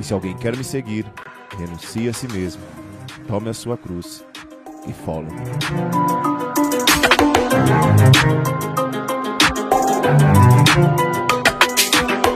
[0.00, 1.04] E se alguém quer me seguir,
[1.58, 2.62] renuncie a si mesmo,
[3.28, 4.24] tome a sua cruz
[4.88, 5.42] e follow me.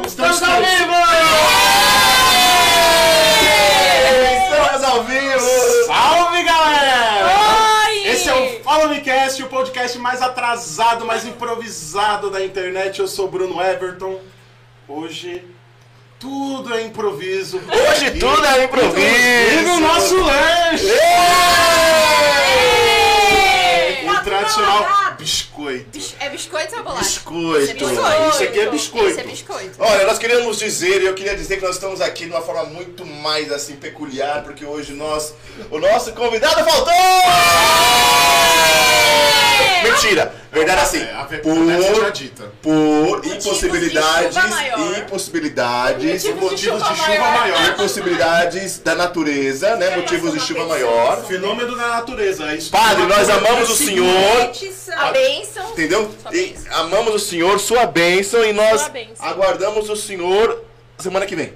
[0.07, 0.93] Estamos ao vivo!
[4.43, 5.87] Estamos ao vivo!
[5.87, 7.87] Salve, galera!
[7.87, 8.09] Oi!
[8.09, 13.01] Esse é o Fala Me Cast, o podcast mais atrasado, mais improvisado da internet.
[13.01, 14.21] Eu sou Bruno Everton.
[14.87, 15.43] Hoje
[16.25, 17.61] tudo é improviso.
[17.69, 18.97] Hoje tudo é improviso.
[18.99, 20.87] Inclusive o nosso lanche!
[24.09, 24.87] O tradicional
[25.19, 25.44] biscoito.
[26.21, 27.03] É biscoito ou bolacha?
[27.05, 27.61] Biscoito.
[27.63, 28.29] Esse é biscoito.
[28.31, 29.09] Isso aqui é biscoito.
[29.11, 29.77] Esse é biscoito.
[29.79, 32.65] Olha, nós queríamos dizer, e eu queria dizer que nós estamos aqui de uma forma
[32.65, 35.35] muito mais assim peculiar, porque hoje nós,
[35.71, 36.93] o nosso convidado faltou!
[39.83, 40.35] Mentira!
[40.55, 42.53] Verdade assim, É, a verdade já por, dita.
[42.63, 44.37] por de impossibilidades,
[44.99, 47.41] impossibilidades, Motivos de Motivos de chuva maior.
[47.41, 47.69] maior.
[47.71, 49.97] impossibilidades da natureza, né?
[49.97, 51.25] Motivos de chuva maior.
[51.25, 52.45] Fenômeno da natureza.
[52.53, 52.71] é isso.
[52.71, 54.53] Padre, nós amamos o Senhor.
[54.97, 55.44] A bênção.
[55.73, 56.11] Entendeu?
[56.23, 56.75] Sua E bênção.
[56.77, 59.25] amamos o Senhor, sua bênção, e nós bênção.
[59.27, 60.63] aguardamos o Senhor
[60.99, 61.53] semana que vem.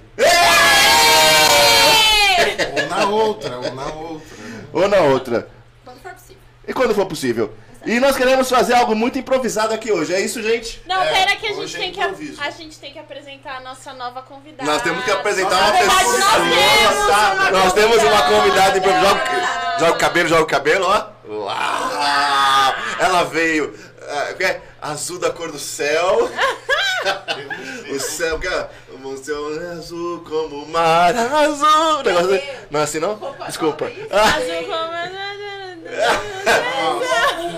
[2.74, 4.26] Ou na outra, ou na outra.
[4.72, 5.48] Ou na outra.
[5.84, 6.38] Quando for possível.
[6.66, 7.52] E quando for possível.
[7.86, 10.12] E nós queremos fazer algo muito improvisado aqui hoje.
[10.14, 10.82] É isso, gente?
[10.86, 12.40] Não, É, pera que a gente, é tem que improviso.
[12.42, 14.70] a gente tem que apresentar a nossa nova convidada.
[14.70, 16.18] Nós temos que apresentar Na uma verdade, pessoa.
[16.18, 19.18] nós temos uma Nós temos uma convidada improvisada.
[19.20, 19.78] convidada.
[19.78, 21.06] Joga, joga o cabelo, joga o cabelo, ó.
[21.32, 22.74] Uau!
[22.98, 23.74] Ela veio.
[24.32, 24.60] o que é?
[24.82, 26.30] Azul da cor do céu.
[27.94, 28.68] O céu, que é?
[29.04, 32.02] O céu é azul como o mar azul.
[32.04, 33.14] Negócio de- Não é assim, não?
[33.46, 33.90] Desculpa.
[34.10, 35.67] Ah, Azul como-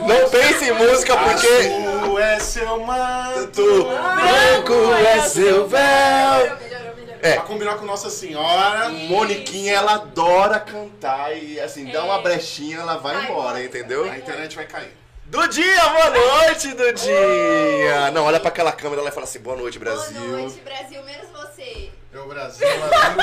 [0.07, 1.47] não pense em música porque.
[1.47, 3.85] Azul é seu manto.
[3.85, 5.81] Branco é seu véu.
[5.81, 6.57] Melhorou,
[6.97, 7.17] melhorou.
[7.23, 7.35] É.
[7.35, 8.89] Pra combinar com Nossa Senhora.
[8.89, 12.23] Moniquinha, ela adora cantar e assim, dá uma É.
[12.23, 13.65] brechinha, ela vai Vai embora, embora.
[13.65, 14.05] entendeu?
[14.11, 14.97] A internet vai cair.
[15.27, 18.11] Dudinha, boa noite, Dudinha!
[18.13, 20.21] Não, olha pra aquela câmera lá e fala assim, boa noite, Brasil.
[20.21, 21.01] Boa noite, Brasil.
[21.05, 21.91] Menos você.
[22.13, 23.17] Meu Brasil, Brasil.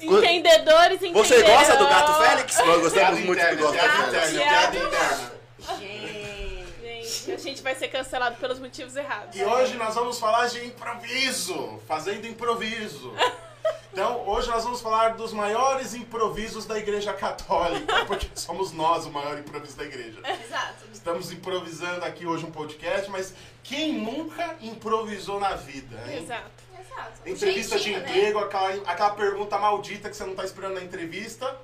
[0.00, 1.00] Entendedores.
[1.12, 2.56] Você gosta do Gato Félix?
[2.56, 4.32] Nós Piada gostamos muito interna, do Gato piada Félix.
[4.32, 5.32] piada interna.
[5.78, 6.20] Gente.
[6.80, 9.36] Gente, a gente vai ser cancelado pelos motivos errados.
[9.36, 13.12] E hoje nós vamos falar de improviso, fazendo improviso.
[13.92, 19.10] Então, hoje nós vamos falar dos maiores improvisos da Igreja Católica, porque somos nós o
[19.10, 20.20] maior improviso da igreja.
[20.44, 20.84] Exato.
[20.92, 23.34] Estamos improvisando aqui hoje um podcast, mas
[23.64, 26.00] quem nunca improvisou na vida?
[26.06, 26.22] hein?
[26.22, 26.50] Exato.
[26.78, 27.12] Exato.
[27.26, 27.98] Entrevista de né?
[27.98, 31.56] emprego, aquela, aquela pergunta maldita que você não tá esperando na entrevista.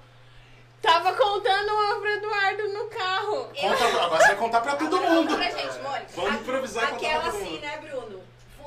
[0.82, 3.48] Tava contando uma pro Eduardo no carro.
[3.58, 5.28] Conta, agora você vai contar pra todo Agora mundo.
[5.30, 6.06] conta pra gente, Mônica.
[6.14, 7.60] Vamos improvisar e contar pra Aquela todo assim, mundo.
[7.60, 8.22] né, Bruno?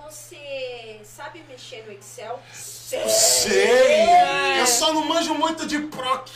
[0.10, 2.40] Você sabe mexer no Excel?
[2.52, 3.08] Sei.
[3.08, 4.08] Sei!
[4.60, 6.28] Eu só não manjo muito de proc.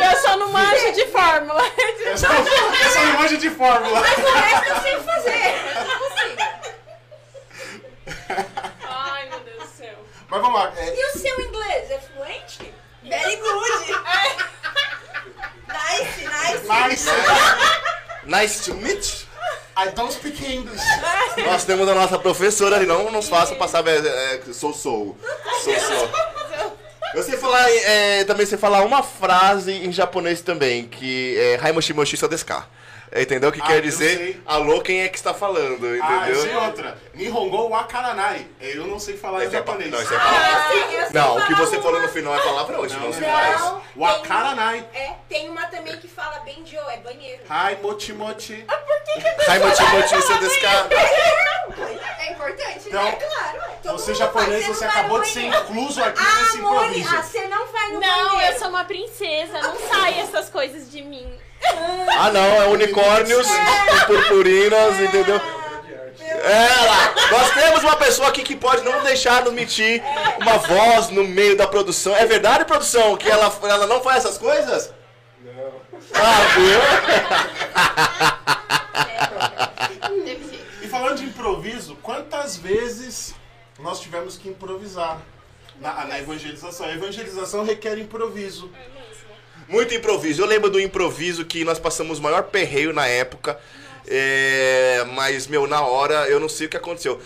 [0.00, 1.62] Eu só não manjo de fórmula.
[2.00, 4.00] Eu só, eu só não manjo de fórmula.
[4.00, 5.54] O resto eu sei fazer.
[5.76, 6.42] Eu consigo.
[8.88, 9.98] Ai, meu Deus do céu.
[10.28, 10.72] Mas vamos lá.
[10.74, 12.74] é, E o seu inglês é fluente?
[13.02, 13.92] Very good.
[15.68, 16.66] nice, nice.
[16.66, 17.04] nice.
[18.24, 19.26] Nice to meet.
[19.76, 20.82] I don't speak English.
[21.46, 25.16] Nós temos a nossa professora ali, não nos faça passar é, é, sou sou.
[25.62, 26.10] Sou sou.
[27.14, 32.16] Eu sei falar, é, também sei falar uma frase em japonês também, que é Haimoshimoshi
[32.16, 32.64] Sodeska.
[33.14, 33.50] Entendeu?
[33.50, 34.42] O que Ah, quer eu dizer sei.
[34.46, 36.62] alô, quem é que está falando, Ah, eu sei entendeu?
[36.62, 36.98] outra.
[37.12, 38.46] Nihongo wakaranai.
[38.58, 39.90] Eu não sei falar em Esse é japonês.
[39.90, 40.74] não, esse é Ah, palavra.
[40.74, 41.82] eu eu sei Não, o que você uma.
[41.82, 43.30] falou no final é palavrão, isso Não, não, não se é.
[43.30, 43.60] faz.
[43.60, 44.86] Não, Wakaranai.
[44.90, 47.42] tem, é, tem uma também que fala bem de é banheiro.
[47.50, 48.64] Hai mochimochi.
[49.46, 50.88] Haimoshimoshi Sodeska.
[52.18, 53.12] É importante, Então, né?
[53.12, 53.58] Claro.
[53.82, 57.16] Todo Você japonês, você não acabou de ser incluso aqui Ah, nesse improviso.
[57.16, 58.52] você não vai no Não, banheiro.
[58.54, 59.60] eu sou uma princesa.
[59.60, 61.38] Não sai essas coisas de mim.
[62.18, 65.40] Ah não, é unicórnios e purpurinas, entendeu?
[66.42, 67.14] É, lá.
[67.30, 70.02] Nós temos uma pessoa aqui que pode não deixar nos mentir
[70.40, 72.16] uma voz no meio da produção.
[72.16, 74.92] É verdade, produção, que ela, ela não faz essas coisas?
[75.40, 75.80] Não.
[76.14, 76.80] Ah, viu?
[80.82, 83.34] E falando de improviso, quantas vezes
[83.78, 85.20] nós tivemos que improvisar
[85.80, 86.86] na, na evangelização?
[86.86, 88.70] A evangelização requer improviso.
[89.72, 90.42] Muito improviso.
[90.42, 93.58] Eu lembro do improviso que nós passamos o maior perreio na época.
[94.06, 97.18] É, mas, meu, na hora eu não sei o que aconteceu.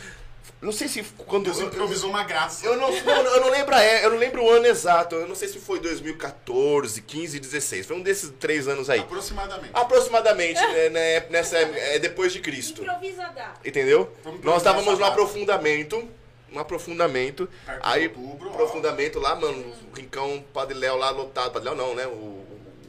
[0.63, 1.45] Não sei se quando.
[1.45, 2.65] Deus improvisou uma graça.
[2.65, 5.17] Eu não, não, eu não lembro a é, eu não lembro o ano exato.
[5.17, 7.87] Eu não sei se foi 2014, 15, 16.
[7.87, 9.01] Foi um desses três anos aí.
[9.01, 9.71] Aproximadamente.
[9.75, 12.83] Aproximadamente, né, né, nessa é, depois de Cristo.
[12.83, 13.55] Improvisa dá.
[13.65, 14.11] Entendeu?
[14.45, 16.09] Nós estávamos no aprofundamento.
[16.53, 17.49] Um aprofundamento.
[17.83, 18.53] Aí, outubro, ó.
[18.53, 21.53] aprofundamento lá, mano, o Rincão Padre Léo lá lotado.
[21.53, 22.07] Padre Léo não, né?
[22.07, 22.36] O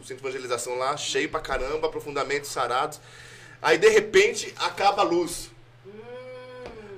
[0.07, 2.99] centro de evangelização lá, cheio pra caramba, aprofundamento, sarados.
[3.61, 5.51] Aí, de repente, acaba a luz.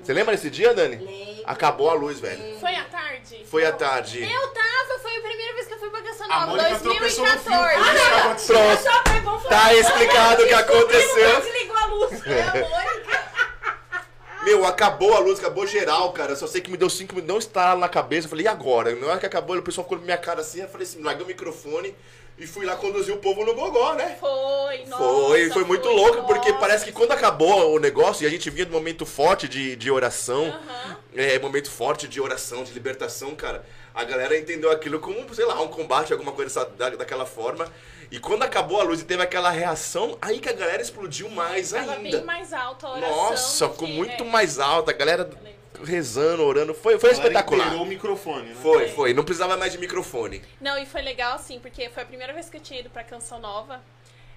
[0.04, 0.96] Você lembra desse dia, Dani?
[0.98, 1.44] Lembro.
[1.46, 2.60] Acabou a luz, velho.
[2.60, 3.46] Foi à tarde?
[3.46, 4.22] Foi à tarde.
[4.22, 7.26] Eu tava, foi a primeira vez que eu fui pra Canção A Nova, Mônica tropeçou
[7.26, 7.52] no fio.
[7.52, 7.76] 2014.
[7.76, 8.56] Por isso que aconteceu.
[9.24, 9.48] Pronto.
[9.50, 11.42] Tá explicado o que aconteceu.
[11.42, 12.22] Desligou a luz.
[12.26, 13.30] É Mônica.
[14.44, 16.36] Meu, acabou a luz, acabou geral, cara.
[16.36, 18.26] Só sei que me deu cinco minutos, não está na cabeça.
[18.26, 18.96] Eu falei, e agora?
[18.96, 20.62] Na hora que acabou, o pessoal ficou na minha cara assim.
[20.62, 21.94] Eu falei assim, larguei o microfone
[22.40, 24.16] e fui lá conduzir o povo no gogó, né?
[24.20, 25.04] Foi, nossa.
[25.04, 26.60] Foi, foi muito louco, porque nossa.
[26.62, 29.76] parece que quando acabou o negócio e a gente vinha de um momento forte de,
[29.76, 30.98] de oração, Aham.
[31.16, 35.62] é, momento forte de oração, de libertação, cara, a galera entendeu aquilo como, sei lá,
[35.62, 37.68] um combate, alguma coisa da, daquela forma.
[38.12, 41.72] E quando acabou a luz e teve aquela reação, aí que a galera explodiu mais
[41.72, 42.18] Tava ainda.
[42.18, 43.16] bem mais alta a oração.
[43.18, 44.28] Nossa, ficou que- muito é.
[44.28, 45.30] mais alta, a galera
[45.84, 47.66] rezando, orando, foi, foi espetacular.
[47.68, 48.56] inteirou o microfone, né?
[48.62, 50.42] Foi, foi, não precisava mais de microfone.
[50.62, 53.04] Não, e foi legal, assim, porque foi a primeira vez que eu tinha ido pra
[53.04, 53.82] Canção Nova.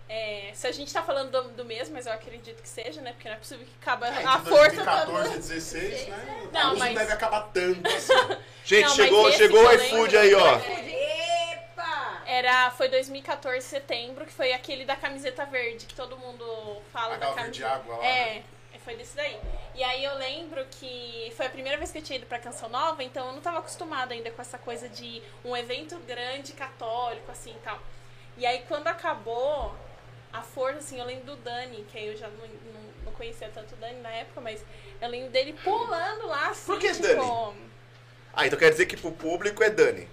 [0.09, 3.13] É, se a gente tá falando do, do mesmo, mas eu acredito que seja, né?
[3.13, 5.29] Porque não é possível que acabe É, a força 2014 toda.
[5.39, 6.49] 16, né?
[6.53, 8.13] Não, mas- não deve acabar tanto assim.
[8.65, 10.59] Gente, Não, chegou, chegou o iFood aí, ó.
[10.59, 12.23] Epa!
[12.27, 16.45] Era, foi 2014, setembro, que foi aquele da camiseta verde, que todo mundo
[16.93, 17.75] fala Aquela da verde camiseta.
[17.93, 18.43] água lá, É, né?
[18.85, 19.39] Foi desse daí.
[19.75, 22.69] E aí eu lembro que foi a primeira vez que eu tinha ido pra Canção
[22.69, 27.31] Nova, então eu não tava acostumada ainda com essa coisa de um evento grande católico,
[27.31, 27.79] assim e tal.
[28.37, 29.75] E aí quando acabou,
[30.33, 33.51] a força, assim, eu lembro do Dani, que aí eu já não, não, não conhecia
[33.55, 34.65] tanto o Dani na época, mas
[35.01, 37.03] eu lembro dele pulando lá, assim, Por que tipo...
[37.03, 37.73] Dani?
[38.35, 40.09] Ah, então quer dizer que pro público é Dani.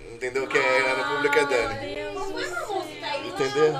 [0.00, 0.46] Entendeu?
[0.48, 1.94] Que é, no público é Dani.
[1.94, 2.74] Deus uma céu.
[2.74, 3.28] música aí.
[3.28, 3.72] Entendeu?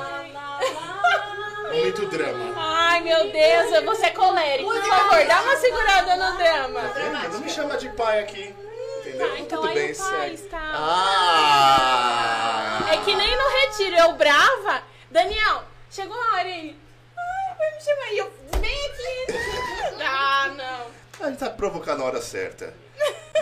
[1.73, 2.53] Muito drama.
[2.57, 4.71] Ai, meu Deus, você é colérico.
[4.71, 6.83] Por favor, dá uma segurada no drama.
[7.33, 8.55] Não me chama de pai aqui.
[9.01, 9.29] Entendeu?
[9.31, 10.35] Tá, então Tudo aí bem, o pai segue.
[10.35, 10.59] está-
[11.65, 12.87] Ah!
[12.93, 14.83] É que nem no retiro, eu brava.
[15.11, 16.77] Daniel, chegou a hora aí.
[17.17, 18.13] Ai, vai me chamar.
[18.13, 19.05] E eu, vem aqui.
[20.07, 20.87] Ah, não.
[21.27, 22.75] A gente tá provocando a hora certa.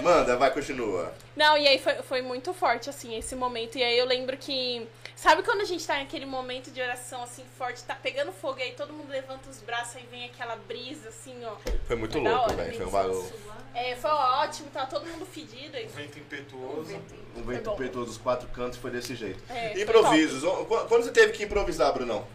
[0.03, 1.13] Manda, vai, continua.
[1.35, 3.77] Não, e aí foi, foi muito forte, assim, esse momento.
[3.79, 4.87] E aí eu lembro que.
[5.23, 8.63] Sabe quando a gente tá naquele momento de oração, assim, forte, tá pegando fogo, e
[8.65, 11.55] aí todo mundo levanta os braços, aí vem aquela brisa, assim, ó.
[11.87, 12.77] Foi muito Foi louco, velho.
[12.77, 13.33] Foi um bagulho.
[13.73, 15.77] É, foi ótimo, tava todo mundo fedido.
[15.77, 17.01] aí- Vento impetuoso.
[17.37, 17.77] Um vento bom.
[17.77, 19.41] per todos os quatro cantos foi desse jeito.
[19.49, 20.43] É, Improvisos.
[20.43, 22.27] Qu- Quando você teve que improvisar, Brunão?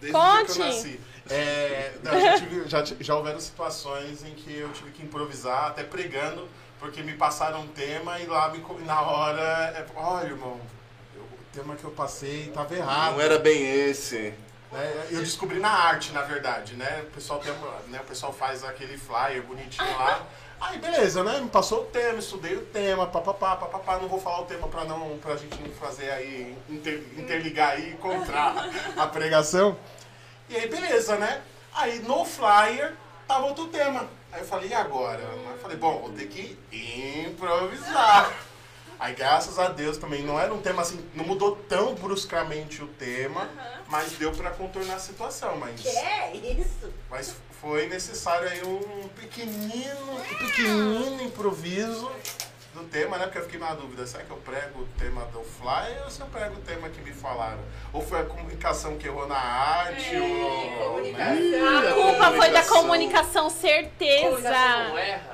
[0.00, 0.58] Desde o dia que eu Conte.
[0.60, 1.00] nasci.
[1.28, 5.84] É, não, já, tive- já, já houveram situações em que eu tive que improvisar, até
[5.84, 6.48] pregando,
[6.78, 9.74] porque me passaram um tema e lá me na hora.
[9.76, 10.58] É, Olha, irmão,
[11.52, 13.12] tema que eu passei estava errado.
[13.14, 14.32] Não era bem esse.
[14.74, 17.02] É, eu descobri na arte, na verdade, né?
[17.06, 17.52] O pessoal, tem,
[17.88, 18.00] né?
[18.00, 20.22] o pessoal faz aquele flyer bonitinho lá.
[20.58, 21.40] Aí beleza, né?
[21.40, 23.98] Me passou o tema, estudei o tema, papapá, papapá.
[23.98, 27.90] Não vou falar o tema pra, não, pra gente não fazer aí, inter- interligar aí
[27.90, 28.66] e encontrar
[28.96, 29.76] a pregação.
[30.48, 31.42] E aí beleza, né?
[31.74, 32.94] Aí no flyer
[33.28, 34.06] tava outro tema.
[34.32, 35.20] Aí eu falei, e agora?
[35.20, 36.56] Eu falei, bom, vou ter que
[37.26, 38.32] improvisar.
[39.02, 42.86] Aí, graças a Deus também, não era um tema assim, não mudou tão bruscamente o
[42.86, 43.50] tema,
[43.88, 45.56] mas deu pra contornar a situação.
[45.56, 46.88] Mas, Que é isso?
[47.10, 52.08] mas foi necessário aí um pequenino, um pequenino improviso
[52.74, 53.24] do tema, né?
[53.24, 56.20] Porque eu fiquei na dúvida, será que eu prego o tema do Fly ou se
[56.20, 57.58] eu prego o tema que me falaram?
[57.92, 61.02] Ou foi a comunicação que errou na arte, ou...
[61.02, 61.38] Né?
[61.88, 62.76] A culpa foi da Comunicação.
[62.82, 64.50] comunicação, certeza.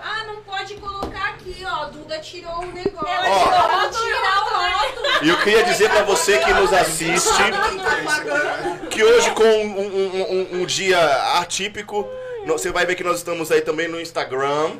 [0.02, 1.84] Ah, não pode colocar aqui, ó.
[1.86, 3.08] Duda tirou o negócio.
[3.08, 3.88] Ela Ó.
[3.88, 5.24] tirou a o rótulo.
[5.24, 9.80] E eu queria dizer pra você que nos assiste que é que hoje, com um,
[9.80, 10.98] um- um- um dia
[11.38, 12.04] atípico,
[12.46, 14.72] você vai ver que nós estamos aí também no Instagram.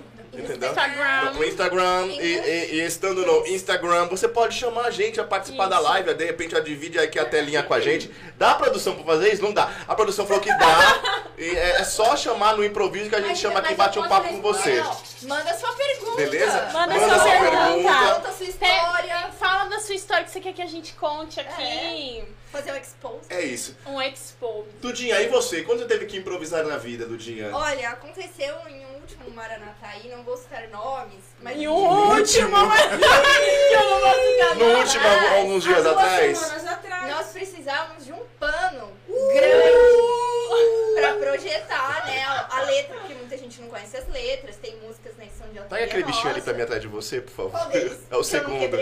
[0.44, 0.68] Entendeu?
[0.70, 1.32] Instagram.
[1.32, 5.66] No Instagram e, e- e estando no Instagram, você pode chamar a gente a participar
[5.66, 5.84] da Isso.
[5.84, 8.10] live, de repente a divide aqui a telinha com a gente.
[8.36, 9.42] Dá a produção pra fazer isso?
[9.42, 9.70] Não dá.
[9.86, 11.24] A produção falou que dá.
[11.36, 13.98] E é, é só chamar no improviso que a gente Mas- chama aqui e bate
[13.98, 14.82] um papo com você.
[15.22, 16.16] Manda sua pergunta.
[16.16, 16.70] Beleza?
[16.72, 18.14] Manda Manda sua sua pergunta.
[18.14, 19.30] Conta a sua história.
[19.38, 22.24] Fala da sua história que você quer que a gente conte aqui.
[22.50, 23.26] Fazer um expose.
[23.28, 23.76] É isso.
[23.86, 24.66] Um expo.
[24.80, 25.62] Dudinha, e você?
[25.62, 27.50] Quando você teve que improvisar na vida, Dudinha?
[27.54, 31.56] Olha, aconteceu em um último Maranatá aí, não vou citar nomes, mas...
[31.58, 35.04] E o último, mas que eu não vou ficar No último,
[35.38, 36.42] alguns dias atrás.
[36.66, 37.10] atrás.
[37.10, 43.68] Nós precisávamos de um pano grande pra projetar, né, a letra, porque muita gente não
[43.68, 46.62] conhece as letras, tem músicas que são de autoria Pega aquele bichinho ali pra mim
[46.62, 47.70] atrás de você, por favor.
[47.72, 48.78] É o Que Eu não segundo.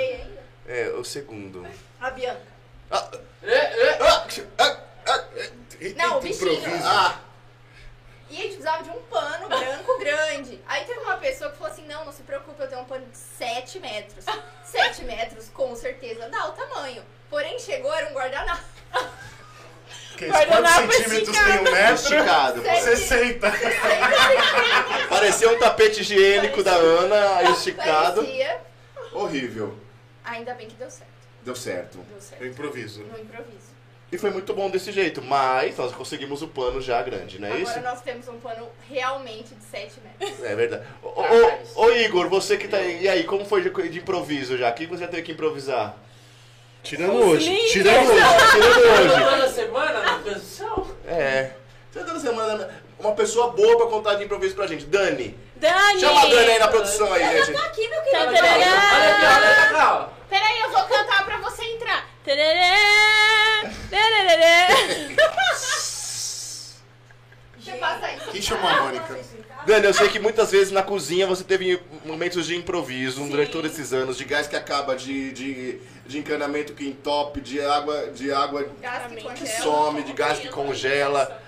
[0.69, 1.67] É, o segundo.
[2.01, 2.41] A Bianca.
[2.91, 3.09] Ah,
[3.43, 3.99] É, é.
[4.01, 4.27] ah,
[4.59, 5.25] ah, ah,
[5.97, 6.61] Não, o bichinho.
[6.85, 7.21] Ah,
[8.29, 10.61] E a gente precisava de um pano branco grande.
[10.67, 13.07] Aí teve uma pessoa que falou assim: não, não se preocupe, eu tenho um pano
[13.07, 14.25] de 7 metros.
[14.65, 17.03] 7 metros, com certeza, dá o tamanho.
[17.31, 18.63] Porém, chegou, era um guardanapo.
[20.17, 21.95] Que quantos centímetros tem um metro?
[21.95, 22.63] esticado.
[22.63, 22.69] pô.
[22.69, 22.97] Sete.
[22.97, 23.53] 60.
[25.09, 28.23] Parecia um tapete higiênico da Ana, esticado.
[28.23, 28.61] Parecia.
[29.13, 29.79] Horrível.
[30.25, 31.13] Ainda bem que deu certo.
[31.43, 31.99] Deu certo.
[31.99, 32.43] Deu certo.
[32.43, 33.03] Eu improviso.
[33.05, 33.76] No improviso.
[34.11, 37.53] E foi muito bom desse jeito, mas nós conseguimos o pano já grande, não é
[37.53, 37.81] Agora isso?
[37.81, 40.45] nós temos um pano realmente de 7 metros.
[40.45, 40.85] É verdade.
[41.03, 44.57] Ô, ô, ô, Igor, você que tá aí, e aí, como foi de, de improviso
[44.57, 44.71] já?
[44.71, 45.97] O que você já teve que improvisar?
[46.85, 47.51] Tirando Os hoje.
[47.51, 47.73] links.
[47.73, 48.23] Tirando hoje.
[48.53, 49.25] Tirando hoje.
[49.25, 50.87] Toda semana na canção.
[51.05, 51.51] É.
[51.91, 52.71] Você toda semana
[53.01, 54.85] uma pessoa boa pra contar de improviso pra gente.
[54.87, 55.37] Dani.
[55.57, 56.01] Dani!
[56.01, 57.59] Chama a Dani aí na produção aí, Eu gente.
[57.59, 58.47] tô aqui, meu Tá, querido.
[58.47, 58.53] Olha
[59.15, 60.11] aqui, olha aqui.
[60.29, 62.05] Peraí, eu vou cantar pra você entrar.
[68.33, 69.19] Quem chamou a Mônica?
[69.67, 73.73] Dani, eu sei que muitas vezes na cozinha você teve momentos de improviso durante todos
[73.73, 78.33] esses anos, de gás que acaba, de, de, de encanamento que entope, de água, de
[78.33, 81.43] água Gás que que some, de gás que congela.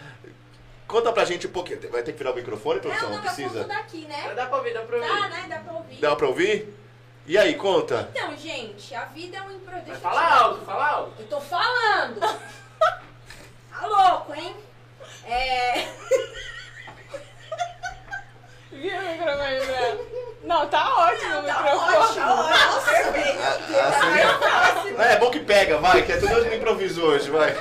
[0.88, 1.78] Conta pra gente um pouquinho.
[1.90, 3.11] Vai ter que virar o microfone, produção?
[3.11, 3.59] Não, Não não, eu precisa?
[3.64, 4.33] conto daqui, né?
[4.35, 5.09] Dá pra ouvir, dá pra ouvir.
[5.09, 5.47] Dá, né?
[5.49, 5.97] Dá pra ouvir.
[6.00, 6.75] Dá pra ouvir?
[7.26, 8.09] E aí, conta.
[8.14, 9.87] Então, gente, a vida é um improviso.
[9.87, 11.12] Vai falar alto, fala alto.
[11.21, 12.18] Eu tô falando.
[13.71, 14.57] tá louco, hein?
[15.26, 15.87] É...
[18.73, 19.99] Vira o microfone
[20.45, 21.97] Não, tá ótimo o Tá microfone.
[21.97, 22.80] ótimo, tá
[23.12, 23.40] perfeito.
[23.78, 27.54] Assim, é bom que pega, vai, que é tudo no improviso hoje, vai.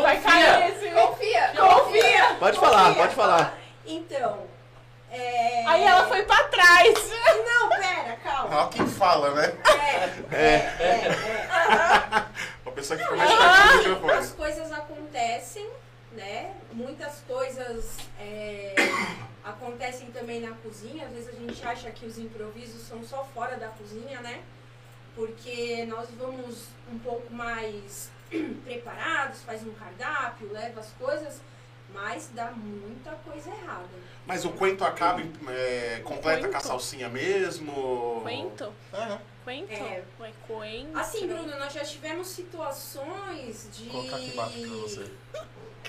[0.00, 1.52] Vai cair esse Confia.
[1.56, 2.36] Confia.
[2.38, 3.58] Pode falar, pode falar.
[3.84, 4.46] Então,
[5.10, 5.66] é...
[5.66, 6.94] Aí ela foi pra trás.
[7.44, 8.56] Não, pera, calma.
[8.56, 9.54] Olha quem fala, né?
[10.32, 12.26] É, é, é.
[12.64, 14.28] Uma pessoa que mais perto do As microfone.
[14.36, 15.68] coisas acontecem,
[16.12, 16.54] né?
[16.72, 18.74] Muitas coisas é,
[19.44, 21.06] acontecem também na cozinha.
[21.06, 24.40] Às vezes a gente acha que os improvisos são só fora da cozinha, né?
[25.14, 28.10] Porque nós vamos um pouco mais
[28.64, 31.40] preparados, faz um cardápio, leva as coisas,
[31.92, 33.88] mas dá muita coisa errada.
[34.26, 35.20] Mas o coento acaba
[35.50, 36.66] é, completa com a Coento?
[36.66, 38.22] salsinha mesmo?
[38.26, 38.72] Quento?
[38.92, 39.18] É.
[39.44, 39.72] Quento?
[39.72, 40.02] É.
[40.20, 40.98] Ué, coentro.
[40.98, 43.84] Assim, Bruno, nós já tivemos situações de.
[43.84, 45.10] Vou colocar aqui embaixo pra você.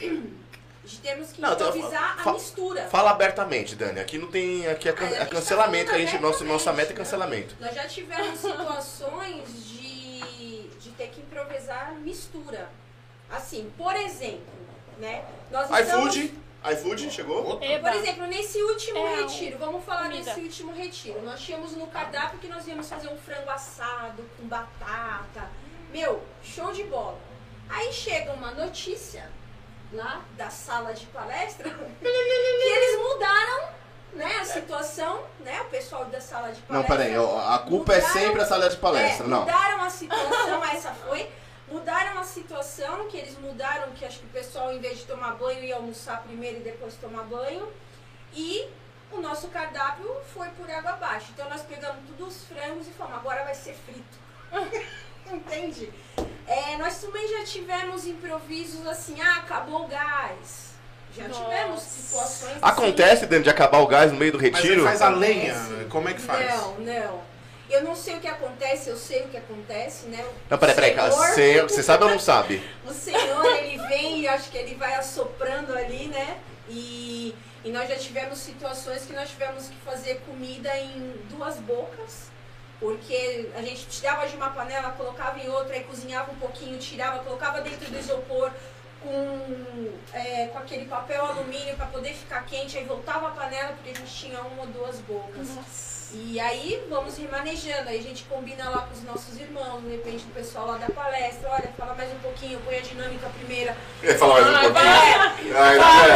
[0.83, 2.83] De termos que Não, então, improvisar a mistura.
[2.89, 4.01] Fala abertamente, Dani.
[4.01, 4.67] Aqui não tem.
[4.67, 6.75] Aqui é, can- Aí a é gente tá cancelamento, que a gente, nosso, nossa abertamente,
[6.75, 6.97] meta é né?
[6.97, 7.55] cancelamento.
[7.61, 9.72] Nós já tivemos situações de,
[10.83, 12.69] de ter que improvisar mistura.
[13.31, 14.53] Assim, por exemplo,
[14.99, 15.25] né?
[15.49, 16.39] Nós estamos, iFood,
[16.73, 17.59] iFood, chegou?
[17.63, 17.89] Eba.
[17.89, 20.23] por exemplo, nesse último É, retiro, vamos falar comida.
[20.25, 21.21] desse último retiro.
[21.23, 25.49] Nós tínhamos no cardápio que nós íamos fazer um frango assado com batata.
[25.91, 27.17] Meu, show de bola.
[27.69, 29.29] Aí chega uma notícia
[29.93, 33.69] lá da sala de palestra que eles mudaram
[34.15, 35.61] né, a situação, né?
[35.61, 36.73] O pessoal da sala de palestra.
[36.77, 39.39] Não, peraí, a culpa é Mudaram- sempre a sala de palestra, é, não.
[39.41, 41.29] Mudaram a situação, essa foi.
[41.67, 45.31] Mudaram a situação, que eles mudaram, que acho que o pessoal, em vez de tomar
[45.35, 47.67] banho, ia almoçar primeiro e depois tomar banho.
[48.33, 48.67] E
[49.11, 51.27] o nosso cardápio foi por água abaixo.
[51.33, 54.23] Então nós pegamos todos os frangos e falamos, agora vai ser frito.
[55.31, 55.91] Entende?
[56.45, 60.72] É, nós também já tivemos improvisos assim, ah, acabou o gás.
[61.15, 61.43] Já Nossa.
[61.43, 62.59] tivemos situações assim.
[62.61, 64.83] Acontece dentro de acabar o gás no meio do Mas ele retiro?
[64.83, 65.55] faz a lenha.
[65.89, 66.49] Como é que faz?
[66.49, 67.33] Não, não.
[67.69, 70.23] Eu não sei o que acontece, eu sei o que acontece, né?
[70.23, 72.61] O Não, peraí, peraí, Você, você sabe ou não sabe?
[72.85, 76.37] O Senhor, ele vem e acho que ele vai assoprando ali, né?
[76.69, 82.27] E, e nós já tivemos situações que nós tivemos que fazer comida em duas bocas,
[82.79, 87.19] porque a gente tirava de uma panela, colocava em outra, aí cozinhava um pouquinho, tirava,
[87.23, 88.51] colocava dentro do isopor
[89.03, 93.91] com, é, com aquele papel alumínio para poder ficar quente, aí voltava a panela porque
[93.91, 95.47] a gente tinha uma ou duas bocas.
[96.15, 100.23] E aí vamos remanejando, aí a gente combina lá com os nossos irmãos, de repente
[100.25, 103.75] do pessoal lá da palestra, olha, fala mais um pouquinho, põe a dinâmica primeira.
[104.03, 105.57] Eu ia falar mais um pouquinho.
[105.57, 106.07] É, Ai, Ah,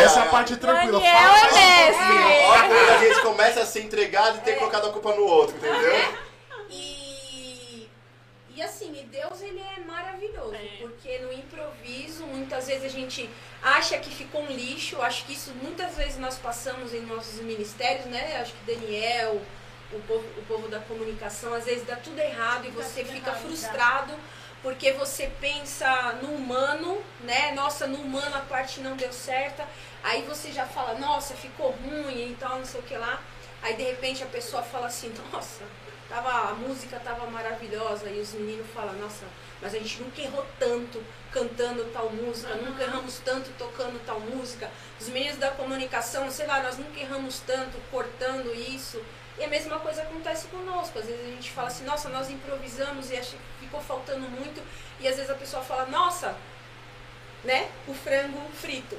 [0.00, 0.02] é.
[0.04, 1.00] Essa é a parte tranquila.
[1.00, 2.76] Daniel Fala é mais um pouquinho.
[2.76, 6.14] Quando a gente começa a ser entregado e ter colocado a culpa no outro, entendeu?
[6.68, 7.88] E,
[8.54, 10.76] e assim, e Deus ele é maravilhoso, É.
[10.80, 11.32] porque no
[11.96, 13.28] improviso, muitas vezes a gente
[13.62, 18.06] acha que ficou um lixo, acho que isso muitas vezes nós passamos em nossos ministérios,
[18.06, 18.38] né?
[18.40, 19.40] Acho que Daniel,
[19.92, 23.42] o povo, o povo da comunicação, às vezes dá tudo errado e você fica errado,
[23.42, 24.14] frustrado
[24.62, 27.52] porque você pensa no humano, né?
[27.52, 29.64] Nossa, no humano a parte não deu certa.
[30.02, 33.22] Aí você já fala, nossa, ficou ruim e tal, não sei o que lá.
[33.62, 35.62] Aí de repente a pessoa fala assim, nossa,
[36.08, 38.08] tava, a música tava maravilhosa.
[38.10, 39.24] E os meninos falam, nossa,
[39.60, 41.02] mas a gente nunca errou tanto
[41.36, 44.70] cantando tal música, nunca erramos tanto tocando tal música.
[44.98, 49.02] Os meninos da comunicação, sei lá, nós nunca erramos tanto cortando isso.
[49.38, 50.98] E a mesma coisa acontece conosco.
[50.98, 54.62] Às vezes a gente fala assim, nossa, nós improvisamos e acho que ficou faltando muito.
[54.98, 56.34] E às vezes a pessoa fala, nossa,
[57.44, 58.96] né, o frango frito.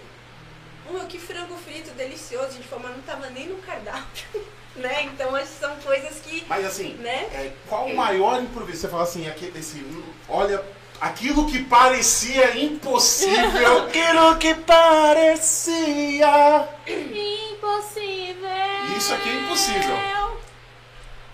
[0.93, 2.49] Oh, que frango frito delicioso.
[2.49, 4.45] A gente fala, mas não tava nem no cardápio.
[4.77, 5.05] né?
[5.05, 6.45] Então essas são coisas que.
[6.47, 7.23] Mas assim, Né?
[7.33, 8.81] é, qual o maior improviso?
[8.81, 9.83] Você fala assim, aqui, esse,
[10.29, 10.63] olha,
[10.99, 13.83] aquilo que parecia impossível.
[13.87, 16.67] Aquilo que parecia.
[16.87, 18.97] Impossível.
[18.97, 19.97] Isso aqui é impossível.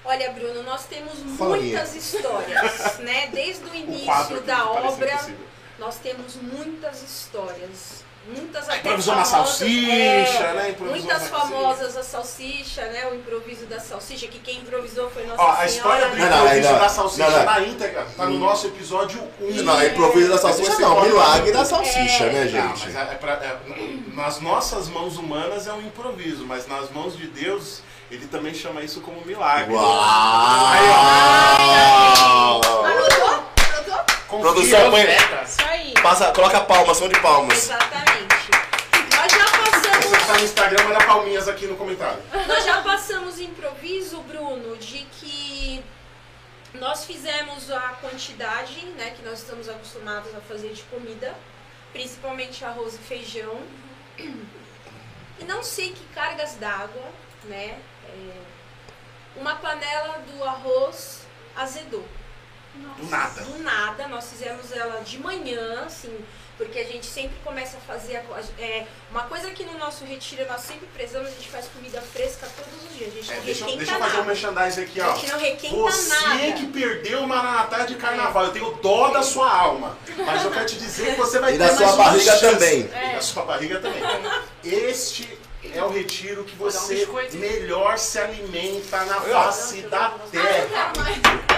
[0.05, 1.61] Olha, Bruno, nós temos Fala aí.
[1.63, 3.27] muitas histórias, né?
[3.27, 5.37] Desde o o início aqui da obra, impossível.
[5.79, 8.02] nós temos muitas histórias.
[8.25, 10.69] Muitas A até improvisou na famosas, salsicha, é, né?
[10.69, 13.05] Improvisou Muitas famosas a salsicha, né?
[13.11, 16.29] O improviso da salsicha, que quem improvisou foi Nossa Ó, a história do né?
[16.29, 17.45] Não, não, improviso não, da salsicha não, não.
[17.45, 19.63] na íntegra tá no nosso episódio 1.
[19.63, 22.85] Não, improviso da salsicha não, milagre da salsicha, né, Não, gente?
[22.85, 23.57] mas é, é pra- é,
[24.13, 28.81] nas nossas mãos humanas é um improviso, mas nas mãos de Deus, ele também chama
[28.81, 29.73] isso como milagre.
[29.75, 29.83] Uau!
[32.63, 32.85] Anotou?
[32.85, 34.05] Anotou?
[34.27, 34.51] Confia.
[34.51, 35.03] Produção, põe.
[35.03, 35.93] Isso aí.
[36.01, 37.57] Passa, coloca palmas, som de palmas.
[37.65, 38.12] Exatamente.
[40.23, 40.27] Passamos.
[40.27, 42.21] tá no Instagram, olha palminhas aqui no comentário.
[42.47, 45.83] Nós já passamos improviso, Bruno, de que
[46.75, 51.35] nós fizemos a quantidade né, que nós estamos acostumados a fazer de comida,
[51.91, 53.61] principalmente arroz e feijão.
[55.39, 57.03] E não sei que cargas d'água,
[57.45, 57.79] né?
[58.07, 58.41] é,
[59.35, 61.25] uma panela do arroz
[61.55, 62.07] azedou.
[62.73, 63.41] Do nada.
[63.43, 66.17] Do nada, nós fizemos ela de manhã, assim,
[66.57, 68.17] porque a gente sempre começa a fazer.
[68.17, 68.21] a
[68.61, 72.47] é, uma coisa que no nosso retiro nós sempre prezamos, a gente faz comida fresca
[72.55, 73.09] todos os dias.
[73.11, 74.27] A gente É, não deixa, eu- requenta deixa eu fazer um nada.
[74.27, 75.15] merchandising aqui, A ó.
[75.15, 76.51] gente não requenta Você nada.
[76.53, 79.97] que perdeu o Maranatá de carnaval, eu tenho dó da sua alma.
[80.17, 82.41] Mas eu quero te dizer que você vai E ter da sua barriga chance.
[82.53, 82.79] também.
[82.81, 84.01] E da sua barriga também.
[84.63, 85.37] Este
[85.73, 87.35] é o retiro que um você biscoito.
[87.37, 90.91] melhor se alimenta na face da terra.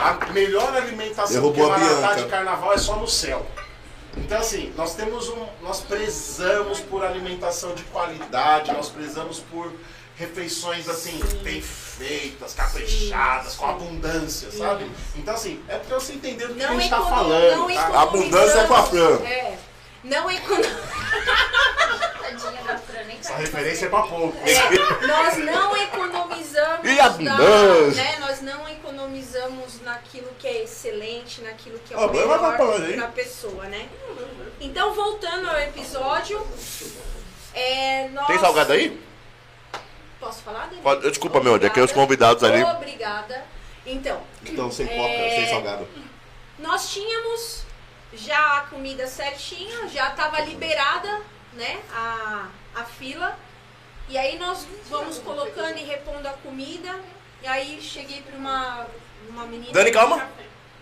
[0.02, 2.24] A melhor alimentação Derrubou que a Maranatá Bianca.
[2.24, 3.46] de carnaval é só no céu.
[4.18, 5.46] Então assim, nós temos um.
[5.62, 9.72] Nós prezamos por alimentação de qualidade, nós prezamos por
[10.18, 14.90] refeições assim, bem feitas, caprichadas, com abundância, sabe?
[15.16, 17.56] Então assim, é pra você entender do que a Não, gente tá econo- falando.
[17.58, 18.02] não tá?
[18.02, 19.16] Abundância é com a Fran.
[19.26, 19.58] É.
[20.06, 20.80] Não economizamos.
[22.22, 24.38] Tadinha da Fran, nem Essa referência é pra pouco.
[24.48, 26.25] É, nós não economizamos
[26.84, 28.04] E abundância.
[28.04, 33.06] né, nós não economizamos naquilo que é excelente, naquilo que é Ó, o melhor para
[33.06, 33.90] a pessoa, né?
[34.60, 36.46] Então, voltando ao episódio,
[37.54, 38.28] é, nós...
[38.28, 39.02] Tem salgado aí?
[40.20, 40.70] Posso falar?
[40.82, 42.64] Pode- desculpa, meu, é que os convidados ali.
[42.64, 43.46] Obrigada.
[43.86, 45.88] Então, Então, sem coca, sem salgado.
[46.58, 47.64] nós tínhamos
[48.14, 51.22] já a comida certinha, já estava liberada,
[51.54, 53.38] né, a, a fila.
[54.08, 57.00] E aí nós vamos colocando e repondo a comida.
[57.42, 58.88] E aí cheguei para uma,
[59.30, 59.72] uma menina...
[59.74, 60.30] Dani, calma.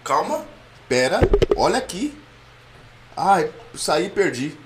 [0.04, 0.46] Calma.
[0.90, 1.20] Pera,
[1.56, 2.18] olha aqui.
[3.16, 4.58] Ai, saí e perdi.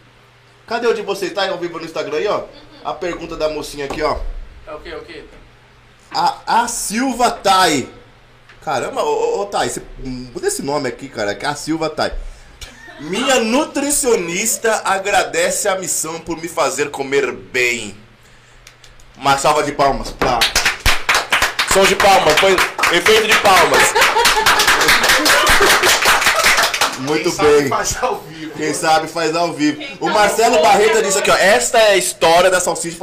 [0.66, 1.32] Cadê o de vocês?
[1.32, 2.46] Tá ao vivo no Instagram aí, ó?
[2.84, 4.20] A pergunta da mocinha aqui, ó.
[4.66, 5.24] É o quê, o quê?
[6.12, 7.88] A, a Silva Tai.
[8.64, 11.90] Caramba, ô, ô, ô Thay, você muda esse nome aqui, cara, que é a Silva
[11.90, 12.14] Tai.
[13.00, 17.96] Minha nutricionista agradece a missão por me fazer comer bem.
[19.18, 20.12] Uma salva de palmas.
[20.12, 20.40] Tá.
[21.74, 22.54] Som de palmas, foi
[22.96, 23.94] efeito de palmas.
[27.00, 27.68] Muito Quem sabe bem.
[27.70, 28.54] faz ao vivo.
[28.58, 29.82] Quem sabe faz ao vivo.
[30.00, 31.36] O tá Marcelo Barreta disse aqui, ó.
[31.36, 32.98] Esta é a história da salsicha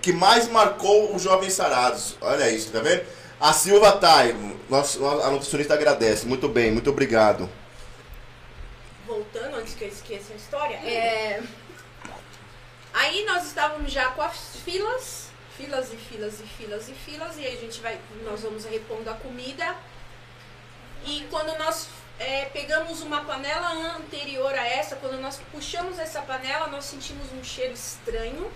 [0.00, 2.16] que mais marcou os jovens sarados.
[2.20, 3.02] Olha isso, tá vendo?
[3.40, 4.34] A Silva Thay,
[4.70, 6.26] nosso, a nutricionista agradece.
[6.26, 7.50] Muito bem, muito obrigado.
[9.06, 11.42] voltando antes que eu esqueça a história, é...
[12.94, 15.25] aí nós estávamos já com as filas,
[15.56, 19.08] filas e filas e filas e filas, e aí a gente vai, nós vamos repondo
[19.10, 19.76] a comida.
[21.04, 21.88] E quando nós
[22.18, 27.42] é, pegamos uma panela anterior a essa, quando nós puxamos essa panela, nós sentimos um
[27.42, 28.50] cheiro estranho.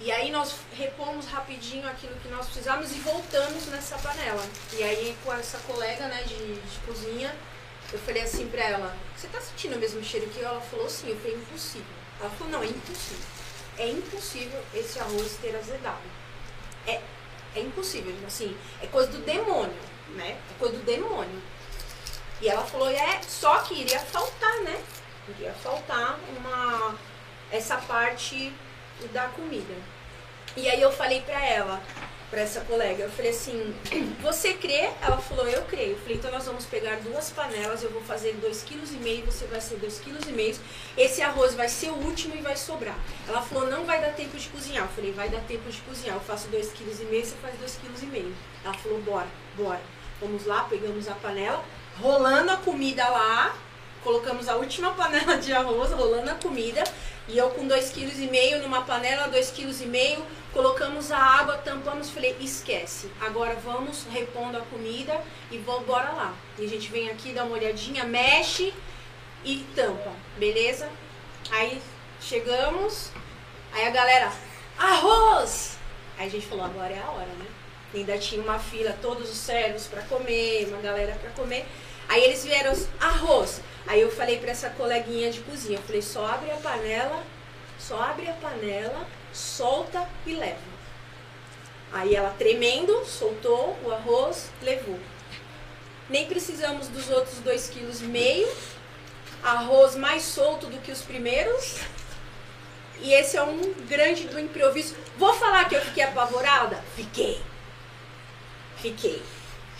[0.00, 4.44] E aí nós repomos rapidinho aquilo que nós precisamos e voltamos nessa panela.
[4.72, 7.34] E aí com essa colega né, de, de cozinha,
[7.92, 10.48] eu falei assim pra ela, você tá sentindo o mesmo cheiro que eu?
[10.48, 11.86] Ela falou sim, eu falei, impossível.
[12.20, 13.33] Ela falou, não, é impossível.
[13.78, 16.02] É impossível esse arroz ter azedado.
[16.86, 17.00] É,
[17.56, 19.76] é impossível, assim, é coisa do demônio,
[20.10, 20.38] né?
[20.50, 21.42] É coisa do demônio.
[22.40, 24.82] E ela falou, é, só que iria faltar, né?
[25.28, 26.94] Iria faltar uma
[27.50, 28.52] essa parte
[29.12, 29.74] da comida.
[30.56, 31.82] E aí eu falei pra ela,
[32.34, 33.72] pra essa colega, eu falei assim,
[34.20, 34.90] você crê?
[35.00, 35.92] Ela falou, eu creio.
[35.92, 39.24] Eu falei, então nós vamos pegar duas panelas, eu vou fazer dois quilos e meio,
[39.24, 40.56] você vai ser dois quilos e meio.
[40.98, 42.98] Esse arroz vai ser o último e vai sobrar.
[43.28, 44.84] Ela falou, não vai dar tempo de cozinhar.
[44.84, 46.16] Eu falei, vai dar tempo de cozinhar.
[46.16, 48.34] Eu faço dois quilos e meio, você faz dois quilos e meio.
[48.64, 49.80] Ela falou, bora, bora.
[50.20, 51.64] Vamos lá, pegamos a panela,
[52.00, 53.56] rolando a comida lá,
[54.02, 56.82] colocamos a última panela de arroz, rolando a comida,
[57.28, 61.18] e eu com dois quilos e meio numa panela, dois quilos e meio, colocamos a
[61.18, 63.10] água, tampamos, falei, esquece.
[63.20, 66.34] Agora vamos repondo a comida e vamos bora lá.
[66.56, 68.72] E a gente vem aqui, dá uma olhadinha, mexe
[69.44, 70.88] e tampa, beleza?
[71.50, 71.82] Aí
[72.20, 73.10] chegamos,
[73.72, 74.32] aí a galera,
[74.78, 75.76] arroz!
[76.16, 77.46] Aí a gente falou, agora é a hora, né?
[77.92, 81.66] Ainda tinha uma fila, todos os servos para comer, uma galera para comer.
[82.08, 83.60] Aí eles vieram, arroz.
[83.86, 87.22] Aí eu falei para essa coleguinha de cozinha, falei, só abre a panela,
[87.78, 90.74] só abre a panela, solta e leva.
[91.92, 94.98] Aí ela tremendo, soltou o arroz, levou.
[96.08, 98.48] Nem precisamos dos outros dois quilos e meio.
[99.42, 101.76] Arroz mais solto do que os primeiros.
[103.00, 104.94] E esse é um grande do improviso.
[105.18, 106.82] Vou falar que eu fiquei apavorada?
[106.96, 107.40] Fiquei.
[108.76, 109.22] Fiquei.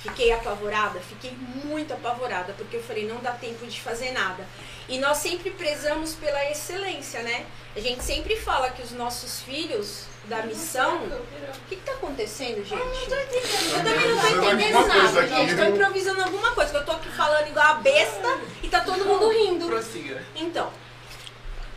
[0.05, 1.31] Fiquei apavorada, fiquei
[1.65, 4.47] muito apavorada, porque eu falei, não dá tempo de fazer nada.
[4.89, 7.47] E nós sempre prezamos pela excelência, né?
[7.75, 10.97] A gente sempre fala que os nossos filhos da missão.
[10.97, 12.73] O que, que tá acontecendo, gente?
[12.73, 15.55] Eu também não tô entendendo nada, gente.
[15.55, 15.69] Viu?
[15.71, 19.31] improvisando alguma coisa, que eu tô aqui falando igual a besta e tá todo mundo
[19.31, 19.67] rindo.
[19.67, 20.23] Prossiga.
[20.37, 20.71] Então,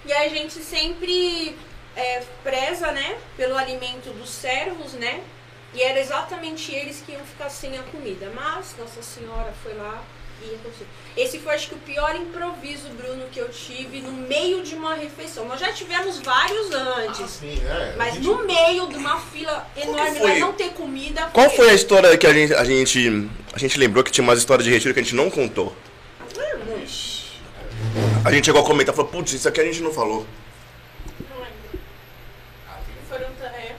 [0.06, 1.58] e a gente sempre
[1.96, 5.24] é, preza, né, pelo alimento dos servos, né?
[5.74, 8.32] E era exatamente eles que iam ficar sem a comida.
[8.34, 10.02] Mas Nossa Senhora foi lá
[10.42, 10.88] e aconteceu.
[11.16, 14.94] Esse foi, acho que, o pior improviso, Bruno, que eu tive no meio de uma
[14.94, 15.46] refeição.
[15.48, 17.32] Nós já tivemos vários antes.
[17.32, 17.96] Sim, é.
[17.98, 21.30] Mas gente- no meio de uma fila enorme, mas não ter comida.
[21.34, 23.30] Qual foi a história que a gente, a gente.
[23.54, 25.76] A gente lembrou que tinha umas histórias de retiro que a gente não contou?
[28.24, 30.26] A gente chegou a comentar, falou, putz, isso aqui a gente não falou.
[31.30, 31.80] Não lembro.
[33.10, 33.76] Foram, é,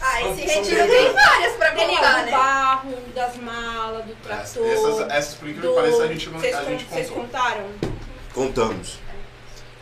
[0.00, 2.30] Ah, esse retiro tem várias pra contar, né?
[2.32, 6.84] barro, das malas, Essas, essas, por incrível que pareça, a gente não Vocês a gente
[6.84, 7.22] vocês contou.
[7.24, 7.64] contaram?
[8.34, 8.98] Contamos.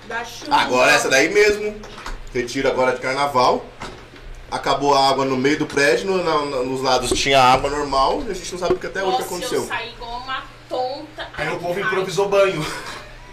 [0.07, 0.55] Da chuva.
[0.57, 1.81] Agora essa daí mesmo.
[2.33, 3.65] Retiro agora de carnaval.
[4.51, 8.23] Acabou a água no meio do prédio, no- na- na- nos lados tinha água normal,
[8.27, 9.67] e a gente não sabe porque até hoje o que Nossa, eu aconteceu.
[9.67, 11.29] saí igual uma tonta.
[11.37, 12.65] Aí o povo Ai, improvisou banho.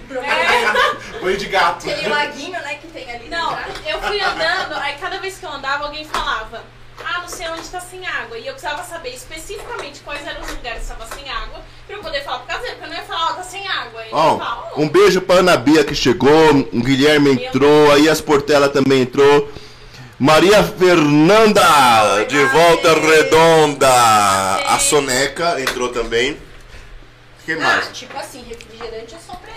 [0.09, 1.89] É, banho de gato.
[1.89, 3.73] Aquele laguinho, né, que tem ali não, entrada.
[3.85, 6.63] eu fui andando, aí cada vez que eu andava, alguém falava.
[7.31, 8.37] Ah, sei onde tá sem água.
[8.37, 12.01] E eu precisava saber especificamente quais eram os lugares que estavam sem água pra eu
[12.01, 14.03] poder falar pro caseiro, porque eu não ia falar, ó, tá sem água.
[14.11, 18.21] Ó, falar, ó, um beijo pra Ana Bia que chegou, o Guilherme entrou, aí as
[18.21, 19.49] Portela também entrou.
[20.19, 23.87] Maria Fernanda, de volta redonda.
[24.67, 26.37] A Soneca entrou também.
[27.43, 27.87] Quem Ah, mais?
[27.91, 29.50] tipo assim, refrigerante é só pra?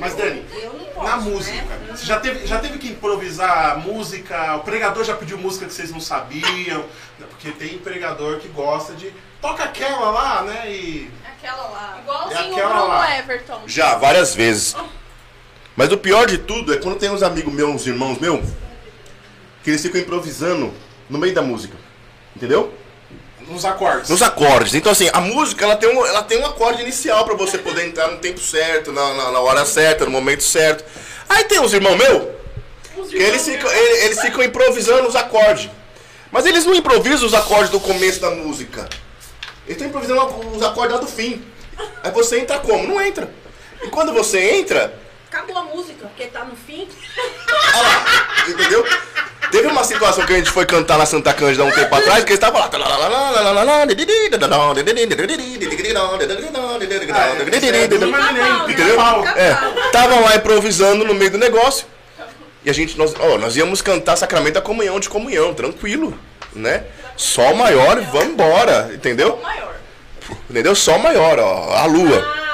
[0.00, 1.22] Mas, Dani, eu não posso, Na né?
[1.30, 4.56] música, você já teve, já teve que improvisar música?
[4.56, 6.84] O pregador já pediu música que vocês não sabiam?
[7.18, 9.12] Porque tem pregador que gosta de.
[9.40, 10.70] Toca aquela lá, né?
[10.72, 11.10] E.
[11.24, 11.98] Aquela lá.
[12.02, 13.18] igualzinho É o aquela Bruno lá.
[13.18, 13.60] Everton.
[13.66, 14.74] Já, várias vezes.
[15.76, 18.44] Mas o pior de tudo é quando tem uns amigos meus, uns irmãos meus,
[19.62, 20.72] que eles ficam improvisando
[21.08, 21.76] no meio da música.
[22.34, 22.74] Entendeu?
[23.50, 24.08] Nos acordes.
[24.08, 24.74] Nos acordes.
[24.74, 27.84] Então, assim, a música ela tem um, ela tem um acorde inicial pra você poder
[27.86, 30.84] entrar no tempo certo, na, na, na hora certa, no momento certo.
[31.28, 32.28] Aí tem uns irmãos meus
[33.10, 35.68] que eles ficam, ele- eles ficam improvisando os acordes.
[36.30, 38.88] Mas eles não improvisam os acordes do começo da música.
[39.66, 41.44] Eles estão improvisando os acordes lá do fim.
[42.04, 42.86] Aí você entra como?
[42.86, 43.28] Não entra.
[43.82, 44.94] E quando você entra,
[45.28, 46.88] Acabou a música, porque tá no fim.
[47.74, 48.84] Olha lá, entendeu?
[49.50, 52.24] Teve uma situação que a gente foi cantar na Santa Cândida há um tempo atrás,
[52.24, 52.68] que eles estavam lá.
[58.68, 58.96] Entendeu?
[59.36, 61.86] É, estavam lá improvisando no meio do negócio.
[62.64, 66.16] E a gente, nós, ó, nós íamos cantar Sacramento da Comunhão de Comunhão, tranquilo,
[66.54, 66.84] né?
[67.16, 69.40] Sol maior e vambora, entendeu?
[70.48, 70.74] Entendeu?
[70.74, 72.49] Sol maior, ó, a lua.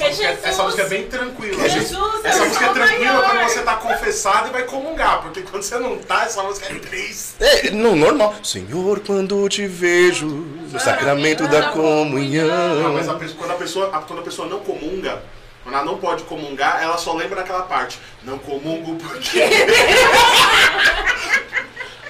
[0.00, 0.44] Ah, Essa que música, Jesus.
[0.44, 1.68] essa música é bem tranquila.
[1.68, 3.30] Jesus, essa é música é sol tranquila maior.
[3.30, 5.22] quando você tá confessado e vai comungar.
[5.22, 7.34] Porque quando você não tá, essa música é triste.
[7.40, 8.34] É, não, normal.
[8.42, 12.92] Senhor, quando te vejo no sacramento da Não, comunhão.
[12.94, 15.22] mas a pessoa- quando, a pessoa, a- quando a pessoa não comunga,
[15.64, 17.98] quando ela não pode comungar, ela só lembra daquela parte.
[18.24, 19.40] Não comungo porque.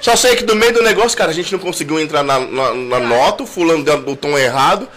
[0.01, 2.73] Só sei que do meio do negócio, cara, a gente não conseguiu entrar na, na-
[2.75, 4.89] na nota, o fulano deu o tom errado.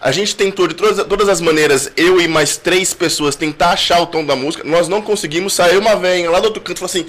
[0.00, 4.00] A gente tentou de todas, todas as maneiras, eu e mais três pessoas, tentar achar
[4.00, 4.62] o tom da música.
[4.64, 5.54] Nós não conseguimos.
[5.54, 7.06] Saiu uma velha lá do outro canto e falou assim: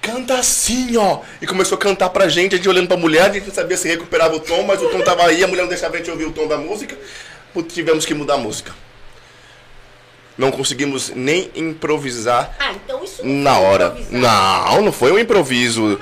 [0.00, 1.20] canta assim, ó.
[1.42, 3.76] E começou a cantar pra gente, a gente olhando pra mulher, a gente não sabia
[3.76, 6.10] se recuperava o tom, mas o tom tava aí, a mulher não deixava a gente
[6.10, 6.96] ouvir o tom da música.
[7.68, 8.74] Tivemos que mudar a música.
[10.36, 13.96] Não conseguimos nem improvisar Ah, então isso não na hora.
[14.10, 16.00] Não, não foi um improviso.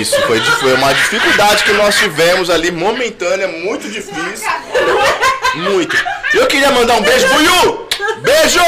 [0.00, 4.48] Isso, foi, foi uma dificuldade que nós tivemos ali, momentânea, muito difícil.
[5.54, 5.96] Muito.
[6.34, 7.88] Eu queria mandar um beijo Yu!
[8.20, 8.60] Beijo!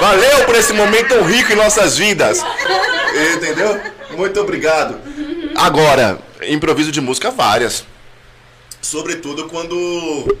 [0.00, 2.44] Valeu por esse momento tão rico em nossas vidas.
[3.34, 3.80] Entendeu?
[4.16, 5.00] Muito obrigado.
[5.54, 7.84] Agora, improviso de música várias.
[8.80, 10.36] Sobretudo quando.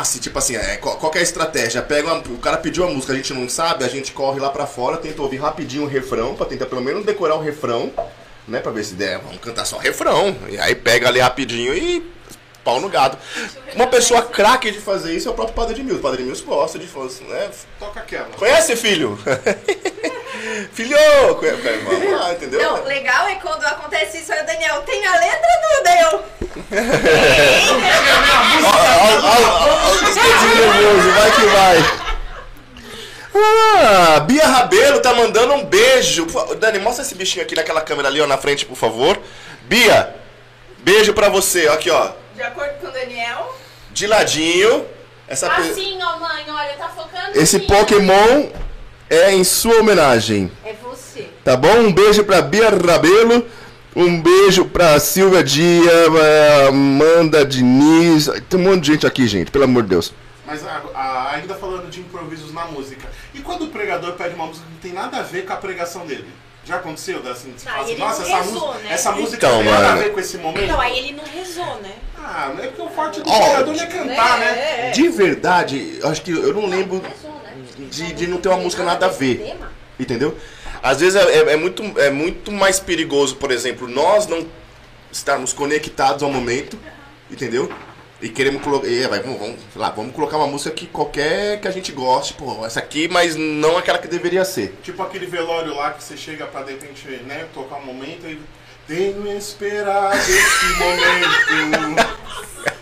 [0.00, 1.82] Assim, tipo assim, é, qual, qual é a estratégia?
[1.82, 4.48] Pega uma- o cara pediu a música, a gente não sabe, a gente corre lá
[4.48, 7.90] pra fora, tenta ouvir rapidinho o refrão, pra tentar pelo menos decorar o refrão,
[8.46, 8.60] né?
[8.60, 10.36] Pra ver se der, vamos cantar só refrão.
[10.48, 12.08] E aí pega ali rapidinho e
[12.68, 12.90] pau no.
[13.74, 16.00] Uma pessoa craque de fazer isso é o próprio Padre Mills.
[16.00, 17.48] O Padre Mills gosta de fazer, né?
[17.80, 18.26] Toca aquela.
[18.36, 19.18] Conhece, filho?
[20.72, 20.96] Filho!
[21.84, 22.62] Vamos lá, entendeu?
[22.62, 26.24] Não, legal é quando acontece isso aí, o Daniel tem a letra do Daniel.
[30.54, 32.08] nervoso, vai que vai.
[33.34, 36.26] Ah, Bia Rabelo tá mandando um beijo.
[36.58, 39.18] Dani, mostra esse bichinho aqui naquela câmera ali, ó, na frente, por favor.
[39.62, 40.14] Bia,
[40.78, 41.68] beijo pra você.
[41.68, 42.12] Aqui, ó.
[42.38, 43.52] De acordo com o Daniel.
[43.90, 44.86] De ladinho.
[45.26, 48.46] Essa pe- Assim, ó, mãe, olha, tá focando Esse Pokémon
[49.10, 50.48] é em sua homenagem.
[50.64, 51.28] É você.
[51.44, 51.68] Tá bom?
[51.80, 53.44] Um beijo pra Bia Rabelo.
[53.96, 58.28] Um beijo pra Silvia Dia, pra Amanda Diniz.
[58.48, 60.14] Tem um monte de gente aqui, gente, pelo amor de Deus.
[60.46, 63.08] Mas a- a- ainda falando de improvisos na música.
[63.34, 65.56] E quando o pregador pede uma música que não tem nada a ver com a
[65.56, 66.28] pregação dele?
[66.68, 67.22] Já aconteceu?
[67.30, 68.92] Assim, Ah, fala assim, ele nossa, não essa, rezou, música, né?
[68.94, 70.02] essa música Então, não tem nada a mano.
[70.02, 70.66] ver com esse momento?
[70.68, 71.92] Não, aí ele não rezou, né?
[72.18, 74.90] Ah, não é porque o forte do pregador não é cantar, né?
[74.90, 77.52] De verdade, acho que eu não lembro Rezou, né?
[77.90, 79.56] de, de não ter uma música nada a ver.
[79.98, 80.36] Entendeu?
[80.82, 84.46] Às vezes é, é- é muito, é muito mais perigoso, por exemplo, nós não
[85.10, 86.78] estarmos conectados ao momento,
[87.30, 87.72] entendeu?
[88.20, 88.86] E queremos colocar.
[89.08, 92.34] Vai, vamos, vamos, sei lá, vamos colocar uma música que qualquer que a gente goste,
[92.34, 94.76] pô, essa aqui, mas não aquela que deveria ser.
[94.82, 98.40] Tipo aquele velório lá que você chega pra de repente, né, tocar um momento e.
[98.88, 102.06] Tenho esperado esse momento.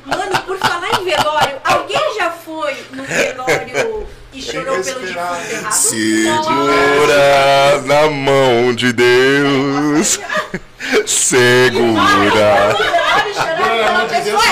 [0.07, 5.72] Mano, por falar em velório, alguém já foi no velório e chorou pelo defunto errado?
[5.72, 10.20] Segura na mão de Deus.
[11.07, 12.77] Segura.
[14.09, 14.42] Pessoa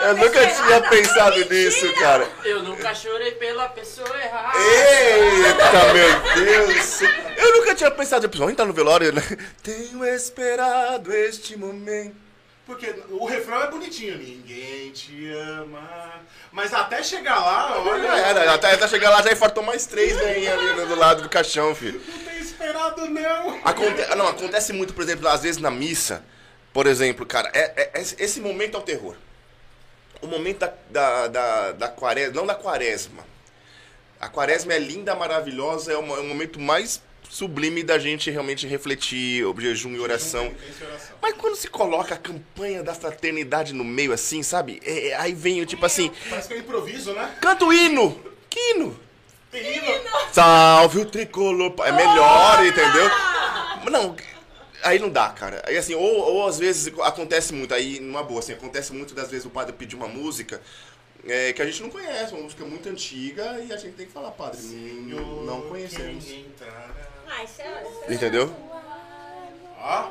[0.00, 0.88] Eu pessoa nunca tinha errada.
[0.88, 1.54] pensado Mentira.
[1.54, 2.28] nisso, cara.
[2.44, 4.58] Eu nunca chorei pela pessoa errada.
[4.58, 7.00] Eita, meu Deus!
[7.36, 9.22] Eu nunca tinha pensado, pessoal, entrar no velório, né?
[9.62, 12.27] Tenho esperado este momento.
[12.68, 14.18] Porque o refrão é bonitinho.
[14.18, 16.20] Ninguém te ama.
[16.52, 18.02] Mas até chegar lá, olha.
[18.06, 21.30] Já era, até, até chegar lá já infartou mais três velhinhas ali do lado do
[21.30, 21.98] caixão, filho.
[22.06, 23.58] Não tem esperado, não.
[23.64, 26.22] Aconte não, acontece muito, por exemplo, às vezes na missa,
[26.70, 29.16] por exemplo, cara, é, é- é- esse momento é o terror.
[30.20, 33.24] O momento da, da, da, da quaresma, não da quaresma.
[34.20, 39.44] A quaresma é linda, maravilhosa, é é o momento mais sublime da gente realmente refletir,
[39.44, 40.52] o jejum e oração.
[41.20, 44.80] Mas quando se coloca a campanha da fraternidade no meio, assim, sabe?
[44.84, 47.36] É, é, aí vem o tipo assim, Parece que é improviso, né?
[47.40, 48.20] canta o hino!
[48.48, 48.98] Que hino?
[49.50, 50.10] Tem hino.
[50.32, 51.74] Salve o tricolor.
[51.84, 53.10] É melhor, entendeu?
[53.90, 54.16] Não,
[54.82, 55.62] aí não dá, cara.
[55.66, 59.30] Aí assim, ou, ou às vezes acontece muito, aí numa boa, assim, acontece muito das
[59.30, 60.60] vezes o padre pedir uma música
[61.26, 64.12] é, que a gente não conhece, uma música muito antiga, e a gente tem que
[64.12, 66.24] falar, padre, hum, não conhecemos.
[66.24, 67.07] Quem entrará.
[67.30, 67.82] Ah, isso é...
[67.82, 68.54] isso é- Entendeu?
[69.80, 70.10] Ó,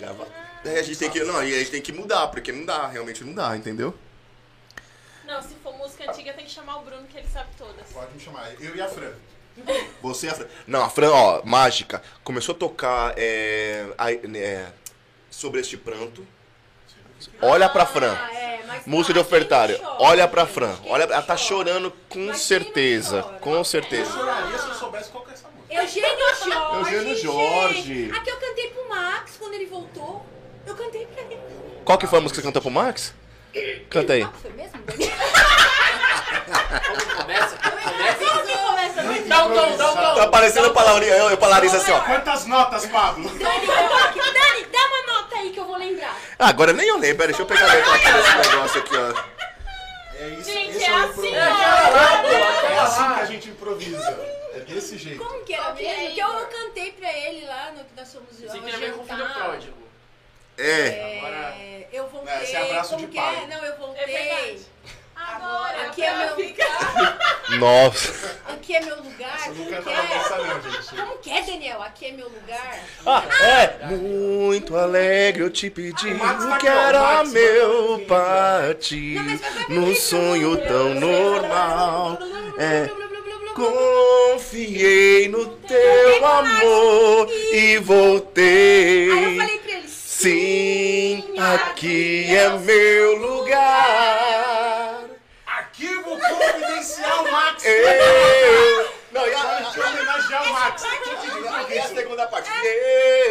[0.00, 0.26] Já vai.
[0.64, 1.20] É, a gente tem que.
[1.24, 3.94] Não, e a gente tem que mudar, porque não dá, realmente não dá, entendeu?
[5.24, 7.86] Não, se for música antiga, tem que chamar o Bruno, que ele sabe todas.
[7.92, 8.52] pode me chamar.
[8.60, 9.12] Eu e a Fran.
[10.02, 10.46] Você e a Fran.
[10.66, 14.70] Não, a Fran, ó, mágica, começou a tocar é, a- é,
[15.30, 16.26] sobre este pranto.
[17.40, 18.12] Olha pra Fran.
[18.20, 19.78] Ah, é, mas Música de tá, ofertário.
[19.78, 20.46] chora, Olha pra?
[20.46, 20.76] Fran.
[20.86, 21.38] Olha, ela tá chora?
[21.38, 23.22] chorando com certeza.
[23.40, 24.10] Com Eu certeza.
[24.12, 25.31] choraria se eu soubesse qual que.
[25.72, 26.94] Eugênio Jorge.
[26.94, 28.10] Eugênio Jorge.
[28.14, 30.24] Aqui eu cantei pro Max quando ele voltou.
[30.66, 31.38] Eu cantei pra ele.
[31.84, 33.14] Qual que foi a música que você cantou pro Max?
[33.90, 34.26] Canta aí.
[34.40, 34.78] Foi mesmo?
[37.16, 38.16] Começa, começa.
[38.16, 39.02] Como que começa?
[39.02, 40.14] Dani, Dá um tom, dá um tom.
[40.14, 42.00] Tá parecendo o Palariza, eu, eu Palariza assim, ó.
[42.00, 43.28] Quantas notas, Pablo?
[43.28, 46.16] Dani, Dani, dá uma nota aí que eu vou lembrar.
[46.38, 49.31] Ah, agora nem eu lembro, deixa eu pegar a letra aqui desse negócio aqui, ó.
[50.22, 51.36] É isso, Gente, é o assim, improviso.
[51.36, 52.66] ó.
[52.70, 54.42] É assim que a gente improvisa.
[54.54, 55.24] É desse jeito.
[55.24, 56.14] Como que era é, mesmo?
[56.14, 59.06] Que eu cantei pra ele lá no que nós fomos Você queria ver com o
[59.06, 59.82] filho pródigo.
[60.58, 61.18] É.
[61.18, 61.36] Agora.
[61.56, 62.34] É, eu vou Não, voltei.
[62.34, 63.42] É, esse é abraço Como de que pai.
[63.42, 63.46] é?
[63.46, 64.06] Não, eu É voltei.
[64.06, 64.66] verdade.
[65.34, 66.64] Agora, Aqui é meu fica.
[67.58, 68.40] Nossa.
[68.48, 69.38] Aqui é meu lugar.
[69.38, 70.18] Você não Como canta que na é?
[70.18, 70.94] missa, não, gente.
[70.96, 71.82] Como que é, Daniel?
[71.82, 72.78] Aqui é meu lugar.
[73.06, 73.86] Ah, é.
[73.86, 79.94] Muito alegre eu te pedi O tá que era Max, meu partir Não, pra num
[79.94, 80.66] sonho não.
[80.66, 82.18] tão normal.
[82.58, 82.88] É.
[83.54, 89.36] Confiei no teu amor e Aí eu voltei.
[89.36, 94.71] falei pra ele, Sim, aqui é meu lugar.
[96.28, 97.64] Confidencial Max.
[97.64, 98.92] Eu.
[99.12, 100.82] Não, e a, Deixa eu homenagear o Max.
[101.70, 102.50] E a segunda parte.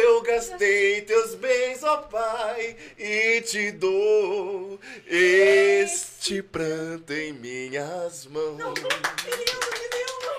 [0.02, 8.60] Eu gastei teus bens, ó Pai, e te dou este pranto em minhas mãos.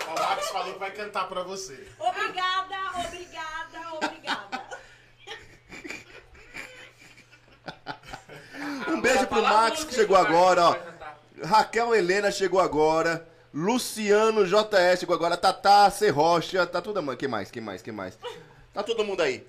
[0.08, 1.88] O Max falou que vai cantar pra você.
[2.00, 4.64] Obrigada, obrigada, obrigada.
[8.88, 10.93] Um beijo pro Max que chegou agora, ó.
[11.42, 13.28] Raquel Helena chegou agora.
[13.54, 15.38] Luciano JS chegou agora.
[15.38, 16.10] Tatá C.
[16.10, 16.66] Rocha.
[16.66, 17.18] Tá tudo, mano.
[17.18, 17.50] Quem mais?
[17.52, 17.82] Quem mais?
[17.82, 18.18] Quem mais?
[18.74, 19.46] Tá todo mundo aí.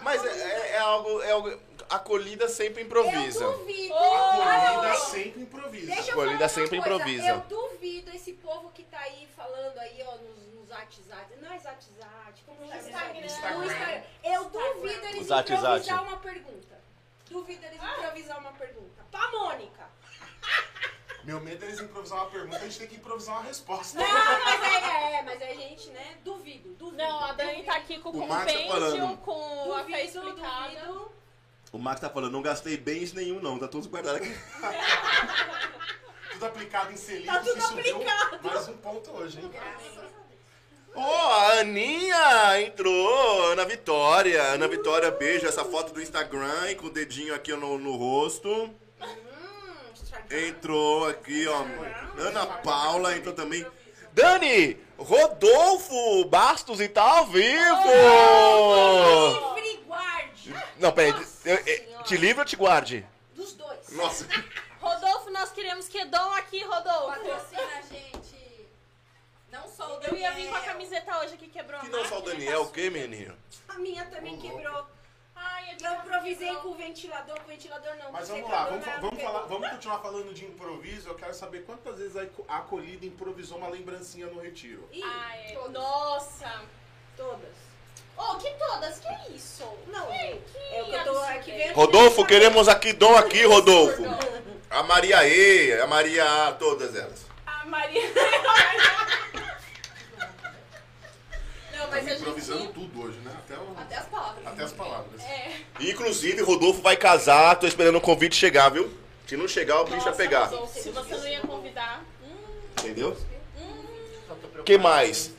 [0.00, 1.58] Mas é, é- é algo, é algo.
[1.90, 3.44] Acolhida sempre improvisa.
[3.44, 3.94] Eu duvido.
[3.94, 5.86] Acolhida sempre improvisa.
[5.86, 6.94] Deixa eu Acolhida falar uma sempre coisa.
[6.94, 7.28] improvisa.
[7.28, 11.34] Eu duvido esse povo que tá aí falando aí, ó, nos, nos WhatsApp.
[11.40, 12.76] Não é WhatsApp, como chama?
[12.80, 13.20] Instagram.
[13.26, 13.58] Instagram.
[13.58, 14.02] No Instagram.
[14.24, 16.80] Eu duvido eles improvisar uma pergunta.
[17.30, 19.02] Duvido eles improvisar uma pergunta.
[19.10, 19.92] Pra Mônica.
[21.24, 23.96] Meu medo é eles improvisar uma pergunta, a gente tem que improvisar uma resposta.
[23.98, 26.16] Não, mas é, é, mas é gente, né?
[26.24, 26.96] Duvido, duvido.
[26.96, 27.66] Não, a Dani duvido.
[27.66, 30.80] tá aqui com o O Max tá com a fé Duvido, explicada.
[30.86, 31.12] duvido.
[31.72, 33.58] O Max tá falando, não gastei bens nenhum, não.
[33.58, 34.34] Tá todos guardados aqui.
[36.32, 38.40] Tudo aplicado em Selic, Tá tudo aplicado.
[38.42, 39.50] mais um ponto hoje, hein?
[40.94, 44.42] Ó, a Aninha entrou, Ana Vitória.
[44.42, 45.46] Ana Vitória, beijo.
[45.46, 48.70] Essa foto do Instagram e com o dedinho aqui no, no rosto.
[50.32, 51.62] Entrou aqui, ó.
[52.20, 53.66] Ana Paula entrou também.
[54.12, 57.54] Dani, Rodolfo Bastos e tá ao vivo!
[59.54, 60.54] Livre guarde.
[60.78, 61.14] Não, peraí.
[61.44, 63.06] eu- eu- te livre ou te guarde?
[63.34, 63.88] Dos dois.
[63.90, 64.26] Nossa.
[64.80, 67.06] Rodolfo, nós queremos Quedon aqui, Rodolfo.
[67.20, 68.66] Patrocina a gente.
[69.50, 70.18] Não só o Eu Daniel.
[70.18, 72.88] ia vir com a camiseta hoje que quebrou Que não só o Daniel, o que,
[72.90, 73.36] menino?
[73.68, 74.86] A minha também quebrou.
[75.54, 78.12] Ai, é Eu improvisei com o ventilador, com o ventilador não.
[78.12, 81.08] Mas vamos lá, vamos, vamos, falar, vamos continuar falando de improviso.
[81.08, 84.88] Eu quero saber quantas vezes a aco- a acolhida improvisou uma lembrancinha no retiro.
[84.92, 85.72] Ih, Ai, Todas.
[85.72, 86.62] nossa.
[87.16, 87.72] todas.
[88.16, 88.98] Oh, que todas?
[88.98, 89.64] Que isso?
[89.88, 91.74] Não, que, é que o que eu tô aqui vendo.
[91.74, 94.02] Rodolfo, queremos aqui, dom aqui, Rodolfo.
[94.70, 97.26] A Maria E, a Maria A, todas elas.
[97.46, 98.02] A Maria...
[101.82, 102.72] Não, mas a improvisando gente...
[102.72, 103.32] tudo hoje, né?
[103.38, 104.46] Até, o- Até as palavras.
[104.46, 105.20] até as palavras.
[105.22, 105.52] É.
[105.80, 108.92] Inclusive, Rodolfo vai casar, tô esperando o convite chegar, viu?
[109.26, 110.48] Se não chegar, o bicho vai pegar.
[110.48, 112.04] Se você não ia convidar...
[112.78, 113.16] Entendeu?
[114.58, 115.32] O que mais?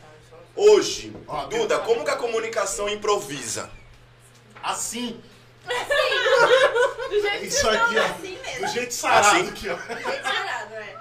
[0.55, 3.69] Hoje, Ó, Duda, como que a comunicação improvisa?
[4.61, 5.21] Assim,
[7.09, 8.03] Do jeito isso aqui, ó.
[8.05, 8.67] Assim Do mesmo.
[8.67, 9.49] jeito sarado Assim?
[9.49, 9.75] aqui, ó.
[9.75, 10.95] Bem sarado, é.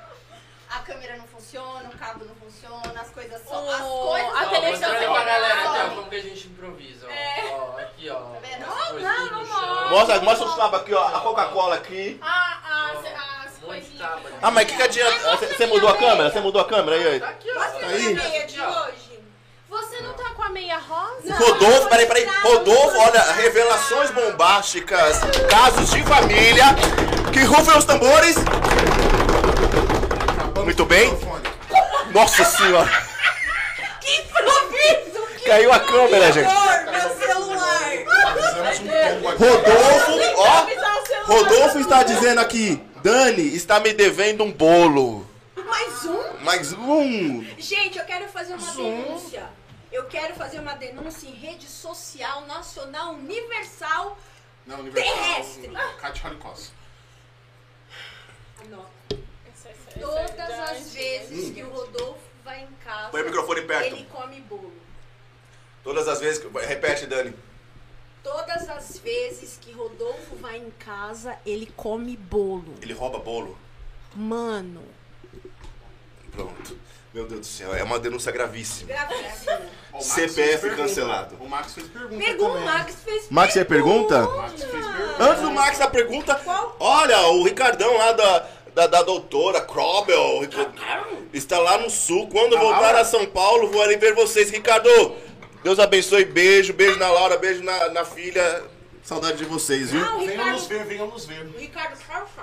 [0.70, 3.54] A câmera não funciona, o cabo não funciona, as coisas só.
[3.70, 5.14] As O- coisas a não televisão Mostra aí funcionam.
[5.14, 7.10] pra galera aqui, ó, como que a gente improvisa, ó.
[7.10, 7.44] É.
[7.52, 8.20] Ó, aqui, ó.
[8.40, 8.64] vendo?
[8.72, 9.90] As coisinhas não, no não chão.
[9.90, 11.06] Mostra, mostra os cabos aqui, ó.
[11.08, 12.18] A Coca-Cola aqui.
[12.22, 13.98] Ah, as, as coisinhas.
[14.00, 14.30] tábua.
[14.40, 15.36] Ah, mas o que, que adianta?
[15.36, 16.30] Você mudou a câmera?
[16.30, 17.20] Você mudou a câmera aí?
[17.20, 17.32] Tá aí.
[17.34, 17.54] aqui, ó.
[17.54, 18.14] Mostra Tá a minha aí.
[18.14, 19.12] meia de hoje.
[19.68, 21.34] Você não tá com a meia rosa?
[21.34, 22.26] Rodolfo, peraí, peraí.
[22.42, 25.18] Rodolfo, olha, revelações bombásticas,
[25.50, 26.64] casos de família.
[27.32, 28.36] Que rufem os tambores.
[30.62, 31.10] Muito bem.
[32.12, 32.90] Nossa senhora.
[34.00, 35.26] Que improviso!
[35.38, 36.46] Que Caiu a câmera, gente.
[36.50, 37.92] Amor, meu celular!
[39.38, 40.66] Rodolfo, ó.
[41.26, 42.76] Rodolfo está dizendo aqui.
[43.02, 45.28] Dani está me devendo um bolo.
[45.56, 46.38] Mais um?
[46.40, 47.44] Mais um.
[47.58, 49.44] Gente, eu quero fazer uma denúncia.
[49.90, 54.18] Eu quero fazer uma denúncia em rede social nacional universal.
[54.66, 55.12] Não, Universal.
[55.14, 55.70] Terrestre.
[56.00, 56.70] Cátia Holocaust.
[58.60, 58.88] Anota.
[59.10, 63.24] Esse- esse- esse Todas é as vezes que o Rodolfo vai em casa, Põe o
[63.24, 63.94] microfone perto.
[63.96, 64.72] ele come bolo.
[65.84, 66.48] Todas as vezes que.
[66.66, 67.34] Repete, Dani.
[68.22, 72.74] Todas as vezes que Rodolfo vai em casa, ele come bolo.
[72.80, 73.58] Ele rouba bolo.
[74.14, 74.82] Mano.
[76.30, 76.78] Pronto.
[77.12, 78.88] Meu Deus do céu, é uma denúncia gravíssima.
[78.88, 79.52] Gravíssimo.
[79.92, 80.76] Ó, o Max CPF fez pergunta.
[80.82, 81.36] cancelado.
[81.40, 82.64] O Max fez pergunta Pergunta, o também.
[82.64, 84.26] Max fez Max, você pergunta?
[84.28, 85.22] O Max fez pergunta.
[85.24, 86.34] Antes do Max, a pergunta.
[86.36, 86.76] Qual?
[86.80, 90.48] Olha, o Ricardão lá da, da, da doutora Krobel
[91.32, 92.28] está lá no sul.
[92.28, 94.50] Quando voltar a São Paulo, vou ali ver vocês.
[94.50, 94.88] Ricardo,
[95.62, 96.24] Deus abençoe.
[96.24, 98.64] Beijo, beijo na Laura, beijo na, na filha.
[99.02, 100.04] Saudade de vocês, viu?
[100.04, 101.46] Ah, Venham nos ver, venham nos ver.
[101.58, 102.42] Ricardo Carlson.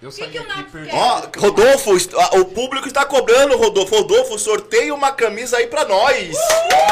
[0.00, 0.66] Eu que saí que aqui?
[0.92, 1.90] Ó, Rodolfo,
[2.38, 3.96] o público está cobrando, Rodolfo.
[3.96, 6.36] Rodolfo, sorteia uma camisa aí pra nós.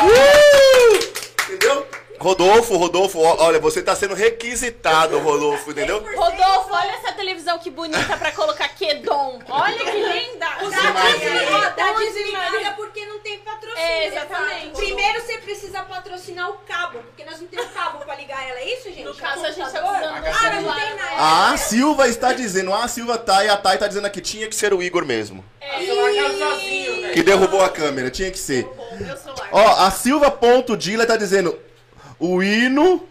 [0.03, 1.53] Uh!
[1.53, 1.87] Entendeu?
[2.25, 6.03] Rodolfo, Rodolfo, olha, você tá sendo requisitado, Rodolfo, entendeu?
[6.17, 9.41] Rodolfo, olha essa televisão que bonita pra colocar Quedom.
[9.47, 10.47] Olha que linda.
[10.47, 12.71] Tá tá desligada Maria.
[12.73, 13.79] porque não tem patrocínio.
[13.79, 14.71] É, exatamente.
[14.71, 18.73] Primeiro você precisa patrocinar o cabo, porque nós não temos cabo pra ligar ela, é
[18.73, 19.05] isso, gente?
[19.05, 21.51] No caso, a gente tá usando Ah, não tem nada.
[21.53, 24.57] A Silva está dizendo, a Silva tá e a Thay tá dizendo aqui, tinha que
[24.57, 25.45] ser o Igor mesmo.
[25.87, 27.13] Sozinho, velho.
[27.13, 28.67] Que derrubou a câmera, tinha que ser.
[29.53, 31.59] Ó, a Silva.dila tá dizendo,
[32.19, 33.09] o hino...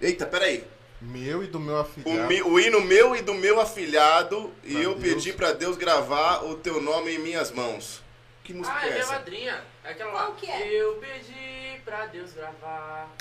[0.00, 0.64] Eita, peraí.
[1.00, 2.28] Meu e do meu O, afilhado.
[2.28, 5.14] mi- o hino meu e do meu afilhado, e Pra eu Deus.
[5.14, 8.02] pedi pra Deus gravar o teu nome em minhas mãos.
[8.42, 9.12] Que música Ah, é é minha essa?
[9.12, 9.64] madrinha.
[9.84, 10.20] É aquela lá.
[10.26, 10.66] Qual que é?
[10.68, 13.12] Eu pedi pra Deus gravar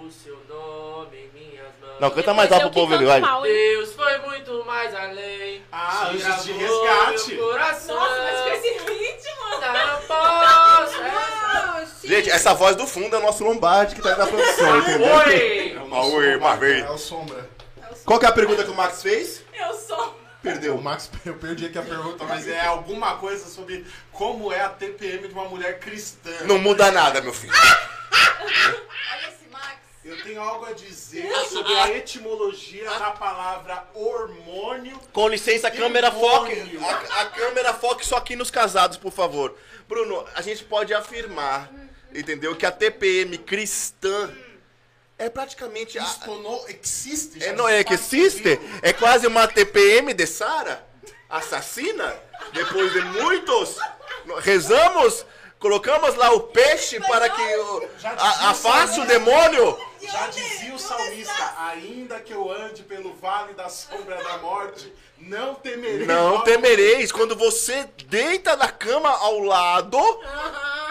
[0.00, 2.00] o seu nome em minhas mãos.
[2.00, 3.20] Não, canta mais alto pro povo, ali, vai.
[3.42, 5.62] Deus foi muito mais além.
[5.72, 7.34] Ah, Anjos de Resgate.
[7.34, 7.96] meu coração.
[12.18, 15.06] Gente, essa voz do fundo é o nosso Lombardi que tá aí na produção, entendeu?
[15.06, 15.72] Oi!
[15.72, 16.80] É o oi, Sombra, Marvei.
[16.80, 17.50] É o Sombra.
[18.04, 19.44] Qual que é a pergunta que o Max fez?
[19.54, 20.08] Eu sou.
[20.08, 20.76] O Perdeu.
[20.78, 25.28] Max, eu perdi aqui a pergunta, mas é alguma coisa sobre como é a TPM
[25.28, 26.32] de uma mulher cristã.
[26.42, 27.52] Não muda nada, meu filho.
[27.54, 29.76] Olha esse Max.
[30.04, 34.98] Eu tenho algo a dizer sobre a etimologia da palavra hormônio.
[35.12, 36.56] Com licença, câmera foque.
[36.56, 37.12] Demônio.
[37.12, 39.56] A, a câmera foque só aqui nos casados, por favor.
[39.88, 41.70] Bruno, a gente pode afirmar,
[42.14, 42.54] entendeu?
[42.56, 44.30] Que a TPM cristã
[45.18, 45.98] é praticamente.
[45.98, 47.42] A, Isto não existe.
[47.42, 48.58] é, não é que existe?
[48.82, 50.86] É quase uma TPM de Sara?
[51.28, 52.16] Assassina?
[52.52, 53.76] Depois de muitos.
[54.40, 55.26] Rezamos?
[55.58, 59.76] Colocamos lá o peixe para que o, a, afaste o demônio?
[60.00, 65.56] Já dizia o salmista, ainda que eu ande pelo vale da sombra da morte, não
[65.56, 66.06] temerei.
[66.06, 67.10] Não temereis.
[67.10, 69.98] Quando você deita na cama ao lado,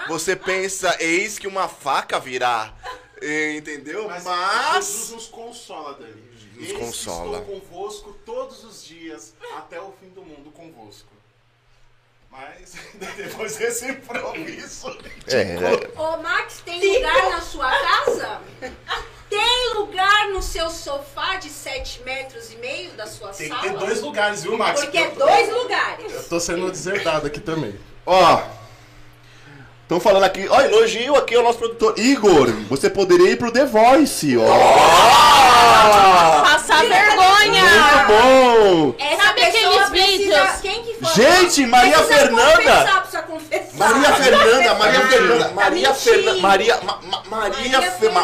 [0.07, 2.73] você pensa, eis que uma faca virá.
[3.21, 4.07] Eh, Entendeu?
[4.07, 4.85] Mas, Mas.
[4.85, 6.27] Jesus nos consola, Dani.
[6.55, 7.39] Nos Eis consola.
[7.39, 11.07] Estou convosco todos os dias, até o fim do mundo convosco.
[12.31, 12.73] Mas
[13.15, 14.95] depois desse improviso.
[15.27, 18.41] É, Ô, Max, tem lugar na sua casa?
[19.29, 23.61] Tem lugar no seu sofá de 7 metros e meio da sua Tem sala?
[23.61, 24.81] ter dois lugares, viu, Max?
[24.81, 26.13] Porque é dois lugares.
[26.13, 27.77] Eu tô sendo deserdado aqui também.
[28.05, 28.41] Ó.
[29.87, 31.93] Estão falando aqui, ó, elogio aqui ao nosso produtor.
[31.97, 34.43] Igor, você poderia ir pro The Voice, ó.
[36.43, 37.63] Passar vergonha.
[37.63, 38.95] Muito bom!
[38.99, 40.17] Essa Sabe aqueles precisa...
[40.17, 40.49] vídeos?
[40.61, 41.13] Quem que foi?
[41.23, 42.53] Gente, Maria Precisa Fernanda!
[42.57, 43.77] Confessar, confessar.
[43.77, 45.93] Maria Fernanda, Maria Ah, Fernanda, Maria.
[45.93, 48.17] Fernanda, Maria, ma, ma, Maria, Maria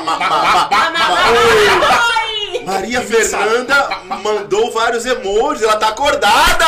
[2.65, 3.89] Maria Fernanda
[4.21, 6.65] mandou vários emojis, ela tá acordada!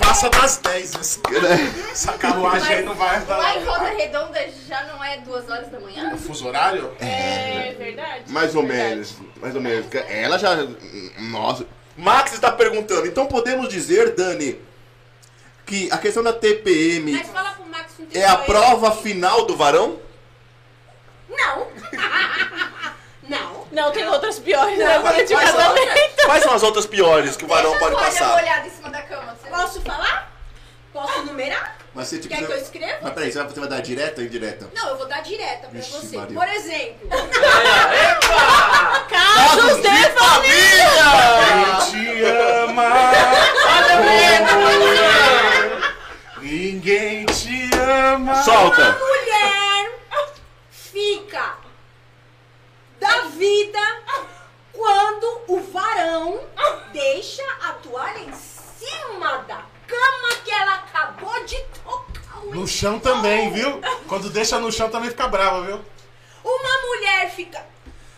[0.00, 0.94] Passa das 10.
[0.94, 1.20] Essa,
[1.92, 3.94] essa carruagem aí não vai Lá em Volta dar.
[3.94, 6.16] Redonda já não é duas horas da manhã?
[6.16, 6.92] Fuso horário?
[7.00, 8.24] É verdade.
[8.32, 8.88] Mais ou verdade.
[8.90, 9.86] menos, mais ou menos.
[10.08, 10.56] Ela já.
[11.18, 11.66] Nossa.
[11.96, 14.60] Max está perguntando, então podemos dizer, Dani,
[15.66, 19.56] que a questão da TPM Mas fala pro Max não é a prova final do
[19.56, 19.98] varão?
[21.28, 21.68] Não.
[23.28, 23.68] não.
[23.70, 24.84] Não, tem outras piores, né?
[24.84, 26.24] Não, Agora de Quais são, casamento.
[26.24, 28.28] quais são as outras piores que o varão Deixa pode passar?
[28.28, 29.36] molhada em cima da cama.
[29.40, 30.32] Você Posso falar?
[30.92, 31.76] Posso numerar?
[31.94, 32.98] Mas você, tipo, Quer que eu você- escreva?
[33.02, 34.70] Mas peraí, você vai, você dar direta ou indireta?
[34.74, 36.16] Não, eu vou dar direta pra Vixe, você.
[36.16, 36.38] Maria.
[36.38, 39.06] Por exemplo, Epa!
[39.08, 40.88] Casos de família.
[41.90, 42.84] Quem te ama?
[46.40, 48.42] Ninguém te ama.
[48.42, 48.80] Solta!
[48.82, 49.90] uma mulher
[50.70, 51.54] fica
[53.00, 53.78] da vida
[54.72, 56.40] quando o varão
[56.92, 62.38] deixa a toalha em cima da cama que ela acabou de tocar.
[62.44, 63.80] o No chão também, viu?
[64.06, 65.80] Quando deixa no chão também fica brava, viu?
[66.44, 67.60] Uma mulher fica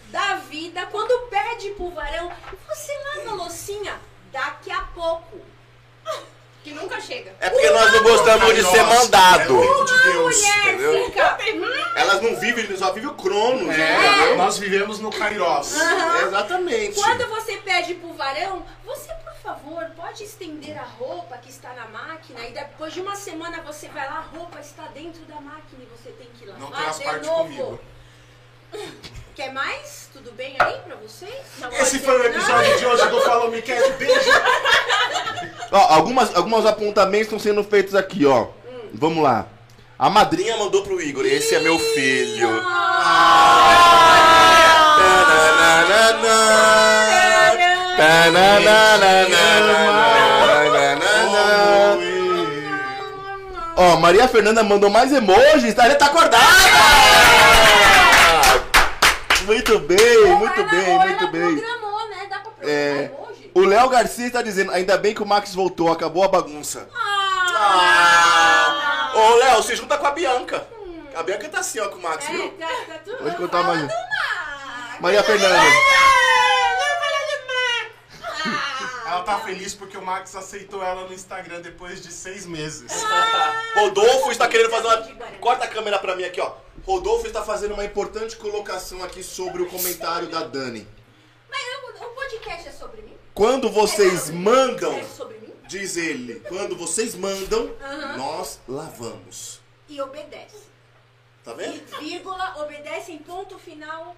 [0.09, 2.31] da vida quando pede pro varão,
[2.69, 3.99] você lava a loucinha
[4.31, 5.41] daqui a pouco.
[6.63, 7.35] Que nunca chega.
[7.41, 9.63] É porque nós não gostamos de ser Nossa, mandado.
[9.63, 10.37] É o de Uma Deus.
[10.37, 11.05] mulher entendeu?
[11.07, 11.39] fica.
[11.97, 15.73] Elas não vivem, só vivem o Cronos, É, nós vivemos no Kairos.
[16.23, 17.01] Exatamente.
[17.01, 19.11] Quando você pede pro varão, você
[19.51, 23.89] favor pode estender a roupa que está na máquina e depois de uma semana você
[23.89, 26.87] vai lá, a roupa está dentro da máquina e você tem que lavar Não tem
[26.87, 27.43] as de partes novo.
[27.43, 27.81] comigo.
[29.35, 30.09] Quer mais?
[30.13, 31.35] Tudo bem aí pra vocês?
[31.59, 32.37] Não Esse foi o ser, não?
[32.37, 33.93] episódio de hoje do Follow Me Cat.
[33.93, 34.31] Beijo.
[35.73, 38.49] Ó, algumas, alguns apontamentos estão sendo feitos aqui, ó.
[38.93, 39.47] Vamos lá.
[39.99, 41.25] A madrinha mandou pro Igor.
[41.25, 42.49] Esse é meu filho.
[53.77, 55.87] Ó, Maria Fernanda mandou mais emojis, tá?
[55.87, 56.45] Ele tá acordada!
[59.47, 61.55] Muito bem, muito bem, muito bem.
[61.57, 61.63] né?
[61.63, 63.11] Programar É,
[63.55, 66.87] o Léo Garcia está dizendo, ainda bem que o Max voltou, acabou a bagunça.
[66.95, 69.11] Ah!
[69.15, 70.65] Ô, Léo, você junta com a Bianca.
[71.17, 72.49] A Bianca tá assim, ó, com o Max, É, viu?
[72.51, 73.13] tá, tá.
[73.21, 73.91] Vou te contar mais.
[75.01, 75.59] Maria Fernanda.
[79.11, 82.93] Ela tá feliz porque o Max aceitou ela no Instagram depois de seis meses.
[83.75, 85.27] Rodolfo está querendo fazer uma...
[85.41, 86.55] Corta a câmera pra mim aqui, ó.
[86.87, 90.87] Rodolfo está fazendo uma importante colocação aqui sobre o comentário da Dani.
[91.51, 91.61] Mas
[92.01, 93.17] o, o podcast é sobre mim?
[93.35, 95.53] Quando vocês mandam, É sobre mim?
[95.67, 97.75] diz ele, quando vocês mandam,
[98.17, 99.61] nós lavamos.
[99.89, 100.71] E obedece.
[101.45, 101.83] Tá vendo?
[101.99, 104.15] Vírgula, obedece em ponto final.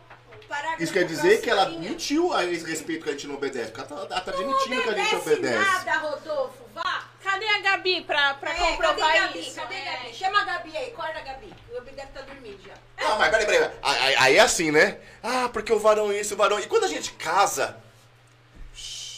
[0.48, 3.70] Parágrafo Isso quer dizer que ela mentiu a esse respeito que a gente não obedece.
[3.70, 6.62] Porque ela tá, ela tá admitindo que a gente obedece nada, Rodolfo.
[6.74, 7.04] Vá.
[7.22, 9.54] Cadê a Gabi pra, pra É, comprovar cadê isso?
[9.54, 9.84] Cadê a É.
[10.02, 10.14] Gabi?
[10.14, 10.88] Chama a Gabi aí.
[10.90, 11.52] Acorda a Gabi.
[11.70, 12.74] O Gabi deve estar dormindo já.
[13.08, 13.70] Não, mas peraí, peraí.
[13.82, 14.98] Aí, aí é assim, né?
[15.22, 16.58] Ah, porque o varão isso, o varão.
[16.58, 17.76] E quando a gente casa.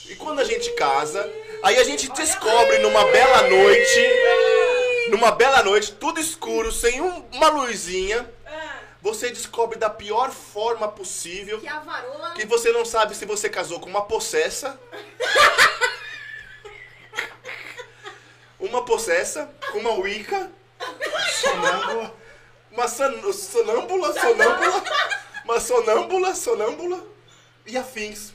[0.08, 1.30] E quando a gente casa,
[1.62, 4.00] aí a gente descobre numa bela noite.
[5.10, 8.28] Numa bela noite, tudo escuro, sem um- uma luzinha.
[9.04, 11.60] Você descobre da pior forma possível.
[11.60, 12.32] Que a varoa...
[12.32, 14.80] Que você não sabe se você casou com uma possessa.
[18.58, 20.50] Uma possessa, com uma Wicca.
[21.34, 22.14] Sonâmbula.
[22.72, 24.84] Uma san- sonâmbula, sonâmbula,
[25.44, 27.06] uma sonâmbula, sonâmbula
[27.66, 28.32] e afins.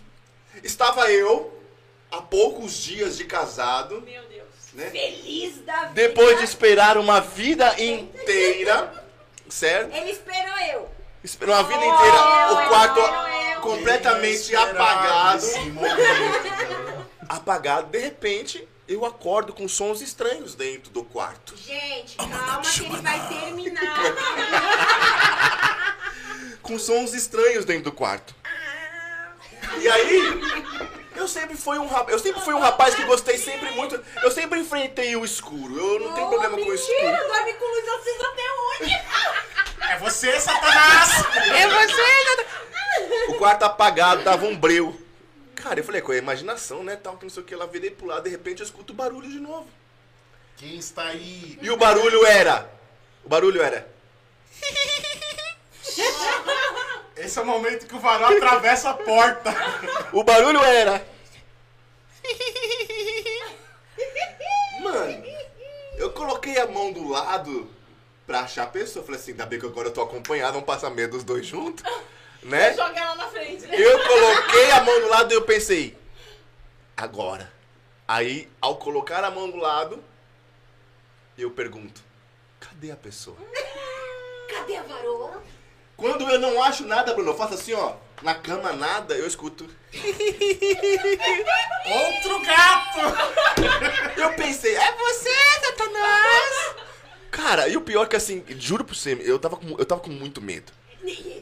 [0.64, 1.52] Estava eu,
[2.12, 4.48] há poucos dias de casado, Meu Deus.
[4.74, 4.90] né?
[4.92, 5.94] Feliz da vida.
[5.94, 9.04] Depois de esperar uma vida inteira,
[9.50, 9.94] certo?
[9.94, 10.39] Ele esperou.
[11.24, 13.62] Esperou uma vida inteira, o quarto eu.
[13.62, 15.46] completamente apagado.
[17.28, 21.56] Apagado, de repente, eu acordo com sons estranhos dentro do quarto.
[21.58, 23.84] Gente, calma que ele vai terminar.
[26.64, 28.34] com sons estranhos dentro do quarto.
[29.78, 30.42] E aí,
[31.16, 34.32] eu sempre fui um rapaz, eu sempre fui um rapaz que gostei sempre muito, eu
[34.32, 35.78] sempre enfrentei o escuro.
[35.78, 36.98] Eu não tenho problema com o escuro.
[36.98, 38.96] Mentira, dorme com luz acesa até hoje.
[39.90, 41.26] É você, Satanás!
[41.36, 44.96] É você, O quarto apagado, tava um breu.
[45.56, 47.90] Cara, eu falei, com a imaginação, né, tal, que não sei o que, lá virei
[47.92, 49.68] pro lado, de repente eu escuto o barulho de novo.
[50.58, 51.58] Quem está aí?
[51.62, 52.70] E o barulho era,
[53.26, 53.90] o barulho era,
[57.16, 59.54] Esse é o momento que o varão atravessa a porta.
[60.14, 61.06] o barulho era.
[64.82, 65.24] Mano,
[65.98, 67.70] eu coloquei a mão do lado
[68.30, 69.04] pra achar a pessoa.
[69.04, 71.84] Falei assim, ainda bem que agora eu tô acompanhado, vamos passar medo dos dois juntos.
[72.42, 72.74] Né?
[72.74, 73.66] Joga ela na frente.
[73.70, 75.98] Eu coloquei a mão do lado e eu pensei,
[76.96, 77.52] agora.
[78.08, 80.02] Aí, ao colocar a mão do lado,
[81.38, 82.02] eu pergunto,
[82.58, 83.36] cadê a pessoa?
[84.48, 85.44] Cadê a varoa?
[85.98, 89.66] Quando eu não acho nada, Bruno, eu faço assim, ó, na cama nada, eu escuto.
[91.86, 93.00] Outro gato!
[94.16, 96.89] Eu pensei, é você, Satanás!
[97.32, 100.10] Cara, e o pior que assim, juro por você, eu tava com, eu tava com
[100.10, 100.72] muito medo.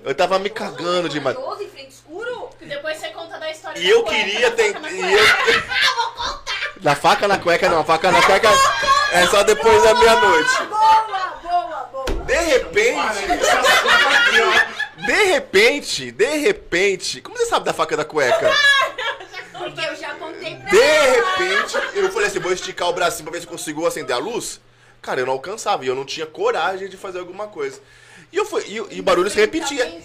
[0.03, 1.35] Eu tava me cagando demais.
[1.35, 2.49] Corajoso em frente escuro?
[2.61, 4.73] Depois você conta da história E da eu cueca, queria da ter.
[4.73, 5.51] faca na e cueca.
[6.77, 8.49] eu- Na faca na cueca não, a faca na cueca
[9.11, 10.63] é só depois da meia-noite.
[10.63, 11.01] Boa,
[11.41, 12.25] boa, boa.
[12.25, 12.99] De repente,
[14.99, 15.01] ó.
[15.05, 17.21] de repente, de repente.
[17.21, 18.51] Como você sabe da faca da cueca?
[19.57, 23.33] Porque eu já contei pra De repente, eu falei assim, vou esticar o bracinho pra
[23.33, 24.61] ver se eu consigo acender a luz.
[25.07, 27.79] Cara, eu não alcançava e eu não tinha coragem de fazer alguma coisa.
[28.29, 29.85] E, eu fui, e, o- e o barulho se repetia.
[29.85, 30.01] É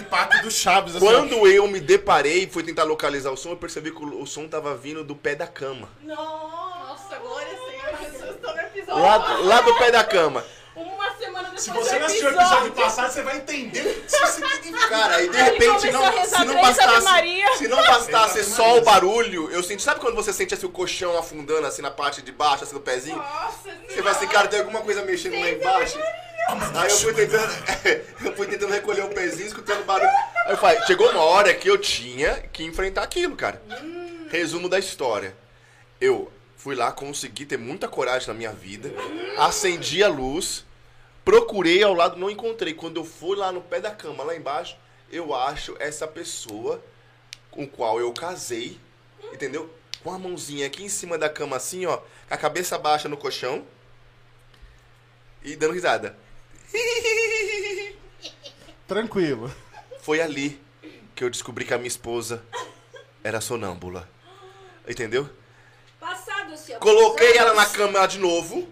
[0.00, 0.94] o pato do Chaves.
[0.94, 1.04] assim.
[1.04, 4.26] Quando eu me deparei e fui tentar localizar o som, eu percebi que o, o
[4.26, 5.88] som tava vindo do pé da cama.
[6.02, 9.02] Nossa, glória Senhor Jesus, tô no episódio.
[9.02, 10.44] Lá, lá do pé da cama.
[10.74, 13.94] Uma semana depois Se você do não assistiu o episódio passado, você vai entender o
[14.00, 14.88] que isso significa.
[14.88, 17.56] Cara, e de Ele repente, começou não, rezar se não três Ave bastasse, Maria.
[17.56, 21.18] se não bastasse só o barulho, eu senti, sabe quando você sente assim o colchão
[21.18, 23.16] afundando assim na parte de baixo, assim no pezinho?
[23.18, 25.98] Nossa, Você vai assim, cara, tem alguma coisa mexendo lá embaixo?
[26.74, 27.52] Aí eu fui tentando,
[28.24, 30.08] eu fui tentando recolher o pezinho, escutando barulho.
[30.46, 33.62] Aí eu falei, chegou uma hora que eu tinha que enfrentar aquilo, cara.
[34.30, 35.36] Resumo da história.
[36.00, 36.32] Eu
[36.62, 38.92] fui lá, consegui ter muita coragem na minha vida,
[39.36, 40.64] acendi a luz,
[41.24, 42.72] procurei ao lado, não encontrei.
[42.72, 44.76] Quando eu fui lá no pé da cama, lá embaixo,
[45.10, 46.82] eu acho essa pessoa
[47.50, 48.78] com qual eu casei,
[49.32, 49.68] entendeu?
[50.02, 53.16] com a mãozinha aqui em cima da cama, assim, ó, com a cabeça baixa no
[53.16, 53.64] colchão
[55.42, 56.18] e dando risada.
[58.86, 59.52] Tranquilo.
[60.00, 60.60] Foi ali
[61.14, 62.44] que eu descobri que a minha esposa
[63.22, 64.08] era sonâmbula.
[64.88, 65.30] Entendeu?
[66.02, 66.80] Passado, seu.
[66.80, 68.68] Coloquei ela na cama de novo.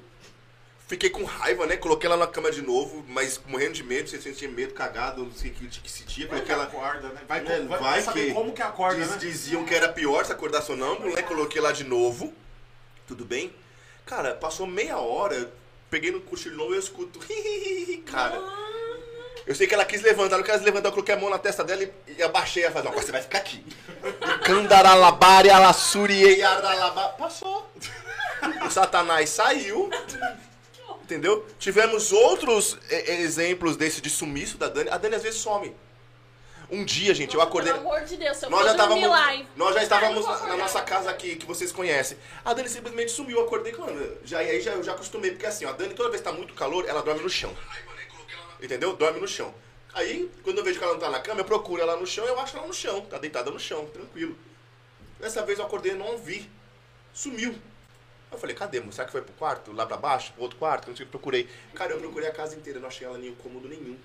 [0.88, 1.76] Fiquei com raiva, né?
[1.76, 5.32] Coloquei ela na cama de novo, mas morrendo de medo, você sentia medo, cagado, não
[5.32, 6.26] sei o que, que sentia.
[6.26, 7.20] Como Porque que ela acorda, né?
[7.28, 9.16] Vai, né, vai, vai saber que como que acorda, diz- né?
[9.18, 11.22] diziam que era pior se acordar sonâmbulo, né?
[11.22, 12.34] Coloquei lá de novo.
[13.06, 13.54] Tudo bem?
[14.04, 15.52] Cara, passou meia hora,
[15.88, 17.20] peguei no cochilo novo e eu escuto.
[18.10, 18.40] Cara.
[19.50, 21.64] Eu sei que ela quis levantar, não quis levantar, eu coloquei a mão na testa
[21.64, 22.70] dela e, e abaixei ela.
[22.70, 23.64] Falei, não, agora você vai ficar aqui.
[24.46, 27.08] Candaralabari, alassuriei, aralabá.
[27.08, 27.68] Passou.
[28.64, 29.90] O Satanás saiu.
[31.02, 31.44] Entendeu?
[31.58, 34.88] Tivemos outros exemplos desse de sumiço da Dani.
[34.88, 35.74] A Dani às vezes some.
[36.70, 37.72] Um dia, gente, eu acordei.
[37.72, 39.48] Pelo amor de Deus, eu Nós já estávamos, lá, hein?
[39.56, 42.16] nós já estávamos na, nossa casa aqui, que vocês conhecem.
[42.44, 44.16] A Dani simplesmente sumiu, eu acordei com ela.
[44.22, 46.28] Já, e aí já, eu já acostumei, porque assim, ó, a Dani toda vez que
[46.28, 47.52] tá muito calor, ela dorme no chão.
[48.62, 48.94] Entendeu?
[48.96, 49.54] Dorme no chão.
[49.92, 52.24] Aí, quando eu vejo que ela não tá na cama, eu procuro ela no chão,
[52.24, 53.00] eu acho ela no chão.
[53.02, 54.36] Tá deitada no chão, tranquilo.
[55.18, 56.48] Dessa vez eu acordei e não vi.
[57.12, 57.54] Sumiu.
[58.30, 58.92] Eu falei, cadê, moço?
[58.92, 59.72] Será que foi pro quarto?
[59.72, 60.32] Lá pra baixo?
[60.32, 60.88] Pro outro quarto?
[60.88, 61.48] Não sei o que, procurei.
[61.74, 63.98] Cara, eu procurei a casa inteira, não achei ela em nenhum cômodo nenhum.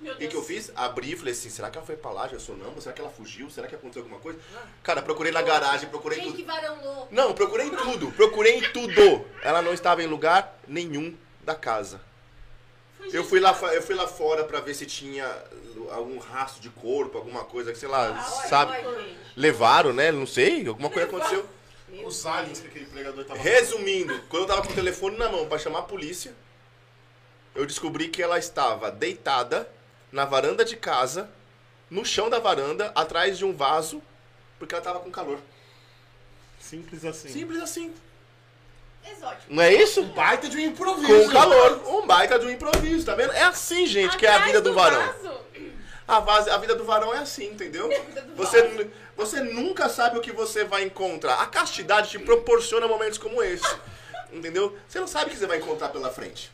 [0.00, 0.72] O que, que eu fiz?
[0.74, 2.80] Abri e falei assim, será que ela foi pra lá, já sonâmbula?
[2.80, 3.48] Será que ela fugiu?
[3.48, 4.38] Será que aconteceu alguma coisa?
[4.82, 6.46] Cara, procurei na garagem, procurei Gente, que tudo.
[6.46, 7.08] varão louco.
[7.14, 9.24] Não, procurei em tudo, procurei em tudo.
[9.42, 12.00] Ela não estava em lugar nenhum da casa.
[13.12, 15.26] Eu fui lá, fa- eu fui lá fora pra ver se tinha
[15.90, 18.72] algum rastro de corpo, alguma coisa, sei lá, Ah, sabe?
[18.84, 19.16] olha.
[19.36, 20.10] Levaram, né?
[20.10, 21.46] Não sei, alguma coisa aconteceu.
[22.04, 25.46] Os aliens que aquele pregador tava Resumindo, quando eu tava com o telefone na mão
[25.46, 26.34] pra chamar a polícia,
[27.54, 29.68] eu descobri que ela estava deitada
[30.10, 31.30] na varanda de casa,
[31.88, 34.02] no chão da varanda, atrás de um vaso,
[34.58, 35.38] porque ela tava com calor.
[36.60, 37.28] Simples assim.
[37.28, 37.94] Simples assim.
[39.10, 39.42] Exótico.
[39.48, 40.02] Não é isso?
[40.04, 41.24] Baita de um improviso.
[41.26, 41.82] Com calor.
[41.86, 43.32] Um baita de um improviso, tá vendo?
[43.32, 45.00] É assim, gente, que é a Atrás vida do varão.
[45.00, 45.34] vaso?
[46.06, 47.88] A, vaz- a vida do varão é assim, entendeu?
[48.36, 51.34] Você, você nunca sabe o que você vai encontrar.
[51.40, 53.64] A castidade te proporciona momentos como esse.
[54.32, 54.76] Entendeu?
[54.88, 56.50] Você não sabe o que você vai encontrar pela frente.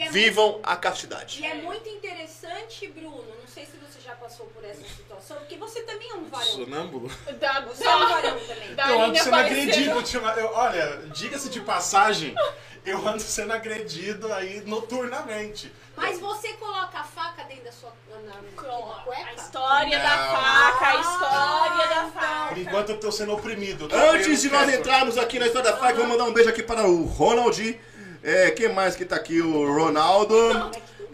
[0.00, 1.40] É Vivam a castidade.
[1.42, 5.56] E é muito interessante, Bruno, não sei se você já passou por essa situação, porque
[5.56, 6.46] você também é um varão.
[6.46, 7.10] Sonâmbulo?
[7.38, 8.74] Da, Você é um varão também.
[8.74, 9.90] da Eu ando sendo agredido.
[10.38, 12.34] eu- olha, diga-se de passagem,
[12.86, 15.70] eu ando sendo agredido aí noturnamente.
[15.94, 19.32] Mas você coloca a faca dentro da sua na, na A cueca?
[19.36, 20.36] história da Não.
[20.36, 22.10] faca, a Ah, história da então.
[22.12, 22.48] faca.
[22.48, 23.88] Por enquanto eu tô sendo oprimido.
[23.88, 24.10] tá?
[24.10, 26.86] Antes de nós entrarmos aqui na história da faca, vou mandar um beijo aqui para
[26.86, 27.78] o Ronald.
[28.22, 29.40] É, quem mais que tá aqui?
[29.40, 30.34] O Ronaldo.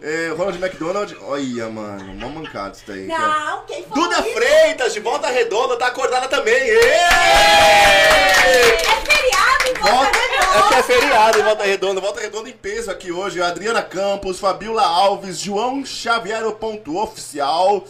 [0.03, 1.17] É, Ronald McDonald.
[1.23, 3.09] Olha, mano, uma mancada isso daí.
[3.09, 3.51] cara.
[3.51, 4.33] Não, quem falou Duda isso?
[4.35, 6.55] Freitas, de volta redonda, tá acordada também.
[6.55, 6.79] Ê!
[6.79, 12.01] É feriado, então Volta, tá é que é feriado em Volta Redonda.
[12.01, 13.43] Volta Redonda em peso aqui hoje.
[13.43, 17.85] Adriana Campos, Fabiola Alves, João Xavier, o ponto oficial.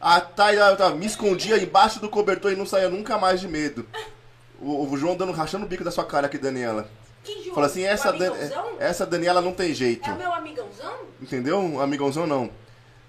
[0.00, 3.86] A Taia tá, me escondia embaixo do cobertor e não saía nunca mais de medo.
[4.60, 6.88] O, o João dando rachando o bico da sua cara aqui, Daniela.
[7.24, 7.54] Que jogo?
[7.54, 8.32] Fala assim, essa, Dan-
[8.80, 10.08] essa Daniela não tem jeito.
[10.08, 10.94] É o meu amigãozão?
[11.20, 11.58] Entendeu?
[11.58, 12.50] Um Amigãozão não.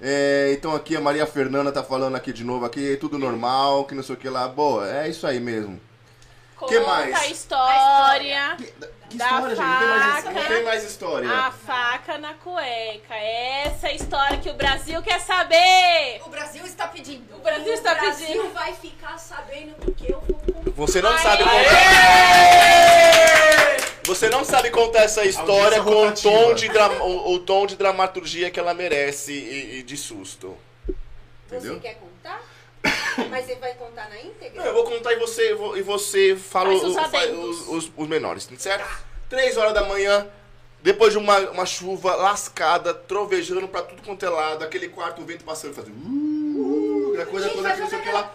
[0.01, 3.95] É, então aqui a Maria Fernanda tá falando aqui de novo aqui, tudo normal, que
[3.95, 4.47] não sei o que lá.
[4.47, 5.79] Boa, é isso aí mesmo.
[6.57, 7.13] Conta mais?
[7.15, 8.55] a história.
[8.57, 8.65] Que,
[9.09, 9.65] que Da história, gente?
[9.65, 10.31] Não tem, mais, faca.
[10.39, 11.29] não tem mais história.
[11.31, 13.15] A faca na cueca.
[13.15, 16.21] Essa é a história que o Brasil quer saber.
[16.25, 17.35] O Brasil está pedindo.
[17.35, 18.53] O Brasil está o Brasil pedindo.
[18.53, 20.71] vai ficar sabendo porque eu vou contar.
[20.75, 21.17] Você não Aê!
[21.19, 23.32] sabe contar.
[24.05, 27.75] Você não sabe contar essa história com o tom, de dra- o, o tom de
[27.77, 30.57] dramaturgia que ela merece e, e de susto.
[31.47, 31.75] Entendeu?
[31.75, 32.41] Você quer contar?
[33.29, 34.59] Mas você vai contar na íntegra?
[34.61, 38.85] Não, eu vou contar e você, e você fala os os, os- os menores, certo?
[39.29, 40.27] Três horas da manhã,
[40.81, 45.25] depois de uma, uma chuva lascada, trovejando pra tudo quanto é lado, aquele quarto, o
[45.25, 45.95] vento passando, fazendo...
[45.95, 48.33] Uh, aquela coisa toda, não sei o que lá.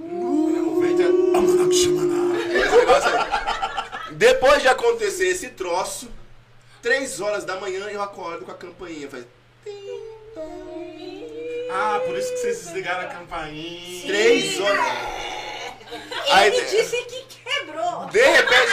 [0.00, 1.06] O vento é.
[1.38, 2.38] Amanaxamana.
[2.58, 3.47] Esse negócio aí.
[4.12, 6.08] Depois de acontecer esse troço,
[6.82, 9.24] três horas da manhã eu acordo com a campainha, faz...
[11.70, 14.06] Ah, por isso que vocês desligaram a campainha.
[14.06, 14.84] Três horas.
[15.90, 18.06] Ele Aí, disse que quebrou.
[18.06, 18.72] de repente,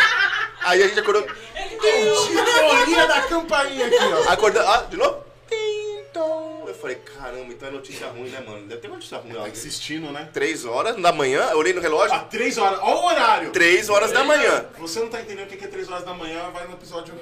[0.62, 1.26] aí a gente acordou...
[1.28, 4.32] Sintonia da campainha aqui, ó.
[4.32, 4.68] Acordando.
[4.70, 5.24] Ah, de novo?
[5.50, 6.65] Tim, tom.
[6.88, 8.68] Eu falei, caramba, então é notícia ruim, né, mano?
[8.68, 9.34] Deve ter notícia ruim.
[9.34, 9.48] Tá Ó.
[9.48, 10.30] insistindo, né?
[10.32, 12.80] Três horas da manhã, eu olhei no relógio, Ah, três horas.
[12.80, 13.52] Olha o horário.
[13.52, 14.66] três horas da manhã.
[14.78, 17.16] Você não tá entendendo o que é três horas da manhã, vai no episódio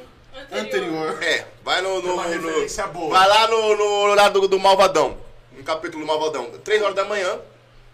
[0.51, 1.07] Anterior.
[1.11, 1.23] anterior.
[1.23, 2.01] É, vai no.
[2.01, 3.09] No, uma no- boa.
[3.17, 5.17] vai lá no, no horário do, do Malvadão.
[5.55, 6.51] No capítulo do Malvadão.
[6.63, 7.39] Três horas da manhã,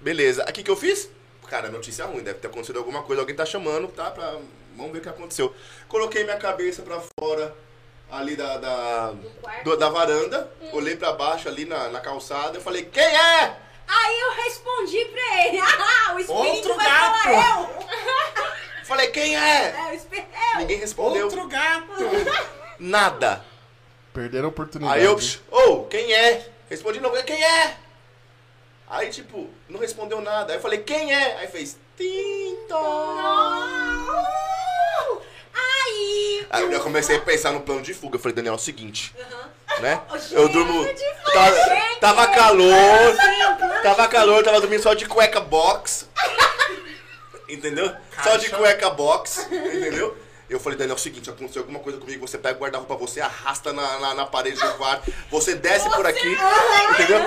[0.01, 0.41] beleza.
[0.43, 1.07] Aqui que eu fiz?
[1.47, 4.11] cara, notícia ruim, deve ter acontecido alguma coisa, alguém tá chamando, tá?
[4.11, 4.37] Pra...
[4.77, 5.53] Vamos ver o que aconteceu.
[5.87, 7.53] Coloquei minha cabeça pra fora
[8.11, 9.13] ali da, da,
[9.63, 13.55] do- da varanda, olhei pra baixo ali na, na calçada, eu falei, quem é?
[13.87, 17.17] Aí eu respondi pra ele, ah, o espírito Outro vai gato.
[17.23, 18.85] falar eu.
[18.85, 19.69] Falei, quem é?
[19.87, 20.59] É, o espírito, eu.
[20.59, 21.25] Ninguém respondeu.
[21.25, 21.87] Outro gato.
[22.79, 23.45] Nada.
[24.13, 24.99] Perderam a oportunidade.
[24.99, 25.17] Aí eu,
[25.51, 26.47] ô, quem é?
[26.69, 27.77] Respondi de novo, quem é?
[28.89, 30.51] Aí, tipo, não respondeu nada.
[30.53, 31.37] Aí eu falei, quem é?
[31.37, 32.75] Aí fez, Tinto.
[32.75, 34.38] Aí.
[36.49, 38.15] Aí eu comecei a pensar no plano de fuga.
[38.15, 39.15] Eu falei, Daniel, é o seguinte,
[39.79, 40.01] né?
[40.13, 40.83] Gente, Eu durmo.
[40.83, 41.55] gente, Tava,
[42.01, 43.15] tava calor,
[43.83, 46.07] tava calor, tava dormindo só de cueca box.
[47.47, 47.91] Entendeu?
[48.23, 50.15] Só de cueca box, entendeu?
[50.47, 53.21] Eu falei, Daniel, é o seguinte, aconteceu alguma coisa comigo, você pega o guarda-roupa, você
[53.21, 56.37] arrasta na, na, na parede do quarto, você desce por aqui,
[56.91, 57.19] entendeu?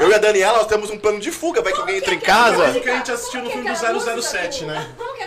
[0.00, 2.20] Eu e a Daniela, nós temos um plano de fuga, vai que alguém entra em
[2.20, 2.78] casa.
[2.80, 4.94] Que a gente assistiu no filme do 007, né?
[4.96, 5.26] Como que é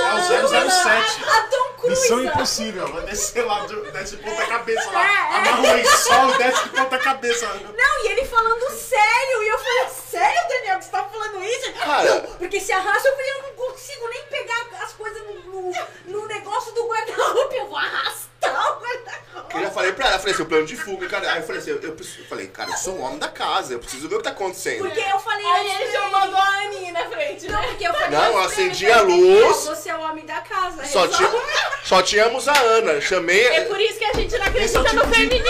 [0.11, 1.23] É o 007.
[1.25, 2.01] A Tom Cruise.
[2.01, 2.87] Missão impossível.
[2.91, 5.05] Vai descer lá, do- desce de ponta cabeça É, lá.
[5.05, 5.35] é.
[5.37, 7.47] Amarra o lençol desce de ponta cabeça.
[7.47, 9.43] Não, e ele falando sério.
[9.43, 11.73] E eu falei, sério, Daniel, que você tá falando isso?
[11.73, 12.15] Cara.
[12.15, 15.73] Não, porque se arrasta, eu falei, eu não consigo nem pegar as coisas no, no,
[16.05, 17.53] no negócio do guarda-roupa.
[17.55, 19.57] Eu vou arrastar o guarda-roupa.
[19.57, 21.31] Eu já falei pra ela, falei assim, o plano de fuga, cara.
[21.31, 23.27] Aí eu falei assim, eu, eu preciso- eu falei, cara, eu sou um homem da
[23.27, 24.79] casa, eu preciso ver o que tá acontecendo.
[24.85, 27.67] Porque eu falei Aí ele já mandou a Aninha na frente, Não, né?
[27.67, 29.57] porque eu falei Não, eu acendi a luz.
[29.65, 30.85] Você é o homem da casa.
[30.85, 31.25] Só, resolve.
[31.37, 31.41] ti-
[31.83, 33.45] só tínhamos a Ana, chamei.
[33.47, 35.49] É por isso que a gente não é o acredita no tipo de- feminismo.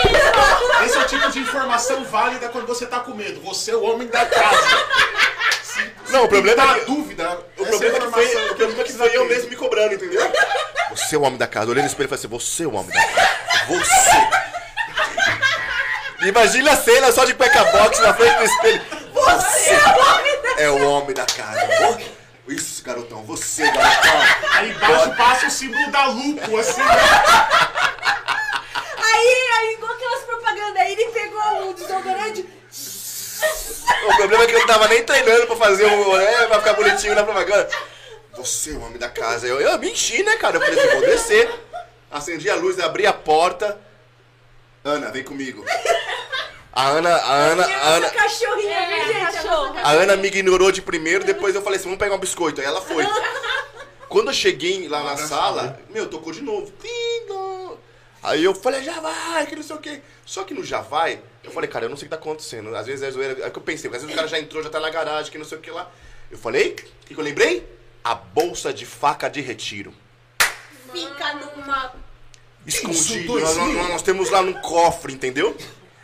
[0.84, 3.40] Esse é o tipo de informação válida quando você tá com medo.
[3.42, 4.68] Você é o homem da casa.
[6.10, 6.86] Não, o problema Tá é que.
[6.86, 7.38] dúvida.
[7.56, 10.20] O problema, é que foi, o problema é que foi eu mesmo me cobrando, entendeu?
[10.90, 11.70] Você é o homem da casa.
[11.70, 13.32] Olhei no espelho e falei assim: Você é o homem da casa.
[13.68, 14.42] Você.
[16.28, 18.82] Imagina a cena só de cueca box na frente do espelho.
[19.12, 19.76] Você
[20.58, 21.68] é o homem da casa.
[21.88, 23.22] Ô, Isso, garotão.
[23.24, 24.20] Você, garotão.
[24.52, 26.80] Aí embaixo passa o símbolo da lupo, assim.
[26.80, 26.86] né?
[28.96, 32.48] Aí, aí, igual aquelas propagandas, aí ele pegou o desodorante.
[34.04, 36.16] O problema é que eu não tava nem treinando pra fazer o.
[36.16, 37.68] né, pra ficar bonitinho na propaganda.
[38.36, 39.46] Você é o homem da casa.
[39.46, 40.56] Eu, eu me enchi, né, cara?
[40.56, 41.50] Eu falei assim: Vou descer.
[42.10, 43.78] Acendi a luz, abri a porta.
[44.84, 45.64] Ana, vem comigo.
[46.72, 49.32] A Ana, a Ana, E a essa Ana, cachorrinha, É, viu, gente?
[49.34, 49.74] cachorro.
[49.78, 52.60] a Ana me ignorou de primeiro, depois eu falei assim, vamos pegar um biscoito.
[52.60, 53.04] Aí ela foi.
[54.08, 56.72] Quando eu cheguei lá na sala, meu, tocou de novo.
[58.22, 60.00] Aí eu falei, já vai, que não sei o quê.
[60.24, 62.74] Só que no já vai, eu falei, cara, eu não sei o que tá acontecendo.
[62.76, 63.42] Às vezes é zoeira.
[63.44, 65.30] É o que eu pensei, às vezes o cara já entrou, já tá na garagem,
[65.32, 65.90] que não sei o que lá.
[66.30, 66.74] Eu falei, o
[67.06, 67.66] que, que eu lembrei?
[68.04, 69.92] A bolsa de faca de retiro.
[70.92, 71.92] Fica numa.
[72.66, 73.40] Escondido.
[73.40, 75.56] Nós, nós- nós temos lá num cofre, entendeu?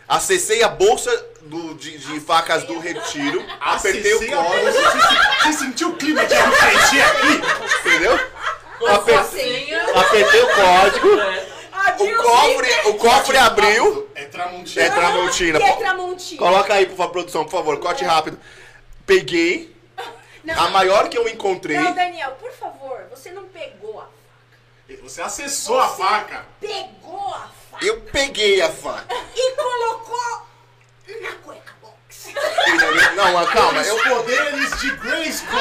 [0.09, 1.11] Acessei a bolsa
[1.42, 6.24] do- de, de facas do retiro, apertei o a código, Você, você sentiu o clima
[6.24, 7.88] de RPG aqui?
[7.88, 8.14] entendeu?
[8.88, 9.18] Aper-.
[9.18, 11.09] Apertei o código,
[11.98, 14.09] o cofre, o cofre abriu.
[14.14, 14.84] É Tramontina.
[14.84, 15.59] É Tramontina.
[15.59, 15.76] Que é.
[15.76, 16.38] Tramontina.
[16.38, 18.38] Coloca aí, por favor, produção, por favor, corte rápido.
[19.04, 19.74] Peguei
[20.44, 21.76] Não, a maior que eu encontrei.
[21.78, 25.02] não, Daniel, por favor, você não pegou a faca.
[25.02, 26.44] Você acessou a Você faca.
[26.61, 29.14] Pegou a faca Eu peguei a faca.
[29.37, 30.47] e colocou
[31.20, 32.29] na cueca box.
[33.14, 35.59] Não, calma, eu poderes de Grayskull.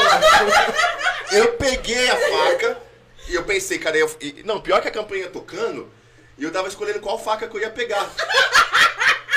[1.31, 2.77] Eu peguei a faca
[3.27, 4.09] e eu pensei, cara, eu,
[4.45, 5.91] não, pior que a campanha tocando,
[6.37, 8.09] e eu tava escolhendo qual faca que eu ia pegar.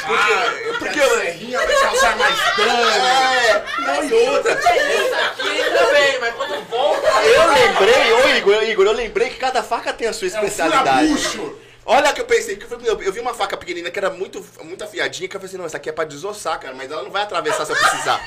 [0.06, 2.90] Porque, porque a eu- serrinha vai causar mais dano.
[2.90, 4.52] É, não, e outra.
[4.52, 7.06] Isso aqui também, mas quando volta.
[7.22, 10.34] Eu lembrei, ô Igor, Igor, eu lembrei que cada faca tem a sua É o
[10.34, 11.06] especialidade.
[11.06, 11.58] furabucho.
[11.84, 14.44] Olha que eu pensei, que eu, falei, eu vi uma faca pequenina que era muito,
[14.62, 17.02] muito afiadinha, que eu falei assim, não, essa aqui é pra desossar, cara, mas ela
[17.02, 18.20] não vai atravessar se eu precisar.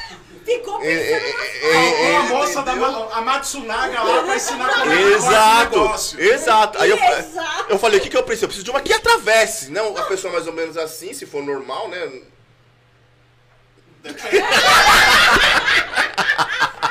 [0.43, 4.91] Ficou É, é, é, é, a é, moça da a Matsunaga lá pra ensinar como
[4.91, 6.19] é o Exato, negócio.
[6.21, 6.81] exato.
[6.81, 7.65] Aí eu, Exato.
[7.69, 8.45] eu falei, o que, que eu preciso?
[8.45, 11.41] Eu preciso de uma que atravesse, não a pessoa mais ou menos assim, se for
[11.43, 12.21] normal, né?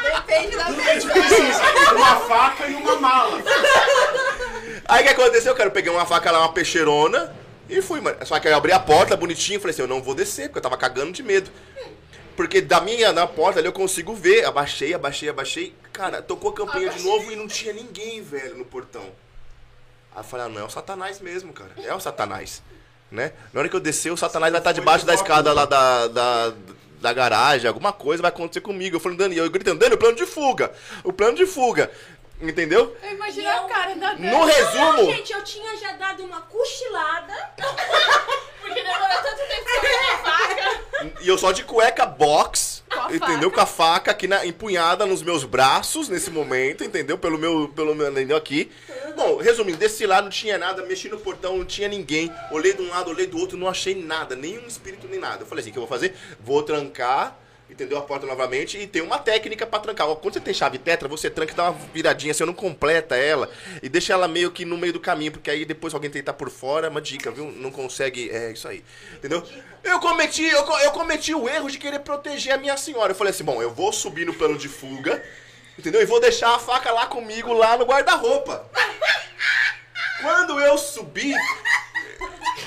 [0.03, 1.63] Depende da Tudo que a gente precisa.
[1.95, 3.43] Uma faca e uma mala.
[4.87, 5.69] Aí o que aconteceu, cara?
[5.69, 7.35] Eu peguei uma faca lá, uma peixeirona,
[7.69, 8.17] e fui, mano.
[8.27, 10.59] Só que aí eu abri a porta bonitinho, falei assim, eu não vou descer, porque
[10.59, 11.51] eu tava cagando de medo.
[12.37, 14.45] Porque da minha, na porta ali eu consigo ver.
[14.45, 15.75] Abaixei, abaixei, abaixei.
[15.93, 19.05] Cara, tocou a campainha de novo e não tinha ninguém, velho, no portão.
[20.15, 21.71] Aí eu falei, ah, não, é o Satanás mesmo, cara.
[21.85, 22.63] É o Satanás.
[23.11, 23.33] Né?
[23.53, 26.55] Na hora que eu descer, o Satanás vai estar debaixo da escada lá da, da,
[27.01, 28.97] da garagem, alguma coisa vai acontecer comigo.
[28.97, 30.73] Eu falei, Daniel, eu gritando, Daniel, o plano de fuga!
[31.05, 31.91] O plano de fuga!
[32.43, 32.97] Entendeu?
[33.03, 34.31] Eu imagino a cara da Dani.
[34.31, 37.33] No resumo, Gente, eu tinha já dado uma cochilada.
[38.61, 40.83] Porque demorou tanto tempo você usa a faca?
[41.21, 43.51] E eu só de cueca box, Com entendeu?
[43.51, 47.19] Com a faca aqui na, empunhada nos meus braços nesse momento, entendeu?
[47.19, 48.37] Pelo meu, pelo meu, entendeu?
[48.37, 48.71] Aqui.
[49.17, 52.33] Bom, resumindo, desse lado não tinha nada, mexi no portão, não tinha ninguém.
[52.51, 55.43] Olhei de um lado, olhei do outro, não achei nada, nenhum espírito, nem nada.
[55.43, 56.15] Eu falei assim, o que eu vou fazer?
[56.41, 57.37] Vou trancar,
[57.73, 57.99] entendeu?
[57.99, 60.07] A porta novamente e tem uma técnica pra trancar.
[60.17, 63.51] Quando você tem chave tetra, você tranca e dá uma viradinha, você não completa ela
[63.83, 66.51] e deixa ela meio que no meio do caminho, porque aí depois alguém tentar por
[66.51, 67.51] fora, é uma dica, viu?
[67.51, 68.85] Não consegue, é isso aí.
[69.15, 69.43] Entendeu?
[69.83, 73.13] Eu cometi, eu, eu cometi o erro de querer proteger a minha senhora.
[73.13, 75.23] Eu falei assim, bom, eu vou subir no plano de fuga,
[75.79, 76.03] entendeu?
[76.03, 78.71] E vou deixar a faca lá comigo, lá no guarda-roupa.
[80.21, 81.35] Quando eu subi,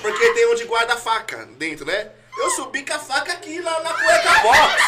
[0.02, 2.10] porque tem onde guarda a faca dentro, né?
[2.38, 4.84] Eu subi com a faca aqui na, na cueca box.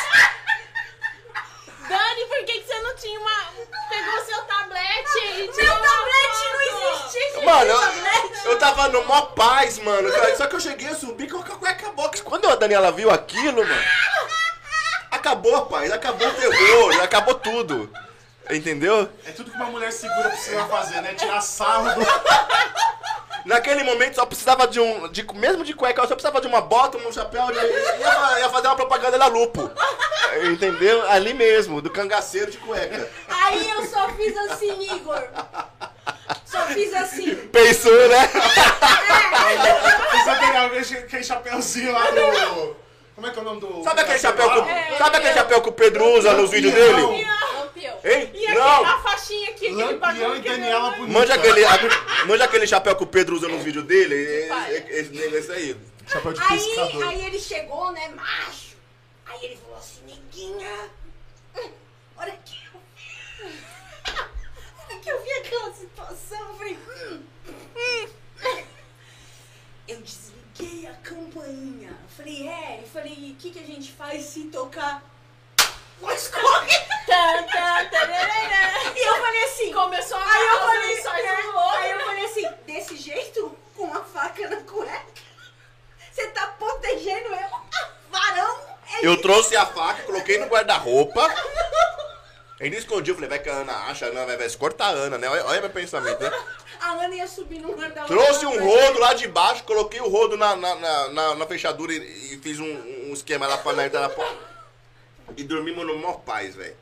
[1.88, 3.46] Dani, por que, que você não tinha uma.
[3.90, 6.52] Pegou seu tablete e tirou Meu uma tablete foto?
[6.52, 7.46] não existia, gente.
[7.46, 8.46] Mano, tablete.
[8.46, 10.10] eu, eu tava no mó paz, mano.
[10.36, 12.22] Só que eu cheguei, eu subi com a cueca box.
[12.22, 13.84] Quando a Daniela viu aquilo, mano,
[15.10, 15.90] acabou, pai.
[15.92, 17.90] Acabou o terror, acabou tudo.
[18.50, 19.10] Entendeu?
[19.26, 21.14] É tudo que uma mulher segura precisa fazer, né?
[21.14, 22.02] Tirar sarro do.
[23.48, 25.08] Naquele momento só precisava de um.
[25.08, 28.50] De, mesmo de cueca, eu só precisava de uma bota, um chapéu, de, ia, ia
[28.50, 29.72] fazer uma propaganda da Lupo.
[30.52, 31.10] Entendeu?
[31.10, 33.10] Ali mesmo, do cangaceiro de cueca.
[33.30, 35.24] Aí eu só fiz assim, Igor.
[36.46, 37.36] Só fiz assim.
[37.36, 38.30] Pensou, né?
[40.20, 42.76] Esse aquele, aquele chapéuzinho lá do.
[43.16, 43.82] Como é que é o nome do.
[43.84, 46.74] Sabe aquele chapéu que, É, o- sabe aquele chapéu que o Pedro usa nos vídeos
[46.74, 47.26] dele?
[47.78, 48.00] Lampião.
[48.04, 48.32] Hein?
[48.34, 48.86] E aquele, Não!
[48.86, 51.20] a faixinha aqui, aquele Lampião bagulho e que Daniela meu- bonita.
[51.20, 54.48] Manja aquele, a- manja aquele chapéu que o Pedro usa nos vídeos dele?
[54.48, 54.76] pai.
[54.76, 55.78] É- é- Esse esse aí.
[56.08, 57.08] Chapéu de Aí, pescador.
[57.08, 58.76] aí ele chegou, né, macho.
[59.26, 60.90] Aí ele falou assim, neguinha.
[61.56, 61.74] hum, que eu
[62.18, 62.32] hora
[65.02, 67.22] que eu vi aquela situação, eu falei, hum,
[67.76, 68.08] hum.
[69.88, 71.90] Eu desliguei a campainha.
[71.90, 75.04] Eu falei, é, eu falei, e o que, que a gente faz se tocar?
[76.02, 76.88] Nós corre!
[78.96, 81.78] E eu falei assim, Começou a Aí eu falei, é, um outro.
[81.78, 85.02] aí eu falei assim, desse jeito, com a faca na cueca,
[86.12, 87.50] você tá protegendo eu?
[88.12, 88.58] Varão?
[88.94, 89.22] É Eu isso?
[89.22, 91.28] trouxe a faca, coloquei no guarda-roupa.
[92.60, 94.90] Ainda escondi, eu falei, vai que a Ana acha, a Ana vai, vai cortar a
[94.90, 95.30] Ana, né?
[95.30, 96.32] Olha, olha meu pensamento, né?
[96.82, 98.08] A Ana ia subir no guarda-roupa.
[98.08, 100.76] Trouxe um rodo lá de baixo, coloquei o rodo na, na,
[101.10, 104.47] na, na- fechadura e, e fiz um, um esquema lá pra entrar na porta.
[105.36, 106.76] E dormimos no maior paz, velho.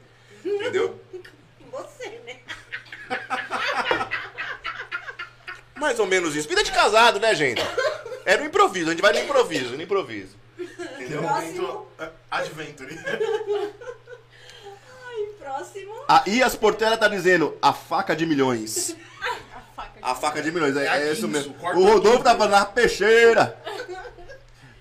[0.43, 0.99] Entendeu?
[1.71, 2.39] Você, né?
[5.75, 6.47] Mais ou menos isso.
[6.47, 7.61] Vida de casado, né, gente?
[8.25, 10.35] Era um improviso, a gente vai no improviso, no improviso.
[10.57, 12.97] Um momento é, adventure.
[15.07, 15.93] Ai, próximo.
[16.07, 18.95] A Ias Portela tá dizendo a faca de milhões.
[19.21, 19.99] A faca.
[20.01, 21.53] A faca de milhões, é, É é isso mesmo.
[21.55, 22.23] corta O Rodolfo tudo.
[22.23, 23.59] tá falando a peixeira.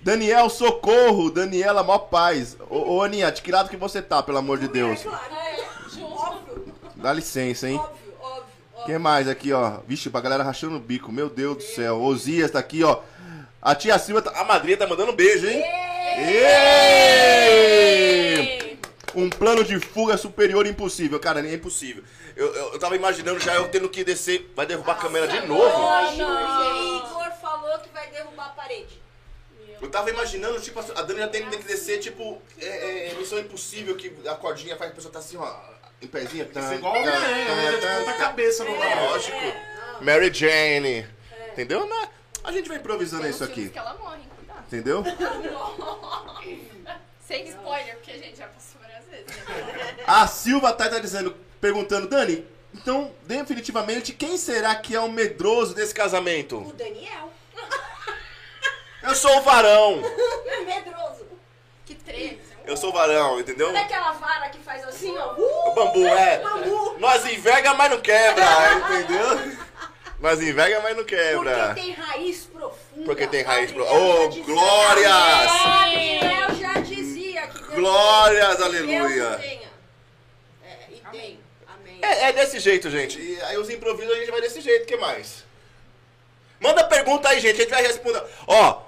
[0.05, 1.31] Daniel, socorro.
[1.31, 2.59] Daniela, mó paz.
[2.69, 5.01] Ô, ô Aninha, de que lado que você tá, pelo amor de Deus?
[5.01, 5.25] É claro.
[5.35, 6.13] É, junto.
[6.13, 7.79] Óbvio, Dá licença, hein?
[7.79, 8.85] óbvio, óbvio, óbvio.
[8.85, 9.79] Quem mais aqui, ó?
[9.89, 11.11] Vixe, pra galera rachando o bico.
[11.11, 12.03] Meu Deus do céu.
[12.03, 13.01] Osias tá aqui, ó.
[13.63, 14.39] A tia Silva, tá...
[14.39, 15.65] a madrinha tá mandando beijo, hein?
[19.15, 21.19] Um plano de fuga superior impossível.
[21.19, 22.05] Cara, nem é impossível.
[22.37, 24.53] Eu, eu, eu tava imaginando já eu tendo que descer.
[24.55, 25.63] Vai derrubar a câmera de novo?
[25.63, 26.29] Hoje não.
[26.29, 28.94] o Igor falou que vai derrubar a parede.
[29.85, 33.95] Eu tava imaginando, tipo, a Dani já tem, que descer, tipo, é, é, missão impossível,
[33.95, 35.57] que a cordinha faz a pessoa tá assim, ó,
[36.01, 36.47] em pezinho.
[36.47, 37.73] Tem que ser igual o Homem-Aranha, né?
[37.73, 39.37] De ponta cabeça no É, lógico.
[40.01, 41.07] Mary Jane.
[41.53, 41.87] Entendeu?
[41.87, 42.09] Mas
[42.43, 43.69] a gente vai improvisando Tem isso aqui.
[43.69, 44.65] que ela morre, cuidado.
[44.67, 45.05] Entendeu?
[47.21, 49.27] Sem spoiler, porque a gente já passou várias vezes.
[49.27, 49.97] Né?
[50.07, 55.75] A Silva tá, tá dizendo, perguntando, Dani, então, definitivamente, quem será que é o medroso
[55.75, 56.57] desse casamento?
[56.57, 57.34] O Daniel.
[59.07, 59.97] Eu sou o varão.
[60.67, 61.27] Medroso.
[61.87, 62.41] Que treme.
[62.67, 63.67] Eu sou o varão, entendeu?
[63.67, 65.35] Sabe aquela vara que faz assim, ó?
[65.35, 66.39] O Uh, bambu, é.
[66.39, 66.97] Bambu.
[66.99, 68.45] Nós enverga, mas não quebra,
[69.01, 69.57] entendeu?
[70.19, 71.67] Nós enverga, mas não quebra.
[71.75, 73.05] Porque tem raiz profunda.
[73.05, 74.01] Porque tem raiz profunda.
[74.01, 75.53] Oh, dizia- glórias!
[75.53, 79.39] Gabriel já dizia que Deus Glórias, aleluia.
[79.43, 79.69] tenha.
[80.65, 81.41] É, e tem.
[81.69, 81.99] Amém.
[82.01, 83.21] É, é desse jeito, gente.
[83.21, 85.45] E aí os improvisos a gente vai desse jeito, o que mais?
[86.59, 88.23] Manda pergunta aí, gente, a gente vai responder.
[88.47, 88.81] Ó,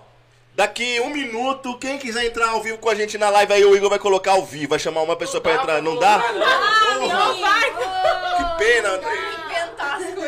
[0.57, 3.77] daqui um minuto, quem quiser entrar ao vivo com a gente na live aí, o
[3.77, 5.83] Igor vai colocar ao vivo, vai chamar uma pessoa pra dá entrar.
[5.83, 6.19] Não dá?
[6.33, 7.09] não.
[7.09, 7.71] Não vai.
[7.71, 9.01] Que pena.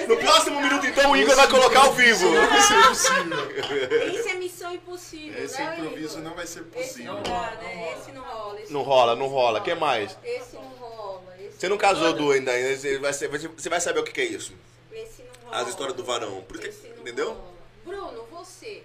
[0.07, 2.29] No próximo minuto, então, o Igor vai colocar ao vivo.
[2.31, 4.15] Não vai ser possível.
[4.15, 6.29] Isso é missão impossível, Esse né, improviso Igor?
[6.31, 7.15] não vai ser Esse possível.
[7.15, 7.95] não dá, né?
[7.99, 8.61] Esse não rola.
[8.61, 9.61] Esse Não rola, não rola.
[9.61, 10.17] Que mais?
[10.25, 11.23] Esse não rola.
[11.41, 12.51] Esse Você não casou, Du, ainda.
[12.53, 12.77] ainda.
[12.77, 14.53] Você vai, você vai saber o que é isso.
[14.93, 15.63] Esse não rola.
[15.63, 16.43] As histórias do varão.
[16.49, 17.29] Por que- Esse entendeu?
[17.33, 17.49] rola.
[17.85, 18.83] Bruno, você.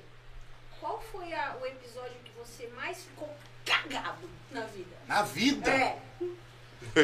[0.84, 3.34] Qual foi a- o episódio que você mais ficou
[3.66, 4.96] cagado na vida?
[5.08, 5.72] Na vida?
[5.72, 5.98] É.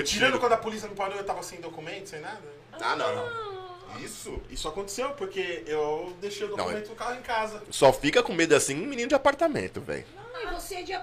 [0.04, 2.42] Tirando quando a polícia me parou, eu tava sem documento, sem nada.
[2.74, 4.00] Ah, não, não.
[4.02, 4.42] Isso.
[4.50, 7.64] Isso aconteceu porque eu deixei o documento no carro em casa.
[7.72, 10.06] Só fica com medo assim, menino de apartamento, velho.
[10.34, 10.94] Não, e você é de.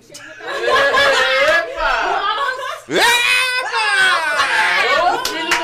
[0.00, 0.44] Você já tá...
[1.70, 2.28] Epa!
[5.14, 5.57] O filho do Capão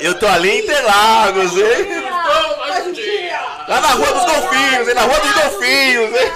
[0.00, 1.86] Eu tô ali em Interlagos, hein?
[1.90, 3.40] Então, mais um dia.
[3.68, 4.94] Lá na Rua dos Golfinhos, hein?
[4.94, 6.32] Na Rua dos Golfinhos, hein?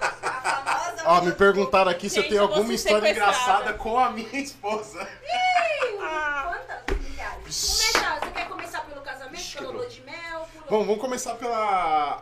[0.00, 1.02] A famosa.
[1.04, 3.32] Ó, me perguntaram aqui se eu Gente, tenho eu vou alguma ser história sequestrada.
[3.32, 5.06] engraçada com a minha esposa.
[5.98, 6.98] Quantas?
[6.98, 7.90] Milhares.
[7.92, 10.48] Começar, você quer começar pelo casamento, pelo lua de mel?
[10.52, 10.70] Por...
[10.70, 11.56] Bom, vamos começar pela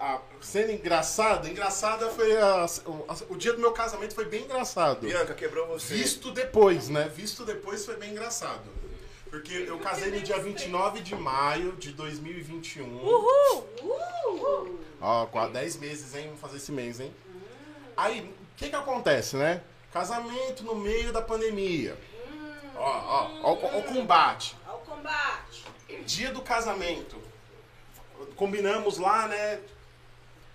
[0.01, 1.49] a cena engraçada.
[1.49, 5.01] Engraçada foi a- o, a- o dia do meu casamento foi bem engraçado.
[5.01, 5.95] Bianca, quebrou você.
[5.95, 7.09] Visto depois, né?
[7.15, 8.79] Visto depois foi bem engraçado.
[9.31, 12.87] Porque eu casei no dia 29 de maio de 2021.
[13.05, 14.79] Uhul!
[15.01, 16.25] Ó, quase 10 meses, hein?
[16.27, 17.15] Vamos fazer esse mês, hein?
[17.97, 19.63] Aí, o que que acontece, né?
[19.93, 21.97] Casamento no meio da pandemia.
[22.77, 24.57] Ó, ó, ó, o- ó o combate.
[24.67, 25.65] Ao combate.
[26.07, 27.17] Dia do casamento.
[28.37, 29.61] Combinamos lá, né?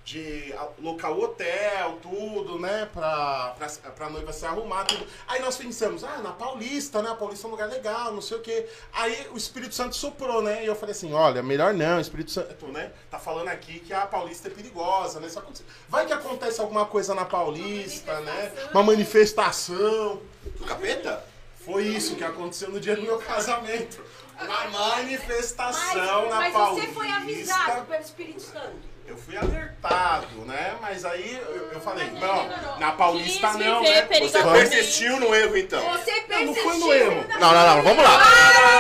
[0.06, 2.90] De local hotel, tudo, né?
[2.94, 5.08] Pra, pra, pra noiva se arrumar, tudo.
[5.26, 7.10] Aí nós pensamos, ah, na Paulista, né?
[7.12, 8.68] A Paulista é um lugar legal, não sei o quê.
[8.92, 10.62] Aí o Espírito Santo soprou, né?
[10.62, 12.92] E eu falei assim, olha, melhor não, o Espírito Santo, né?
[13.10, 15.30] Tá falando aqui que a Paulista é perigosa, né?
[15.34, 18.52] Acontece- Vai que acontece alguma coisa na Paulista, né?
[18.74, 20.22] Uma manifestação.
[20.58, 21.24] Do capeta?
[21.64, 24.04] Foi isso que aconteceu no dia do meu casamento.
[24.38, 26.88] Uma manifestação Mas, na mas Paulista.
[26.88, 28.93] você foi avisado pelo Espírito Santo.
[29.06, 30.76] Eu fui alertado, né?
[30.82, 34.02] Mas aí eu, eu falei, não, na Paulista Quis não, viver né?
[34.02, 34.70] Você perigosamente.
[34.70, 35.82] persistiu no erro, então.
[35.92, 36.64] Você Não, não persistiu.
[36.64, 37.26] foi no erro.
[37.40, 38.18] Não, não, não, vamos lá.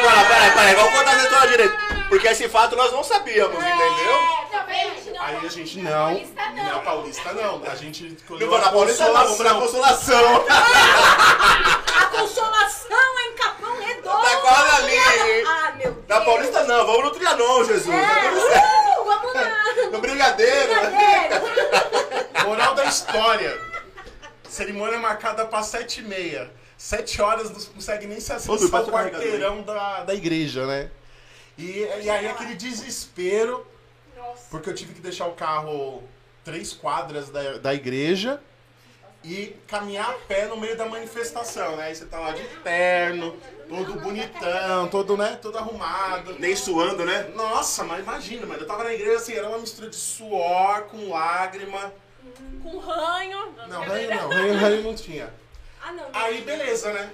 [0.01, 1.77] Peraí, peraí, peraí, vamos contar essa história direito.
[2.09, 3.81] Porque esse fato nós não sabíamos, entendeu?
[3.81, 5.17] É, tá vendo?
[5.19, 6.21] Aí a gente não,
[6.55, 7.61] na Paulista não.
[7.69, 10.39] A gente Não escolheu vou a na Paulista, não, vamos na consolação.
[10.39, 10.45] consolação.
[11.93, 14.21] A consolação é em Capão Redondo.
[14.21, 15.43] Tá quase ali, hein?
[15.47, 16.07] Ah, meu Deus.
[16.07, 17.87] Na Paulista não, vamos no Trianon, Jesus.
[17.87, 18.82] Tá tudo certo.
[19.13, 19.89] É, vamos lá.
[19.91, 20.73] No Brigadeiro.
[20.73, 21.41] Brincadeira.
[22.45, 23.59] Moral da história.
[24.49, 26.51] Cerimônia marcada pra sete e meia.
[26.77, 30.91] Sete horas não consegue nem se acessar o quarteirão da, da igreja, né?
[31.57, 33.65] E, e aí aquele desespero,
[34.17, 34.47] Nossa.
[34.49, 36.03] porque eu tive que deixar o carro
[36.43, 38.41] três quadras da, da igreja
[39.23, 41.85] e caminhar a pé no meio da manifestação, né?
[41.85, 43.37] Aí você tá lá de terno,
[43.69, 46.35] todo bonitão, todo, né, todo arrumado.
[46.39, 47.31] Nem suando, né?
[47.35, 51.09] Nossa, mas imagina, mano, eu tava na igreja assim, era uma mistura de suor com
[51.09, 51.93] lágrima.
[52.61, 53.53] Com ranho.
[53.67, 55.33] Não, ranho não, ranho, ranho não tinha.
[55.81, 56.05] Ah, não.
[56.13, 57.09] Aí, beleza, né?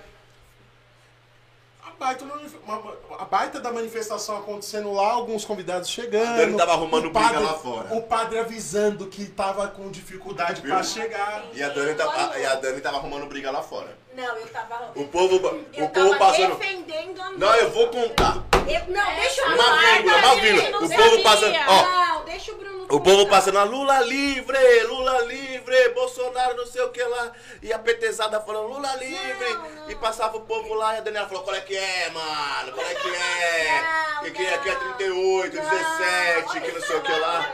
[1.99, 2.25] A baita,
[2.65, 6.37] uma- a baita da manifestação acontecendo lá, alguns convidados chegando.
[6.37, 7.93] Dani tava arrumando o briga padre- lá fora.
[7.93, 11.43] O padre avisando que tava com dificuldade pra chegar.
[11.53, 13.97] E a Dani, tá, a, e a Dani tava arrumando briga lá fora.
[14.19, 14.91] Não, eu tava.
[14.95, 15.35] O povo,
[15.73, 16.55] eu o povo passando.
[16.57, 18.43] defendendo a Não, eu vou contar.
[18.67, 19.77] Eu- não, deixa o Uma Bruno.
[19.79, 20.85] vírgula, uma vírgula.
[20.85, 21.55] O povo passando.
[21.67, 22.87] Ó, Não, deixa o Bruno.
[22.89, 27.31] O povo passando a Lula livre, Lula livre, Bolsonaro não sei o que lá.
[27.61, 29.53] E a petezada falando Lula livre.
[29.53, 29.89] Não, não.
[29.91, 32.71] E passava o povo lá e a Daniela falou, qual é que é, mano?
[32.73, 33.81] Qual é que é?
[34.15, 34.53] Não, que, que é?
[34.55, 34.79] Aqui é não.
[34.97, 37.51] 38, Não, 17, que não sei o que lá.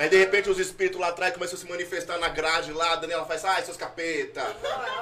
[0.00, 2.96] Aí de repente os espíritos lá atrás começam a se manifestar na grade lá, a
[2.96, 4.42] Daniela faz, ai, seus capeta.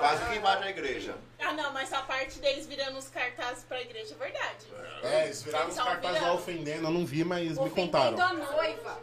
[0.01, 1.14] Quase que invade a igreja.
[1.38, 4.66] Ah, não, mas a parte deles virando os cartazes pra igreja é verdade.
[5.05, 8.20] É, eles viraram os cartazes lá ofendendo, eu não vi, mas me Ofendendo contaram.
[8.20, 8.99] a noiva.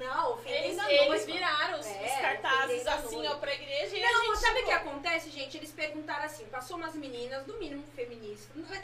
[0.00, 3.96] Não, ofendendo Eles, eles viraram os, os É, cartazes ofendendo a assim, ó, pra igreja
[3.96, 4.38] e a Não, gente.
[4.40, 5.56] sabe o que acontece, gente?
[5.58, 8.82] Eles perguntaram assim, passou umas meninas, no mínimo feministas, não é-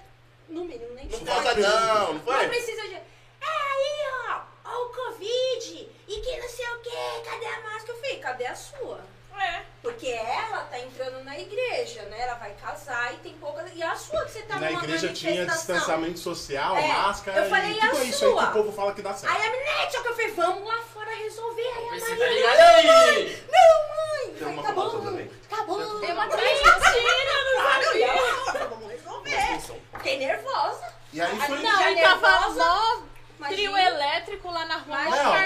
[0.48, 2.46] no mínimo, nem Não falta não, não Não foi?
[2.48, 2.94] precisa de...
[2.94, 6.90] É aí, ó, ó o Covid, e que não sei o quê,
[7.30, 7.92] cadê a máscara?
[7.92, 9.00] Eu falei, cadê a sua?
[9.38, 9.62] É.
[9.82, 12.22] Porque ela tá entrando na igreja, né?
[12.22, 13.64] Ela vai casar e tem pouca...
[13.74, 17.72] E a sua que você tá Na igreja tinha distanciamento social, É, máscara eu falei,
[17.72, 19.32] e e a isso aí que o povo fala que dá certo.
[19.32, 21.62] Aí a menina, que eu falei, vamos lá fora resolver.
[21.62, 23.42] Aí a Maria, tá ligado aí?
[23.52, 24.34] não, mãe.
[24.38, 25.30] Tem uma tá foto bom, também.
[25.48, 26.00] tá bom.
[26.00, 28.06] Tem uma Mentira, não Ah, não, sabia.
[28.14, 29.60] não, vamos resolver.
[29.94, 30.94] Fiquei nervosa.
[31.12, 31.58] E aí foi.
[31.58, 33.06] Não, Não, e tava mó
[33.48, 35.04] trio elétrico lá na rua.
[35.04, 35.44] Não, Não,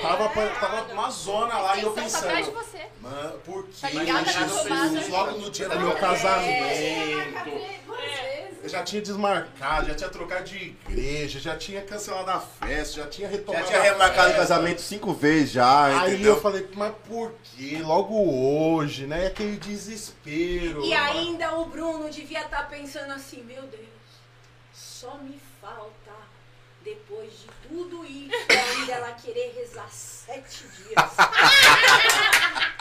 [0.00, 0.60] tava tudo.
[0.60, 2.12] Tava, uma zona lá e eu tá atrás
[2.46, 2.52] de pensando.
[2.52, 2.86] você.
[3.00, 4.62] Mano, por que Tá ligada na Jesus?
[4.62, 5.06] tomada.
[5.08, 7.50] Logo no dia do meu casamento.
[8.62, 10.56] Eu já tinha desmarcado, já tinha trocado de
[10.88, 14.82] igreja, já tinha cancelado a festa, já tinha Já retomado tinha a remarcado o casamento
[14.82, 16.34] cinco vezes já, Aí entendeu?
[16.34, 17.78] eu falei, mas por que?
[17.78, 19.28] Logo hoje, né?
[19.28, 20.84] Aquele desespero.
[20.84, 23.88] E ainda o Bruno devia estar pensando assim, meu Deus,
[24.72, 26.12] só me falta
[26.84, 31.10] Depois de tudo isso, ainda ela querer rezar sete dias.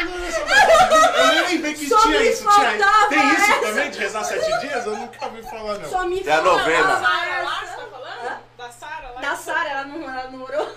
[0.00, 2.42] Eu nem lembrei que Só tinha me isso.
[2.42, 2.78] Tinha...
[2.78, 3.60] faltava Tem isso essa.
[3.60, 4.86] também de rezar sete dias?
[4.86, 5.90] Eu nunca ouvi falar, não.
[5.90, 7.00] Só me É a faltava novena.
[7.00, 8.42] Sara lá, você tá falando?
[8.56, 9.20] Da Sara lá?
[9.20, 10.76] Da Sara, ela não, ela não orou.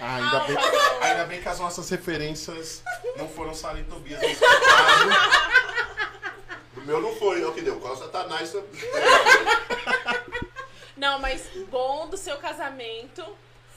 [0.00, 0.56] Ah, ainda, bem,
[1.02, 2.82] ainda bem que as nossas referências
[3.16, 5.10] não foram Sara e Tobias nesse caso.
[6.76, 7.78] O meu não foi, é o que deu.
[7.80, 8.54] Qual satanás.
[10.96, 13.24] Não, mas bom do seu casamento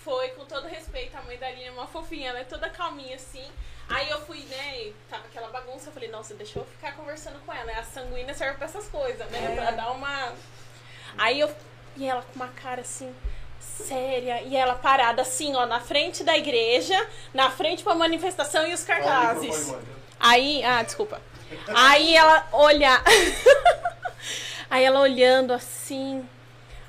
[0.04, 3.16] foi, com todo respeito, a mãe da Aline é uma fofinha, ela é toda calminha
[3.16, 3.46] assim.
[3.94, 7.40] Aí eu fui, né, e tava aquela bagunça, eu falei, nossa, deixa eu ficar conversando
[7.46, 7.66] com ela.
[7.66, 7.76] né?
[7.80, 9.56] A sanguínea serve pra essas coisas, né?
[9.56, 10.34] Pra dar uma.
[11.18, 11.52] Aí eu.
[11.96, 13.14] E ela com uma cara assim,
[13.60, 18.74] séria, e ela parada assim, ó, na frente da igreja, na frente pra manifestação e
[18.74, 19.68] os cartazes.
[19.68, 19.82] mãe.
[20.20, 21.22] Aí, ah, desculpa.
[21.76, 23.00] Aí ela olha.
[24.72, 26.28] aí ela olhando assim.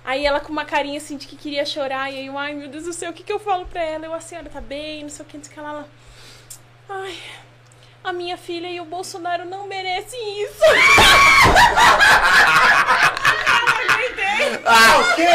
[0.04, 2.10] Aí ela com uma carinha assim de que queria chorar.
[2.10, 4.06] E aí eu, ai meu Deus do céu, o que, que eu falo pra ela?
[4.06, 5.70] Eu, a senhora tá bem, não sei o que, não sei o que lá.
[5.70, 5.88] Ela,
[6.88, 7.18] ai,
[8.02, 10.60] a minha filha e o Bolsonaro não merecem isso.
[14.64, 15.26] Ah, o quê?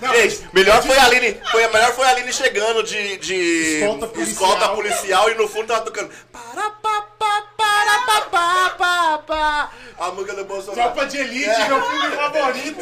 [0.00, 1.40] Não, Gente, melhor foi a Aline.
[1.50, 3.18] Foi, a melhor foi a Aline chegando de.
[3.18, 4.32] de Escolta policial.
[4.48, 6.10] escolta policial e no fundo tava tocando.
[6.32, 9.70] Para, pa, pa, para, pa, pa, pa, pa.
[9.98, 10.92] A música do Bolsonaro.
[10.92, 12.80] Tropa de Elite, meu filme favorito.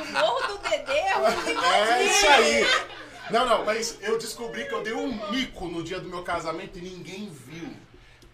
[0.00, 2.66] O morro do Dedê é É isso aí.
[3.30, 6.78] Não, não, mas eu descobri que eu dei um mico no dia do meu casamento
[6.78, 7.68] e ninguém viu.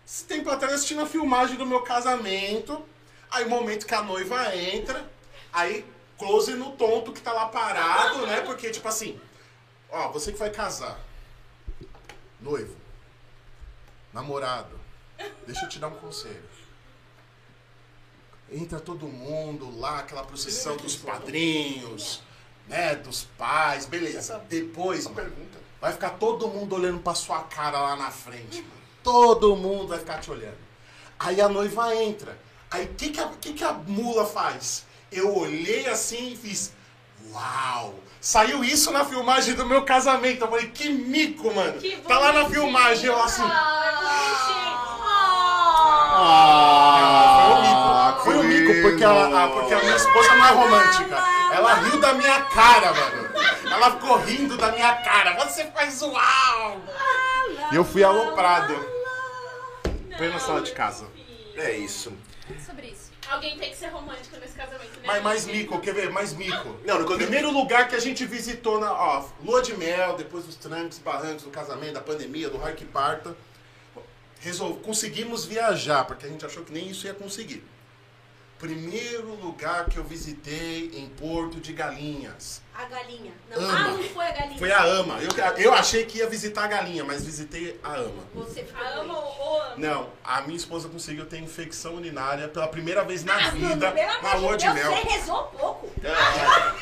[0.06, 2.84] Esse tempo atrás eu assisti a filmagem do meu casamento.
[3.30, 5.10] Aí o momento que a noiva entra,
[5.50, 5.86] aí
[6.18, 8.42] close no tonto que tá lá parado, né?
[8.42, 9.18] Porque, tipo assim,
[9.88, 11.00] ó, você que vai casar,
[12.38, 12.76] noivo,
[14.12, 14.78] namorado,
[15.46, 16.52] deixa eu te dar um conselho.
[18.50, 22.22] Entra todo mundo lá, aquela procissão dos padrinhos,
[22.72, 22.94] né?
[22.96, 24.42] Dos pais, beleza.
[24.48, 25.32] Depois, mano,
[25.80, 28.72] vai ficar todo mundo olhando pra sua cara lá na frente, mano.
[29.04, 30.58] Todo mundo vai ficar te olhando.
[31.18, 32.36] Aí a noiva entra.
[32.70, 34.84] Aí o que, que, a- que, que a mula faz?
[35.10, 36.72] Eu olhei assim e fiz.
[37.30, 37.94] Uau!
[38.20, 40.42] Saiu isso na filmagem do meu casamento.
[40.44, 41.74] Eu falei, que mico, mano.
[41.80, 43.42] Que tá lá na filmagem, eu assim.
[46.24, 48.22] Ah, Foi um mico.
[48.24, 51.41] Foi um mico, porque a, a- porque a minha esposa não é romântica.
[51.52, 53.30] Ela riu da minha cara, mano.
[53.70, 55.34] Ela ficou rindo da minha cara.
[55.44, 56.80] Você faz uau!
[57.70, 58.74] E eu fui aloprado.
[60.16, 61.06] Plena sala de casa.
[61.56, 62.12] É isso.
[62.64, 63.12] sobre isso.
[63.30, 65.06] Alguém tem que ser romântico nesse casamento, né?
[65.06, 66.10] Mas mais mico, quer ver?
[66.10, 66.76] Mais mico.
[66.84, 70.44] Não, no O primeiro lugar que a gente visitou na ó, lua de mel, depois
[70.44, 73.34] dos trancos, barrancos do casamento, da pandemia, do raio que parta,
[74.40, 74.74] resol...
[74.76, 77.64] conseguimos viajar, porque a gente achou que nem isso ia conseguir.
[78.62, 82.62] Primeiro lugar que eu visitei em Porto de Galinhas.
[82.72, 83.32] A galinha.
[83.50, 83.74] Não, Ama.
[83.76, 84.56] ah, não foi a galinha.
[84.60, 85.18] Foi a Ama.
[85.20, 85.30] Eu,
[85.64, 88.22] eu achei que ia visitar a galinha, mas visitei a Ama.
[88.36, 89.74] Você ficou A ama ou ama?
[89.78, 93.92] Não, a minha esposa conseguiu ter infecção urinária pela primeira vez na Ah, vida
[94.22, 94.94] na lua de mel.
[94.94, 95.90] Você rezou pouco.
[96.06, 96.76] Ah,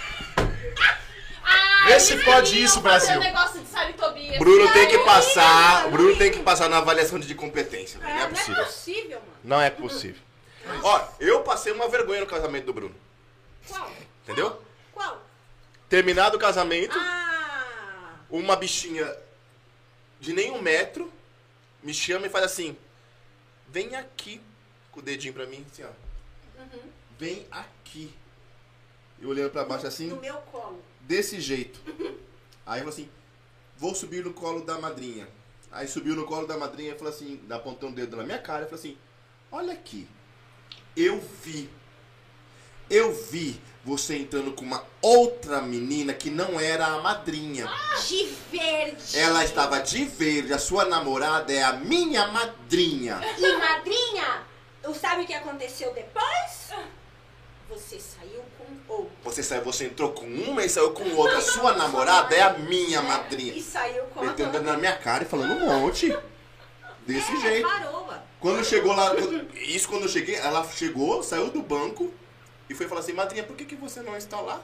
[1.87, 3.19] Vê se eles pode isso, Brasil.
[3.19, 4.39] negócio de Tobias.
[4.39, 5.81] Bruno tem que Não, passar.
[5.81, 6.19] não, O Bruno não.
[6.19, 7.99] tem que passar na avaliação de competência.
[8.01, 8.65] Não é não é possível.
[8.67, 9.33] possível, mano.
[9.43, 10.21] Não é possível.
[10.83, 12.95] Ó, eu passei uma vergonha no casamento do Bruno.
[13.67, 13.91] Qual?
[14.23, 14.63] Entendeu?
[14.93, 15.23] Qual?
[15.89, 18.17] Terminado o casamento, Ah!
[18.31, 19.13] uma bichinha
[20.21, 21.11] de nem um metro
[21.83, 22.77] me chama e faz assim:
[23.69, 24.41] vem aqui
[24.93, 25.89] com o dedinho pra mim, assim, ó.
[27.19, 28.15] Vem aqui.
[29.19, 30.83] E olhando pra baixo assim, No meu colo.
[31.01, 31.81] desse jeito.
[32.65, 33.11] Aí falou assim:
[33.77, 35.27] vou subir no colo da madrinha.
[35.73, 38.63] Aí subiu no colo da madrinha e falou assim, apontando o dedo na minha cara,
[38.63, 38.97] e falou assim:
[39.53, 40.09] olha aqui,
[41.01, 41.71] eu vi,
[42.89, 47.67] eu vi você entrando com uma outra menina que não era a madrinha.
[48.07, 49.19] De verde.
[49.19, 53.21] Ela estava de verde, a sua namorada é a minha madrinha.
[53.39, 54.43] E madrinha,
[54.83, 56.71] tu sabe o que aconteceu depois?
[57.71, 59.13] Você saiu com outro.
[59.25, 61.39] Você saiu, você entrou com uma e saiu com outra.
[61.39, 63.55] A sua namorada é a minha madrinha.
[63.55, 64.73] E saiu com a Metendo outra.
[64.73, 66.15] na minha cara e falando um monte.
[67.07, 67.69] Desse É, jeito.
[67.69, 68.00] Parola.
[68.41, 72.13] Quando chegou lá, quando- isso quando eu cheguei, ela chegou, saiu do banco
[72.69, 74.61] e foi falar assim, madrinha, por que, que você não está lá?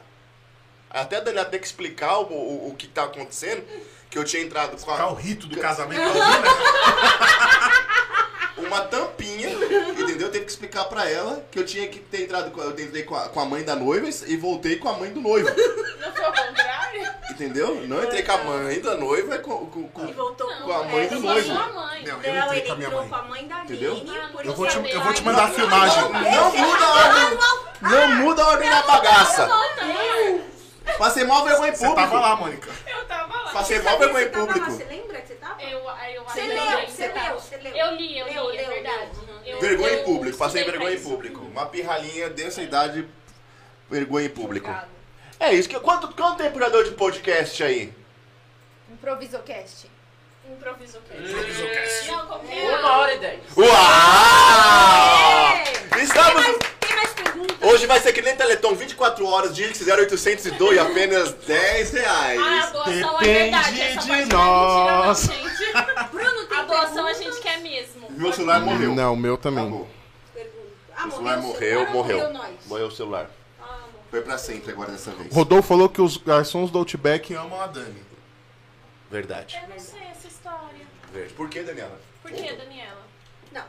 [0.89, 3.62] Até a Daniela ter que explicar o, o, o que tá acontecendo,
[4.09, 6.01] que eu tinha entrado com Qual é o a, rito do casamento
[8.57, 10.31] uma tampinha, entendeu?
[10.31, 13.15] Teve que explicar pra ela que eu tinha que ter entrado, com- eu entrei com
[13.15, 15.48] a, com a mãe da noiva e voltei com a mãe do noivo,
[16.01, 16.76] Não foi ao contrário?
[17.44, 17.86] Entendeu?
[17.86, 21.04] Não entrei com a mãe da noiva e com, com, com- voltou com a mãe
[21.04, 21.48] é, do noivo.
[21.54, 23.08] Não, eu Não, entrei ele com a minha entrou mãe.
[23.10, 24.04] com a mãe da Entendeu?
[24.44, 26.02] Eu vou te, eu vou te mandar a filmagem.
[26.02, 26.10] não,
[26.56, 27.76] muda a- altar.
[27.82, 29.48] Não muda a ordem da bagaça.
[30.98, 32.16] Passei mal vergonha em Você tava público.
[32.16, 32.70] lá, Mônica.
[32.86, 33.50] Eu tava lá.
[33.52, 34.70] Passei Você mal vergonha em público.
[34.70, 35.62] Você lembra que você tava?
[35.62, 37.76] Eu, eu Você leu, eu você leu, você leu.
[37.76, 39.10] Eu li, eu li, é verdade.
[39.44, 40.38] Eu- Vergonha eu em público.
[40.38, 41.40] Passei vergonha em público.
[41.40, 43.06] Uma pirralhinha dessa idade,
[43.90, 44.68] vergonha em público.
[44.70, 44.95] Obrigado.
[45.38, 45.68] É isso.
[45.68, 47.92] Que, quanto, quanto tempo já deu de podcast aí?
[48.90, 49.90] Improvisocast.
[50.50, 51.16] Improviso o quê?
[51.18, 52.08] Improvisocast.
[52.08, 52.78] Não, é?
[52.78, 53.40] Uma hora e dez.
[53.56, 53.66] Uau!
[55.92, 56.34] Tem Estamos...
[56.34, 57.56] mais, tem mais perguntas?
[57.60, 61.90] Hoje vai ser que nem Teleton, 24 horas, dia que fizeram 802 e apenas 10
[61.92, 62.40] reais.
[62.40, 63.80] Ah, a doação é Depende verdade.
[63.82, 65.26] Essa de parte nós.
[65.28, 66.06] não é mentira, não, gente.
[66.12, 68.06] Bruno, tem A doação a gente quer mesmo.
[68.10, 68.94] Meu celular morreu.
[68.94, 69.64] Não, o meu também.
[69.64, 69.88] Acabou.
[70.96, 72.32] Ah, O celular morreu, o morreu, morreu.
[72.32, 72.54] nós?
[72.66, 73.30] Morreu o celular.
[74.16, 75.34] Foi pra sempre agora dessa vez.
[75.34, 78.02] Rodolfo falou que os garçons do Outback amam a Dani.
[79.10, 79.60] Verdade.
[79.62, 80.86] Eu não sei essa história.
[81.12, 81.34] Verdade.
[81.34, 82.01] Por que, Daniela?
[82.22, 83.02] Por que, Daniela?
[83.52, 83.64] Não.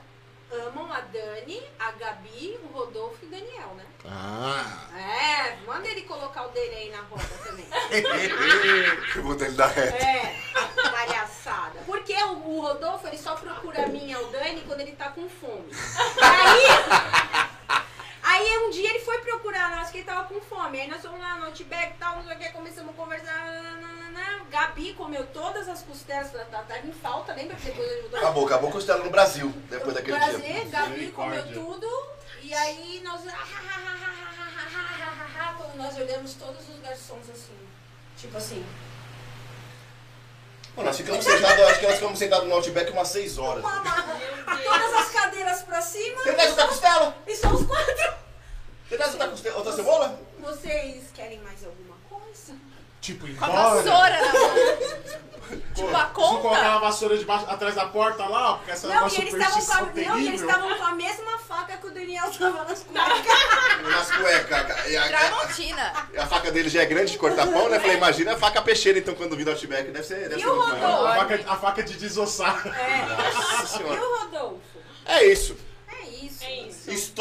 [0.68, 3.84] Amam a Dani, a Gabi, o Rodolfo e o Daniel, né?
[4.06, 4.88] Ah.
[4.98, 7.66] É, manda ele colocar o dele aí na roda também.
[9.18, 9.98] Eu vou ter que dar reta.
[9.98, 10.34] É,
[10.90, 11.80] palhaçada.
[11.86, 15.28] Porque o, o Rodolfo, ele só procura a minha, o Dani, quando ele tá com
[15.28, 15.68] fome.
[16.22, 17.57] Aí,
[18.30, 20.80] aí um dia ele foi procurar nós, que ele tava com fome.
[20.82, 23.46] Aí nós fomos lá no Outback e tal, não sei o que, começamos a conversar.
[23.46, 24.46] nananana.
[24.50, 28.20] Gabi comeu todas as costelas, tá- tá- tava em falta, lembra que depois ajudou?
[28.20, 30.66] Acabou, acabou costela no Brasil, depois daquele Prazer, dia.
[30.66, 31.88] Gabi comeu tudo.
[32.42, 33.22] E aí nós.
[35.58, 37.58] Quando nós olhamos todos os garçons assim.
[38.18, 38.66] Tipo assim.
[40.78, 43.64] Mano, nós ficamos sentados, acho que nós ficamos sentados no Outback umas 6 horas.
[43.64, 46.22] Todas as cadeiras pra cima.
[46.22, 47.18] Você traz outra costela?
[47.26, 48.14] E são os quatro.
[48.88, 50.20] Você traz outra, costela, outra cebola?
[50.40, 52.54] Vocês querem mais alguma coisa?
[53.02, 53.82] Tipo, Com a embora.
[53.82, 54.50] vassoura na mão.
[55.48, 56.62] Tipo, a Vamos colocar conta.
[56.70, 59.34] uma vassoura debaixo, atrás da porta lá, ó, porque essa é Não, uma e eles
[59.34, 62.32] estavam com, superstição a- não, e eles estavam com a mesma faca que o Daniel
[62.32, 63.26] tava nas cuecas.
[63.88, 64.88] Nas cuecas.
[64.90, 65.94] E a, Tramontina.
[66.18, 67.80] a faca dele já é grande de cortar pão, né?
[67.80, 69.92] Falei, imagina a faca peixeira, então, quando vir do Outback.
[69.92, 70.60] Deve ser, deve E ser o.
[70.60, 71.06] Rodolfo?
[71.06, 72.64] A faca, a faca de desossar.
[72.66, 74.02] Nossa E senhora.
[74.02, 74.60] o Rodolfo?
[75.06, 75.20] É.
[75.20, 75.56] É isso.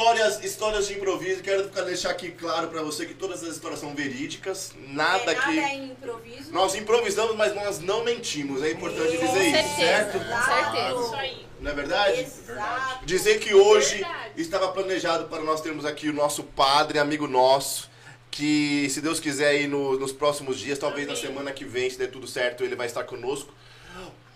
[0.01, 1.43] Histórias, histórias de improviso.
[1.43, 4.75] Quero ficar- deixar aqui claro pra você que todas as histórias são verídicas.
[4.89, 5.59] Nada é, nada que.
[5.59, 6.53] é improviso.
[6.53, 8.63] Nós improvisamos, mas nós não mentimos.
[8.63, 10.13] É importante dizer isso, certo?
[10.19, 11.01] certeza, com certeza.
[11.01, 11.47] Isso aí.
[11.63, 12.21] Não é verdade?
[12.21, 13.07] Exato.
[13.07, 14.33] Dizer que hoje Verdade.
[14.37, 17.89] estava planejado para nós termos aqui o nosso padre, amigo nosso,
[18.31, 21.23] que se Deus quiser aí no- nos próximos dias, talvez na Amém.
[21.25, 23.51] semana que vem, se der tudo certo, ele vai estar conosco.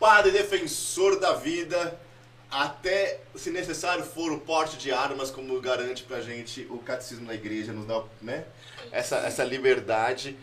[0.00, 2.00] Padre defensor da vida,
[2.50, 7.34] até se necessário for o porte de armas, como garante pra gente o catecismo da
[7.34, 8.44] igreja, nos dá né?
[8.90, 10.36] essa, essa liberdade.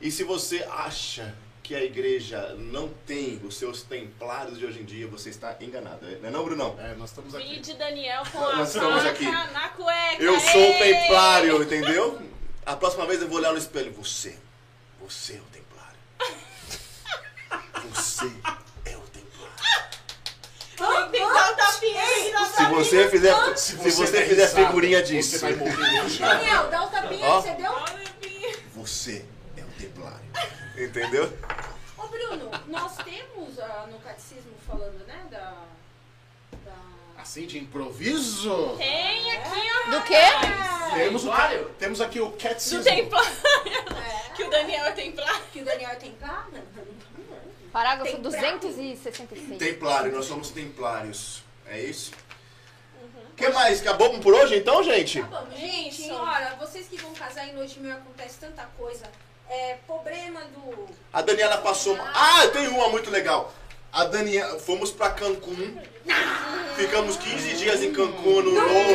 [0.00, 4.84] E se você acha que a igreja não tem os seus templários de hoje em
[4.84, 6.06] dia, você está enganado.
[6.20, 6.76] Não é não, Brunão?
[6.78, 7.54] É, nós estamos aqui.
[7.54, 9.24] Vídeo Daniel com a Nós estamos aqui.
[9.24, 10.22] na cueca.
[10.22, 12.20] Eu sou o templário, entendeu?
[12.66, 13.92] A próxima vez eu vou olhar no espelho.
[13.94, 14.38] Você,
[15.00, 15.98] você é o templário.
[17.94, 18.30] Você.
[20.76, 24.28] Tem que dar um tapinha, tem que dar um Se você fizer, se você der
[24.28, 26.18] fizer risada, figurinha Você disso, vai morrer.
[26.18, 27.40] Daniel, dá o tapinha Ó.
[27.40, 27.72] você deu.
[28.74, 29.24] você
[29.56, 30.18] é o templário.
[30.76, 31.32] Entendeu?
[31.96, 35.54] Ô Bruno, nós temos ah, no catecismo falando, né, da...
[36.64, 37.22] da...
[37.22, 38.74] Assim, de improviso?
[38.76, 39.90] Tem aqui, ó.
[39.90, 40.14] Do quê?
[40.94, 41.70] Temos, o, Templário?
[41.78, 42.82] temos aqui o Do catecismo.
[42.84, 43.30] templário.
[43.96, 45.42] É, Que o Daniel é templário.
[45.52, 46.46] que o Daniel tem cara?
[47.74, 49.58] Parágrafo Tem 266.
[49.58, 51.42] Templário, nós somos templários.
[51.66, 52.12] É isso?
[53.32, 53.80] O que mais?
[53.80, 55.20] Acabou por hoje então, gente?
[55.22, 56.14] Bom, gente, Isso.
[56.14, 59.04] olha, vocês que vão casar em noite meio acontece tanta coisa.
[59.50, 60.86] É, problema do...
[61.12, 61.94] A Daniela passou.
[61.94, 63.52] uma- Ah, tem uma muito legal.
[63.92, 64.60] A Daniela.
[64.60, 65.76] Fomos pra Cancún.
[66.76, 68.94] Ficamos 15 dias em Cancún no novo.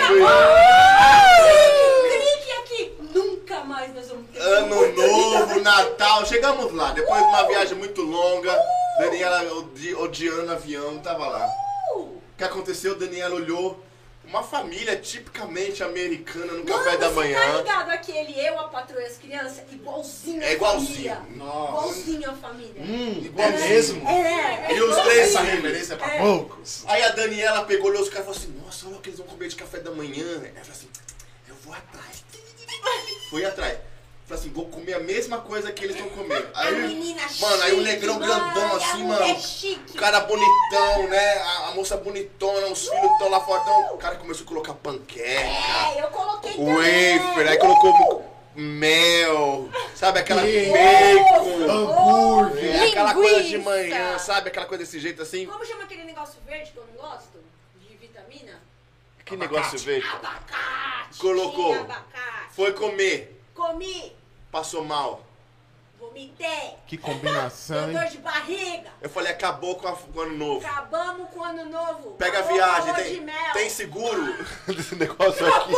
[3.13, 6.25] Nunca mais nós vamos ter Ano novo, Natal.
[6.25, 6.91] Chegamos lá.
[6.91, 8.55] Depois de uma viagem muito longa.
[8.99, 11.47] Daniela odi- odiando avião, tava lá.
[11.95, 12.95] O que aconteceu?
[12.97, 13.83] Daniela olhou.
[14.25, 17.57] Uma família tipicamente americana no café da Você tá manhã.
[17.57, 19.63] ligado aquele eu, a patroa e as crianças?
[19.71, 21.15] Igualzinho É igualzinho.
[21.15, 21.21] família.
[21.35, 21.69] Nossa.
[21.71, 22.75] Igualzinho a família.
[22.83, 24.07] Hum, Igual é mesmo?
[24.07, 26.19] É, E os três Essa referência é pra É.
[26.19, 26.83] poucos.
[26.85, 29.17] Aí a Daniela pegou, olhou os caras e falou assim, nossa, olha o que eles
[29.17, 30.27] vão comer de café da manhã.
[30.35, 30.89] Ela falou assim,
[31.47, 32.23] eu vou atrás.
[33.29, 33.77] Foi atrás.
[34.25, 36.47] Falei assim, vou comer a mesma coisa que eles estão comendo.
[36.53, 39.39] a Aí, menina mano, aí o chique, negrão mãe, grandão a assim, mano.
[39.39, 39.91] chique.
[39.91, 41.33] O cara bonitão, né?
[41.39, 43.95] A, a moça bonitona, os filhos estão lá fortão.
[43.95, 47.17] O cara começou a colocar panqueca, É, eu coloquei também.
[47.19, 48.23] wafer, aí colocou
[48.55, 50.19] mel, sabe?
[50.19, 51.69] Aquela Bacon.
[51.71, 52.75] Hambúrguer.
[52.75, 54.49] É, aquela coisa de manhã, sabe?
[54.49, 55.47] Aquela coisa desse jeito assim.
[55.47, 57.39] Como chama aquele negócio verde que eu não gosto?
[57.79, 58.61] De vitamina?
[59.29, 60.05] Que negócio veio?
[60.11, 61.19] Abacate.
[61.19, 61.71] Colocou.
[61.73, 62.53] tinha abacate.
[62.55, 63.41] Foi comer.
[63.53, 64.15] Comi,
[64.51, 65.23] Passou mal.
[65.99, 68.09] vomitei, Que combinação, dor hein?
[68.09, 68.89] de barriga.
[69.01, 70.65] Eu falei, acabou com, a, com o ano novo.
[70.65, 72.11] Acabamos com o ano novo.
[72.11, 73.53] Pega a Acabou viagem, com a lua tem, de mel.
[73.53, 75.75] tem seguro desse negócio aqui.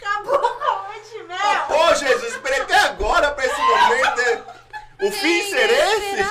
[0.00, 1.66] Acabou com a lua de mel.
[1.68, 4.16] Pô, Jesus, esperei até agora pra esse momento.
[4.16, 4.44] né?
[5.02, 6.24] O fim ser esse?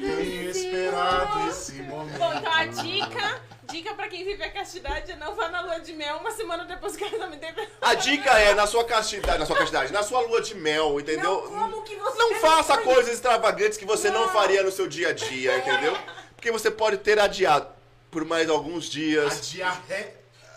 [0.00, 2.18] Tenho esperado esse momento.
[2.18, 3.40] Bom, então a dica,
[3.72, 6.64] dica pra quem vive a castidade é não vá na lua de mel uma semana
[6.64, 7.46] depois que o casamento.
[7.80, 11.50] A dica é, na sua castidade, na sua castidade, na sua lua de mel, entendeu?
[11.50, 15.08] Não, como que você Não faça coisas extravagantes que você não faria no seu dia
[15.08, 15.96] a dia, entendeu?
[16.36, 17.68] Porque você pode ter adiado
[18.10, 19.38] por mais alguns dias.
[19.38, 19.82] Adiar.
[19.88, 20.14] re-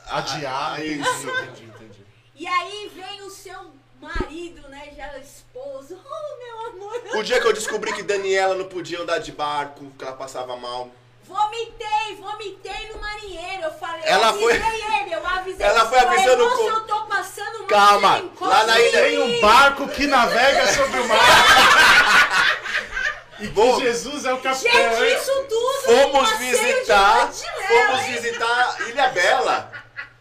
[0.07, 0.73] Adiar.
[0.73, 1.29] Ah, entendi, isso.
[1.29, 2.05] entendi, entendi.
[2.35, 3.71] E aí vem o seu
[4.01, 5.97] marido, né, já esposo.
[5.97, 7.01] Oh, meu amor.
[7.17, 10.55] O dia que eu descobri que Daniela não podia andar de barco, que ela passava
[10.57, 10.91] mal.
[11.27, 13.63] Vomitei, vomitei no marinheiro.
[13.63, 16.81] Eu falei, Ela eu foi- avisei ele, eu avisei Ela foi avisando "Moço, com- eu
[16.87, 17.67] tô passando mal.
[17.67, 21.17] Calma, lá na ilha- Tem um barco que navega sobre o mar.
[23.39, 23.79] e que Bom.
[23.79, 24.71] Jesus é o capitão.
[24.71, 29.71] Gente, isso tudo Fomos visitar, mel, fomos visitar Ilha Bela.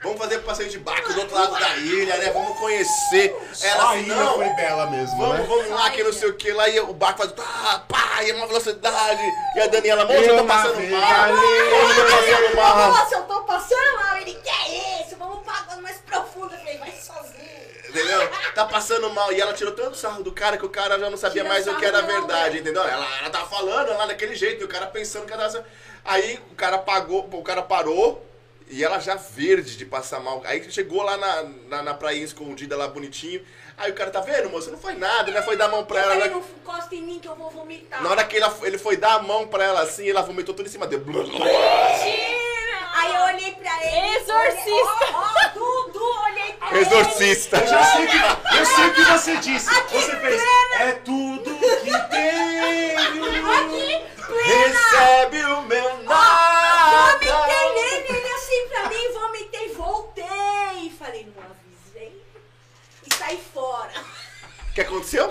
[0.04, 2.30] Vamos fazer passeio de barco do outro lado da ilha, né?
[2.30, 3.34] Vamos conhecer.
[3.54, 5.46] Só Ela a assim, ilha não, foi bela mesmo, Vamos, né?
[5.48, 6.52] vamos lá, que não sei o que.
[6.52, 9.22] Lá e o barco faz pá, pá, e uma velocidade.
[9.56, 11.22] E a Daniela, moça, eu tô passando mal.
[11.22, 11.36] ali.
[11.36, 12.92] Eu tô passando mal.
[12.92, 14.16] Nossa, eu tô passando mal.
[14.18, 15.16] Ele, que é isso?
[15.18, 16.54] Vamos pra água mais profunda.
[16.54, 17.64] Eu falei, vai sozinho.
[17.88, 18.30] Entendeu?
[18.54, 19.32] Tá passando mal.
[19.32, 21.66] E ela tirou tanto sarro do cara que o cara já não sabia Tira mais
[21.66, 22.60] o que era verdade, homem.
[22.60, 22.82] entendeu?
[22.82, 25.64] Ela, ela tava falando lá daquele jeito, e o cara pensando que ela tava...
[26.04, 28.22] Aí o cara pagou, o cara parou.
[28.68, 30.42] E ela já verde de passar mal.
[30.46, 33.44] Aí chegou lá na, na, na praia escondida, lá bonitinho.
[33.76, 34.70] Aí o cara, tá vendo, moça?
[34.70, 35.42] Não foi nada, né?
[35.42, 36.24] Foi dar a mão pra Eu ela.
[36.24, 36.28] né?
[36.30, 38.02] não encosta em mim que eu vou vomitar.
[38.02, 40.66] Na hora que ele, ele foi dar a mão pra ela assim, ela vomitou tudo
[40.66, 41.04] em cima dele.
[42.96, 44.16] Aí eu olhei pra ele.
[44.16, 45.04] Exorcista.
[45.12, 46.78] Ó, ó, Dudu, olhei pra ele.
[46.80, 47.56] Exorcista.
[47.58, 48.16] Eu já sei que,
[48.56, 49.68] eu sei o que você disse.
[49.70, 50.42] Você fez.
[50.80, 53.24] É tudo que tenho.
[53.52, 54.04] Aqui,
[54.44, 57.16] Recebe o meu nada.
[57.18, 60.92] nele, ele assim pra mim, vomitei, voltei.
[61.04, 62.18] Falei, não avisei.
[63.06, 63.92] E saí fora.
[64.70, 65.30] O que aconteceu?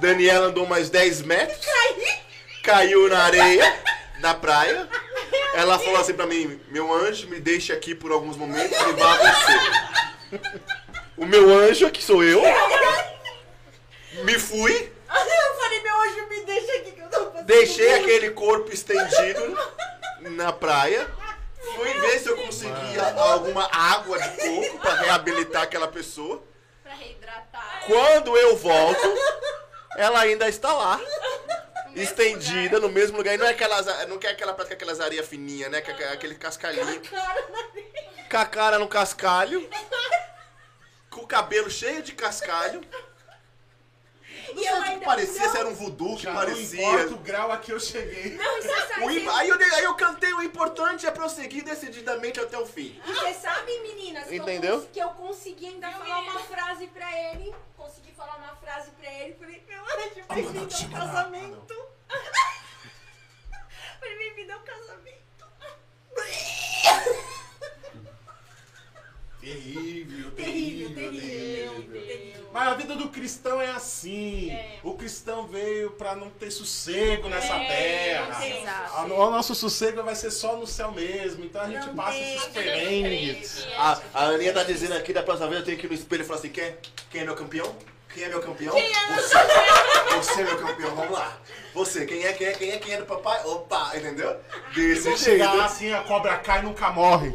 [0.00, 2.22] Daniela andou mais 10 metros, Caí.
[2.62, 3.82] caiu na areia
[4.20, 4.88] da praia.
[5.54, 9.16] Ela falou assim pra mim: Meu anjo, me deixe aqui por alguns momentos e vá
[9.16, 10.38] você.
[11.16, 12.40] O meu anjo, que sou eu,
[14.22, 18.30] me fui, Eu falei, meu anjo, me deixa aqui que eu tô passando deixei aquele
[18.30, 19.58] corpo estendido
[20.20, 21.08] na praia.
[22.20, 26.42] Se eu conseguia alguma água de coco pra reabilitar aquela pessoa.
[26.82, 27.82] Pra reidratar.
[27.86, 29.14] Quando eu volto,
[29.96, 31.00] ela ainda está lá.
[31.94, 33.34] Estendida no mesmo lugar.
[33.34, 33.86] E não é aquelas.
[34.08, 35.80] Não quer aquela prática aquelas areias fininhas, né?
[35.80, 37.00] Que é Aquele cascalhinho.
[37.00, 37.42] Cara,
[38.30, 39.68] Com a cara no cascalho.
[41.08, 42.80] Com o cabelo cheio de cascalho.
[44.54, 45.50] Não E sei eu o que parecia, não.
[45.52, 46.80] se era um voodoo que Já não parecia.
[46.82, 48.34] importa o grau a que eu cheguei.
[48.36, 52.38] Não, você sabe, O im- aí, eu, aí eu cantei o importante é prosseguir decididamente
[52.40, 53.00] até o fim.
[53.06, 54.74] e você sabe, meninas, que Entendeu?
[54.76, 57.54] Eu, que eu consegui ainda falar uma frase pra ele.
[57.76, 59.34] Consegui falar uma frase pra ele.
[59.34, 61.74] Falei, meu anjo, bem-vindo ao casamento.
[64.00, 65.20] Falei, bem-vindo ao casamento.
[69.40, 72.48] Terrível, Terrível, terrível.
[72.52, 74.54] Mas a vida do cristão é assim.
[74.82, 79.04] O cristão veio pra não ter sossego nessa É, terra.
[79.04, 81.44] O nosso sossego vai ser só no céu mesmo.
[81.44, 83.66] Então a gente Não passa esses perengues.
[83.76, 86.22] A, a Aninha tá dizendo aqui, da próxima vez eu tenho que ir no espelho
[86.22, 86.74] e falar assim: quem,
[87.10, 87.74] quem é meu campeão?
[88.12, 88.74] Quem é meu campeão?
[88.74, 89.36] Você.
[90.16, 91.38] Você é meu campeão, vamos lá.
[91.72, 93.40] Você, quem é, quem é, quem é, quem é do papai?
[93.44, 94.36] Opa, entendeu?
[94.74, 95.64] Desse Se chegar jeito.
[95.64, 97.32] assim, a cobra cai e nunca morre.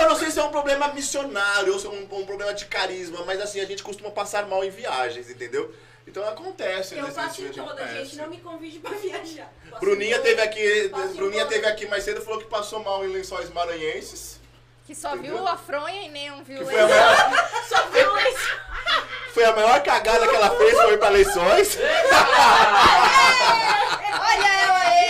[0.00, 2.64] Eu não sei se é um problema missionário ou se é um, um problema de
[2.66, 5.74] carisma, mas assim, a gente costuma passar mal em viagens, entendeu?
[6.06, 6.96] Então acontece.
[6.96, 8.16] Eu nesse faço em toda, gente.
[8.16, 9.52] Não me convide pra viajar.
[9.78, 13.50] Bruninha teve aqui, Bruninha teve aqui mais cedo e falou que passou mal em lençóis
[13.50, 14.38] maranhenses.
[14.86, 18.48] Que só viu a fronha e nem um viu Que a maior, Só viu esse.
[19.34, 21.76] foi a maior cagada que ela fez, foi ir pra lençóis.
[24.20, 25.08] Olha eu aí!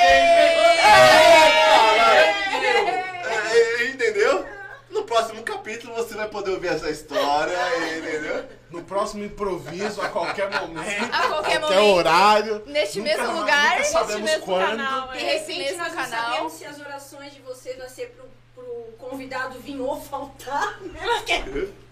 [3.80, 4.44] É, entendeu?
[4.90, 7.56] No próximo capítulo você vai poder ouvir essa história,
[7.98, 8.44] entendeu?
[8.70, 11.94] No próximo improviso, a qualquer momento, A qualquer qualquer momento.
[11.96, 12.62] horário.
[12.66, 14.66] Neste Nunca- mesmo lugar, neste mesmo quando.
[14.66, 15.32] canal, De é.
[15.38, 16.30] Repente, mesmo nós não canal.
[16.32, 18.24] sabemos se as orações de vocês vão ser pro,
[18.54, 21.00] pro convidado vir ou faltar, né?
[21.02, 21.38] Porque,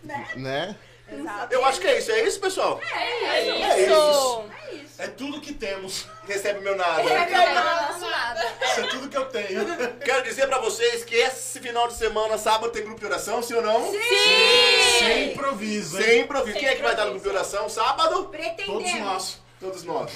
[0.04, 0.28] né?
[0.36, 0.76] Né?
[1.10, 1.54] Exato.
[1.54, 2.80] Eu acho que é isso, é isso, pessoal?
[2.82, 3.54] É isso.
[3.82, 4.44] isso.
[4.68, 4.94] É isso.
[4.98, 6.06] É tudo que temos.
[6.26, 7.02] Recebe meu nada.
[7.02, 8.44] Não é nosso nada.
[8.62, 9.64] Isso é tudo que eu tenho.
[10.04, 13.54] Quero dizer pra vocês que esse final de semana, sábado, tem grupo de oração, sim
[13.54, 13.92] ou não?
[13.92, 16.04] Sem improviso, hein?
[16.04, 16.58] Sem improviso.
[16.58, 18.24] Quem é que vai estar no grupo de oração sábado?
[18.24, 18.90] Pretendemos.
[18.90, 19.40] Todos nós.
[19.60, 20.10] Todos nós.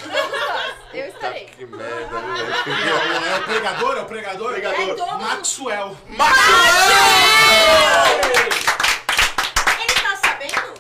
[0.93, 1.45] Eu estarei.
[1.47, 3.27] Que merda, viu?
[3.27, 3.97] É o pregador?
[3.97, 4.53] É o pregador?
[4.53, 4.81] Pregador.
[4.81, 5.97] É todo- Maxwell.
[9.81, 10.75] Ele tá sabendo?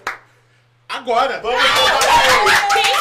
[1.00, 1.40] Agora.
[1.42, 2.99] Vamos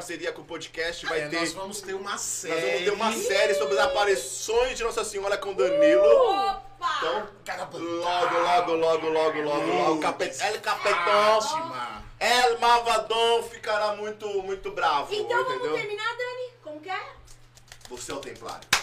[0.00, 1.04] parceria com o podcast.
[1.04, 1.40] Vai É, ter.
[1.40, 2.54] nós vamos ter uma série.
[2.54, 6.02] Nós vamos ter uma série sobre as aparições de Nossa Senhora com Danilo.
[6.02, 6.62] Opa!
[6.98, 7.28] Então,
[7.78, 10.00] logo, logo, logo, logo, logo, logo.
[10.00, 10.40] Capet...
[10.42, 11.38] El Capetão.
[12.18, 15.12] El Malvadão ficará muito, muito bravo.
[15.14, 15.74] Então vamos entendeu?
[15.74, 16.50] terminar, Dani?
[16.62, 17.00] Como que é?
[17.90, 18.66] Você é o Templário.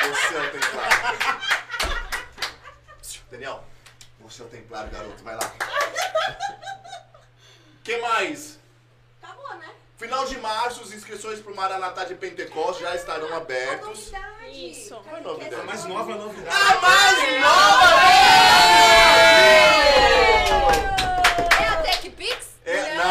[0.00, 1.18] Você é o Templário.
[3.30, 3.62] Daniel,
[4.20, 5.22] você é o Templário, garoto.
[5.22, 5.52] Vai lá.
[7.84, 8.58] que mais?
[9.22, 9.68] Acabou, né?
[10.00, 14.10] Final de março, as inscrições para o Maranatá de Pentecostes já estarão abertos.
[14.10, 14.70] novidade.
[14.70, 14.96] Isso.
[14.96, 15.54] Qual é a novidade?
[15.60, 16.56] A mais nova novidade.
[16.56, 17.84] A mais nova!
[21.62, 22.48] É a TechPix?
[22.64, 23.04] É, Não.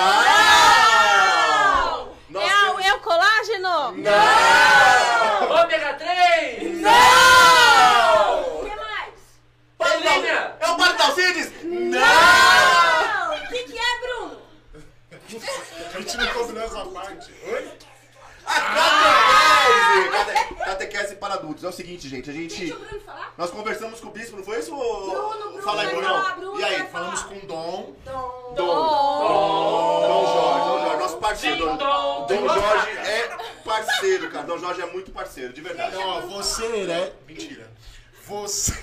[2.30, 2.42] não!
[2.42, 3.92] É, o- temos- é o colágeno?
[3.92, 5.62] Não!
[5.62, 6.80] Ômega 3!
[8.40, 9.14] O que mais?
[9.94, 10.56] Helena!
[10.60, 10.78] É o?
[11.64, 12.00] Não!
[12.00, 13.36] Não!
[13.36, 14.42] O que, que é, Bruno?
[16.00, 17.34] A gente não combinou essa parte.
[17.52, 17.72] Oi?
[18.46, 20.10] Catequese!
[20.12, 21.64] Cate- Catequese para adultos.
[21.64, 22.58] É o seguinte, gente, a gente.
[22.58, 23.34] Deixa o Bruno falar.
[23.38, 24.72] Nós conversamos com o bispo, não foi isso?
[24.76, 26.78] Bruno, Bruno Fala aí, vai falar, Bruno E aí?
[26.78, 26.88] vai.
[26.88, 27.94] Falamos com o Dom.
[28.06, 28.54] Dom.
[28.56, 30.08] Dom.
[30.08, 31.58] Dom Jorge, Dom Jorge, nosso parceiro.
[31.66, 32.48] Dom, Dom, dom.
[32.48, 34.46] Jorge é parceiro, cara.
[34.46, 35.96] Dom Jorge é muito parceiro, de verdade.
[35.96, 37.14] Então, ó, você é.
[37.28, 37.70] Mentira.
[38.24, 38.74] Você.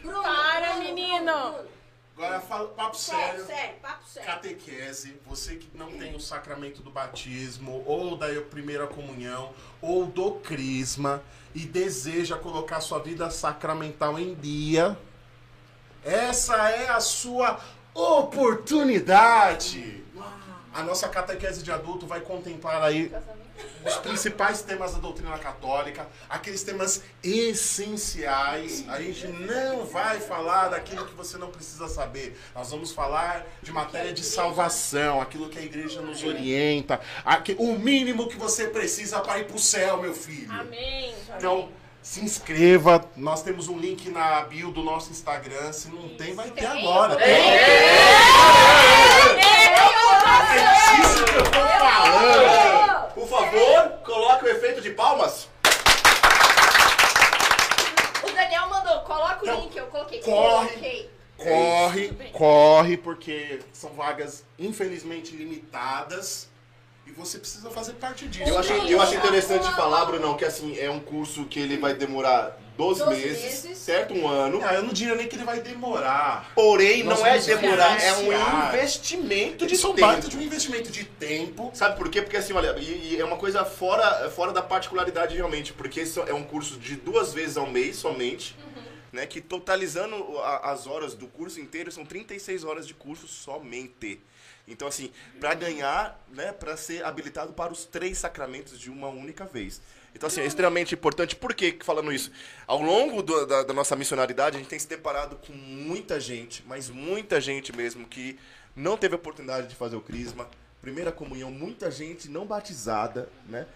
[0.00, 0.22] Bruno.
[0.22, 1.75] Para, Bruno, menino.
[2.16, 3.46] Agora fala papo Sério, sério.
[3.46, 4.30] sério, papo sério.
[4.30, 9.52] Catequese, você que não tem o sacramento do batismo, ou da primeira comunhão,
[9.82, 11.22] ou do crisma,
[11.54, 14.96] e deseja colocar sua vida sacramental em dia,
[16.02, 17.60] essa é a sua
[17.92, 20.02] oportunidade.
[20.72, 23.12] A nossa catequese de adulto vai contemplar aí
[23.84, 28.84] os principais temas da doutrina católica, aqueles temas essenciais.
[28.88, 32.38] A gente não vai falar daquilo que você não precisa saber.
[32.54, 37.00] Nós vamos falar de matéria de salvação, aquilo que a igreja nos orienta,
[37.58, 40.50] o mínimo que você precisa para ir para o céu, meu filho.
[40.52, 41.14] Amém.
[41.36, 41.68] Então,
[42.06, 43.04] se inscreva.
[43.16, 45.72] Nós temos um link na bio do nosso Instagram.
[45.72, 47.14] Se não tem, vai ter agora.
[47.20, 48.06] É
[50.96, 53.12] disso que eu tô falando.
[53.12, 54.48] Por favor, coloque o
[58.22, 60.20] O Daniel mandou, coloca o Então, link, eu coloquei.
[60.20, 60.68] corre.
[60.68, 61.16] Coloquei.
[61.36, 66.48] Corre, corre, porque são vagas infelizmente limitadas
[67.06, 68.48] e você precisa fazer parte disso.
[68.48, 71.92] Eu achei, eu achei interessante falar, Brunão, que assim, é um curso que ele vai
[71.94, 73.78] demorar 12, 12 meses, meses.
[73.78, 74.14] certo?
[74.14, 74.60] Um ano.
[74.62, 76.52] Ah, eu não diria nem que ele vai demorar.
[76.54, 80.06] Porém, Nós não é demorar, é um investimento de Eles são tempo.
[80.06, 81.70] baita de um investimento de tempo.
[81.74, 82.20] Sabe por quê?
[82.22, 86.20] Porque assim, olha, e, e é uma coisa fora, fora da particularidade realmente, porque isso
[86.26, 88.56] é um curso de duas vezes ao mês somente,
[89.12, 89.26] né?
[89.26, 94.20] Que totalizando a- as horas do curso inteiro são 36 horas de curso somente.
[94.68, 99.44] Então, assim, para ganhar, né, para ser habilitado para os três sacramentos de uma única
[99.44, 99.80] vez.
[100.16, 101.36] Então, assim, é extremamente importante.
[101.36, 102.32] Por que falando isso?
[102.66, 106.64] Ao longo do- da, da nossa missionalidade, a gente tem se deparado com muita gente,
[106.66, 108.38] mas muita gente mesmo, que
[108.74, 110.48] não teve oportunidade de fazer o crisma,
[110.80, 113.66] primeira comunhão, muita gente não batizada, né?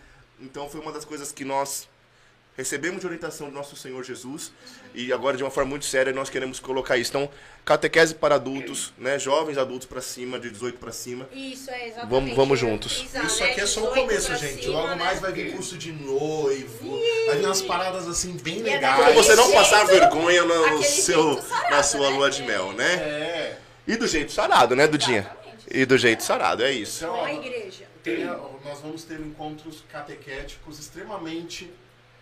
[0.41, 1.87] Então, foi uma das coisas que nós
[2.61, 4.53] recebemos de orientação do nosso Senhor Jesus
[4.95, 7.11] e agora de uma forma muito séria nós queremos colocar isso.
[7.11, 7.31] Então,
[7.65, 11.27] catequese para adultos, né, jovens adultos para cima, de 18 para cima.
[11.33, 12.11] Isso, é exatamente.
[12.11, 13.03] Vamos- vamos juntos.
[13.03, 13.51] Exato, Isso né?
[13.51, 14.63] aqui é só o 18 começo, gente.
[14.65, 14.95] cima, Logo né?
[14.97, 17.01] mais vai vir curso de noivo.
[17.27, 18.97] Vai vir umas paradas assim bem é legais.
[19.05, 22.17] Para você não jeito, passar vergonha no seu, sarado, na sua né?
[22.17, 22.95] lua de mel, né?
[22.95, 23.59] É.
[23.87, 25.21] E do jeito sarado, né, Dudinha?
[25.21, 25.67] Exatamente.
[25.73, 27.05] E do jeito sarado, é isso.
[27.05, 27.89] Então, a igreja.
[28.03, 31.71] tem- nós vamos ter encontros catequéticos extremamente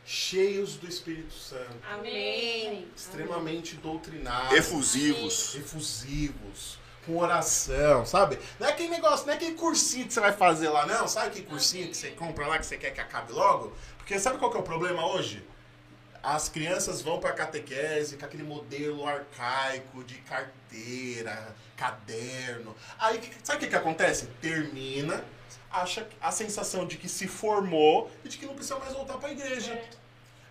[0.08, 2.88] cheios do Espírito Santo, Amém.
[2.96, 5.54] extremamente doutrinários, Efusivos.
[5.54, 8.38] efusivos, com oração, sabe?
[8.58, 11.06] Não é aquele negócio, não é aquele cursinho que você vai fazer lá, não.
[11.06, 13.74] Sabe aquele cursinho que você compra lá que você quer que acabe logo?
[13.98, 15.44] Porque sabe qual que é o problema hoje?
[16.22, 22.74] As crianças vão para catequese com aquele modelo arcaico de carteira, caderno.
[22.98, 24.26] Aí, sabe o que, que acontece?
[24.40, 25.22] Termina,
[25.70, 29.28] acha a sensação de que se formou e de que não precisa mais voltar para
[29.28, 29.80] a igreja.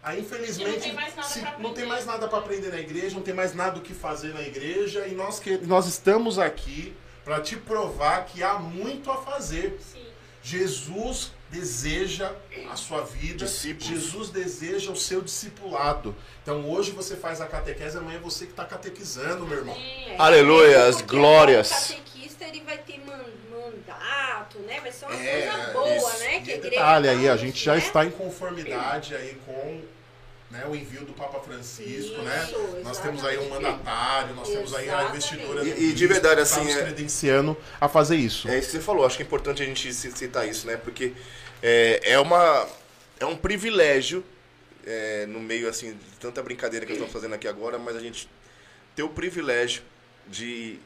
[0.08, 1.86] Aí, infelizmente, E não tem mais nada se- pra não tem aprender.
[1.86, 5.06] mais nada para aprender na igreja, não tem mais nada o que fazer na igreja
[5.06, 9.78] e nós, que, nós estamos aqui para te provar que há muito a fazer.
[9.82, 10.06] Sim.
[10.42, 12.32] Jesus deseja
[12.72, 13.88] a sua vida, Discípulos.
[13.88, 16.16] Jesus deseja o seu discipulado.
[16.42, 19.76] Então hoje você faz a catequese, amanhã é você que está catequizando, meu irmão.
[20.18, 21.96] Aleluia, as Porque glórias.
[22.38, 24.80] O catequista ele vai ter man- mandato, né?
[24.80, 26.20] Vai ser uma É, coisa boa, isso.
[26.20, 26.40] né?
[26.42, 27.80] Que E a detalhe aí, a gente já né?
[27.80, 29.82] está em conformidade aí com
[30.52, 32.44] né, o envio do Papa Francisco, né?
[32.48, 35.10] Isso, Nós temos aí um mandatário, nós temos aí a Exatamente.
[35.10, 38.48] investidura E- e de verdade, que assim, está nos é- credenciando a fazer isso.
[38.48, 40.78] É isso que você falou, acho que é importante a gente ci- citar isso, né?
[40.78, 41.12] Porque
[41.62, 42.66] é, é, uma,
[43.20, 44.24] é um privilégio,
[44.86, 48.00] é, no meio assim, de tanta brincadeira que nós estamos fazendo aqui agora, mas a
[48.00, 48.30] gente
[48.96, 49.82] ter o privilégio
[50.28, 50.80] de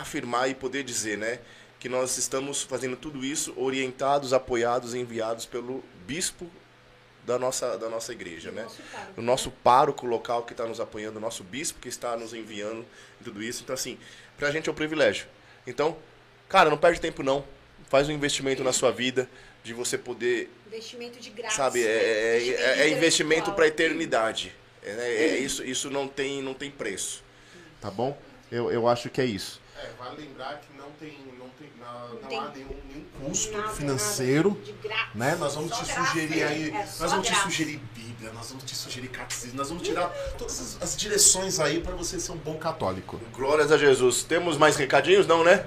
[0.00, 1.38] afirmar e poder dizer, né?
[1.78, 6.50] Que nós estamos fazendo tudo isso orientados, apoiados, enviados pelo bispo
[7.24, 8.62] da nossa, da nossa igreja, né?
[8.62, 8.82] Nosso
[9.16, 12.84] o nosso pároco local que está nos apoiando, o nosso bispo que está nos enviando
[13.20, 13.62] e tudo isso.
[13.64, 13.98] Então, assim,
[14.38, 15.26] pra gente é um privilégio.
[15.66, 15.96] Então,
[16.48, 17.44] cara, não perde tempo não.
[17.88, 19.28] Faz um investimento na sua vida
[19.62, 21.56] de você poder, Investimento de graça.
[21.56, 21.92] sabe, é, né?
[21.92, 24.52] é, é- é investimento para eternidade.
[24.82, 25.08] É, né?
[25.10, 27.22] É isso, isso não tem, não tem preço.
[27.80, 28.16] Tá bom?
[28.50, 29.60] Eu, eu acho que é isso.
[29.78, 33.52] É, vale lembrar que não tem, não tem, não, não tem há nenhum, nenhum custo
[33.56, 34.48] Nada, financeiro.
[34.50, 34.62] nada.
[34.62, 35.10] De graça.
[35.14, 35.36] Né?
[35.38, 37.44] Nós vamos Só te graça, sugerir aí, é nós vamos te graça.
[37.44, 40.08] sugerir Bíblia, nós vamos te sugerir catecismo, nós vamos tirar
[40.38, 43.20] todas as, as direções aí para você ser um bom católico.
[43.34, 44.22] Glórias a Jesus.
[44.22, 45.26] Temos mais recadinhos?
[45.26, 45.66] Não, né?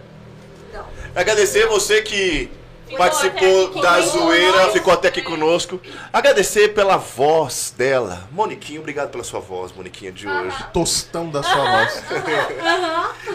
[0.73, 0.88] Não.
[1.15, 2.49] Agradecer você que
[2.98, 5.80] participou da zoeira, ficou até aqui conosco.
[6.11, 8.28] Agradecer pela voz dela.
[8.32, 10.56] Moniquinha, obrigado pela sua voz, Moniquinha, de hoje.
[10.74, 12.03] Tostão da sua voz.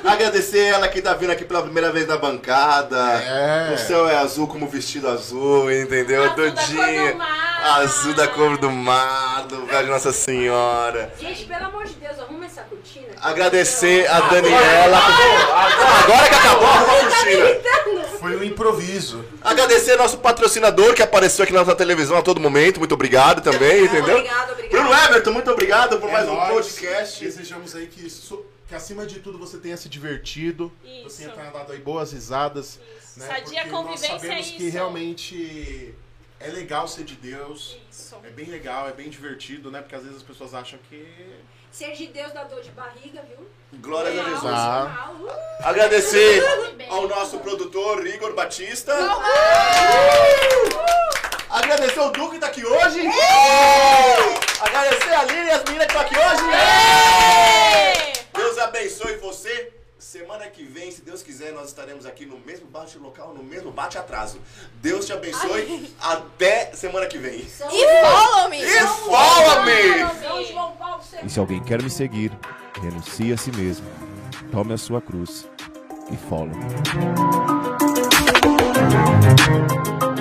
[0.05, 2.99] Agradecer ela que tá vindo aqui pela primeira vez na bancada.
[2.99, 3.75] É.
[3.75, 6.25] O céu é azul como vestido azul, entendeu?
[6.25, 7.13] Azul da Dodinha.
[7.13, 7.81] do mar.
[7.81, 11.13] Azul da cor do mar, do velho Nossa Senhora.
[11.19, 13.07] Gente, pelo amor de Deus, arruma essa cortina.
[13.23, 14.99] Agradecer a Daniela.
[14.99, 18.04] Agora que acabou, arruma a cortina.
[18.29, 19.25] Foi um improviso.
[19.43, 22.79] Agradecer nosso patrocinador que apareceu aqui na nossa televisão a todo momento.
[22.79, 24.17] Muito obrigado também, entendeu?
[24.19, 24.71] Obrigado, obrigado.
[24.71, 26.51] Bruno Everton, muito obrigado por É mais um nóis.
[26.73, 27.25] podcast.
[27.25, 31.03] Desejamos aí que, so- que acima de tudo você tenha se divertido, Isso.
[31.11, 32.79] você tenha dado aí boas risadas.
[32.99, 33.21] Isso.
[33.21, 33.27] Né?
[33.27, 34.73] Sadia Porque convivência nós sabemos é que isso.
[34.73, 35.95] realmente
[36.41, 37.77] é legal ser de Deus.
[37.91, 38.17] Isso.
[38.25, 39.81] É bem legal, é bem divertido, né?
[39.81, 41.05] Porque às vezes as pessoas acham que.
[41.75, 43.51] Ser de Deus dá dor de barriga, viu?
[43.81, 44.45] Glória a Jesus.
[44.45, 45.11] Ah.
[45.11, 45.29] Uh,
[45.65, 46.41] Agradecer
[46.89, 48.95] ao nosso produtor Igor Batista.
[51.51, 53.01] Agradecer o Duque que tá aqui hoje.
[54.61, 56.45] Agradecer a Lili e as meninas que estão aqui hoje.
[58.33, 59.73] Deus abençoe você.
[60.15, 63.73] Semana que vem, se Deus quiser, nós estaremos aqui no mesmo bate local, no mesmo
[63.73, 64.41] bate atraso.
[64.81, 65.93] Deus te abençoe.
[66.01, 67.41] Até semana que vem.
[67.41, 68.63] E follow me!
[68.63, 68.79] E
[69.11, 71.27] Paulo II.
[71.27, 72.31] E se alguém quer me seguir,
[72.81, 73.89] renuncie a si mesmo,
[74.53, 75.49] tome a sua cruz
[76.13, 76.55] e follow.
[79.99, 80.14] me.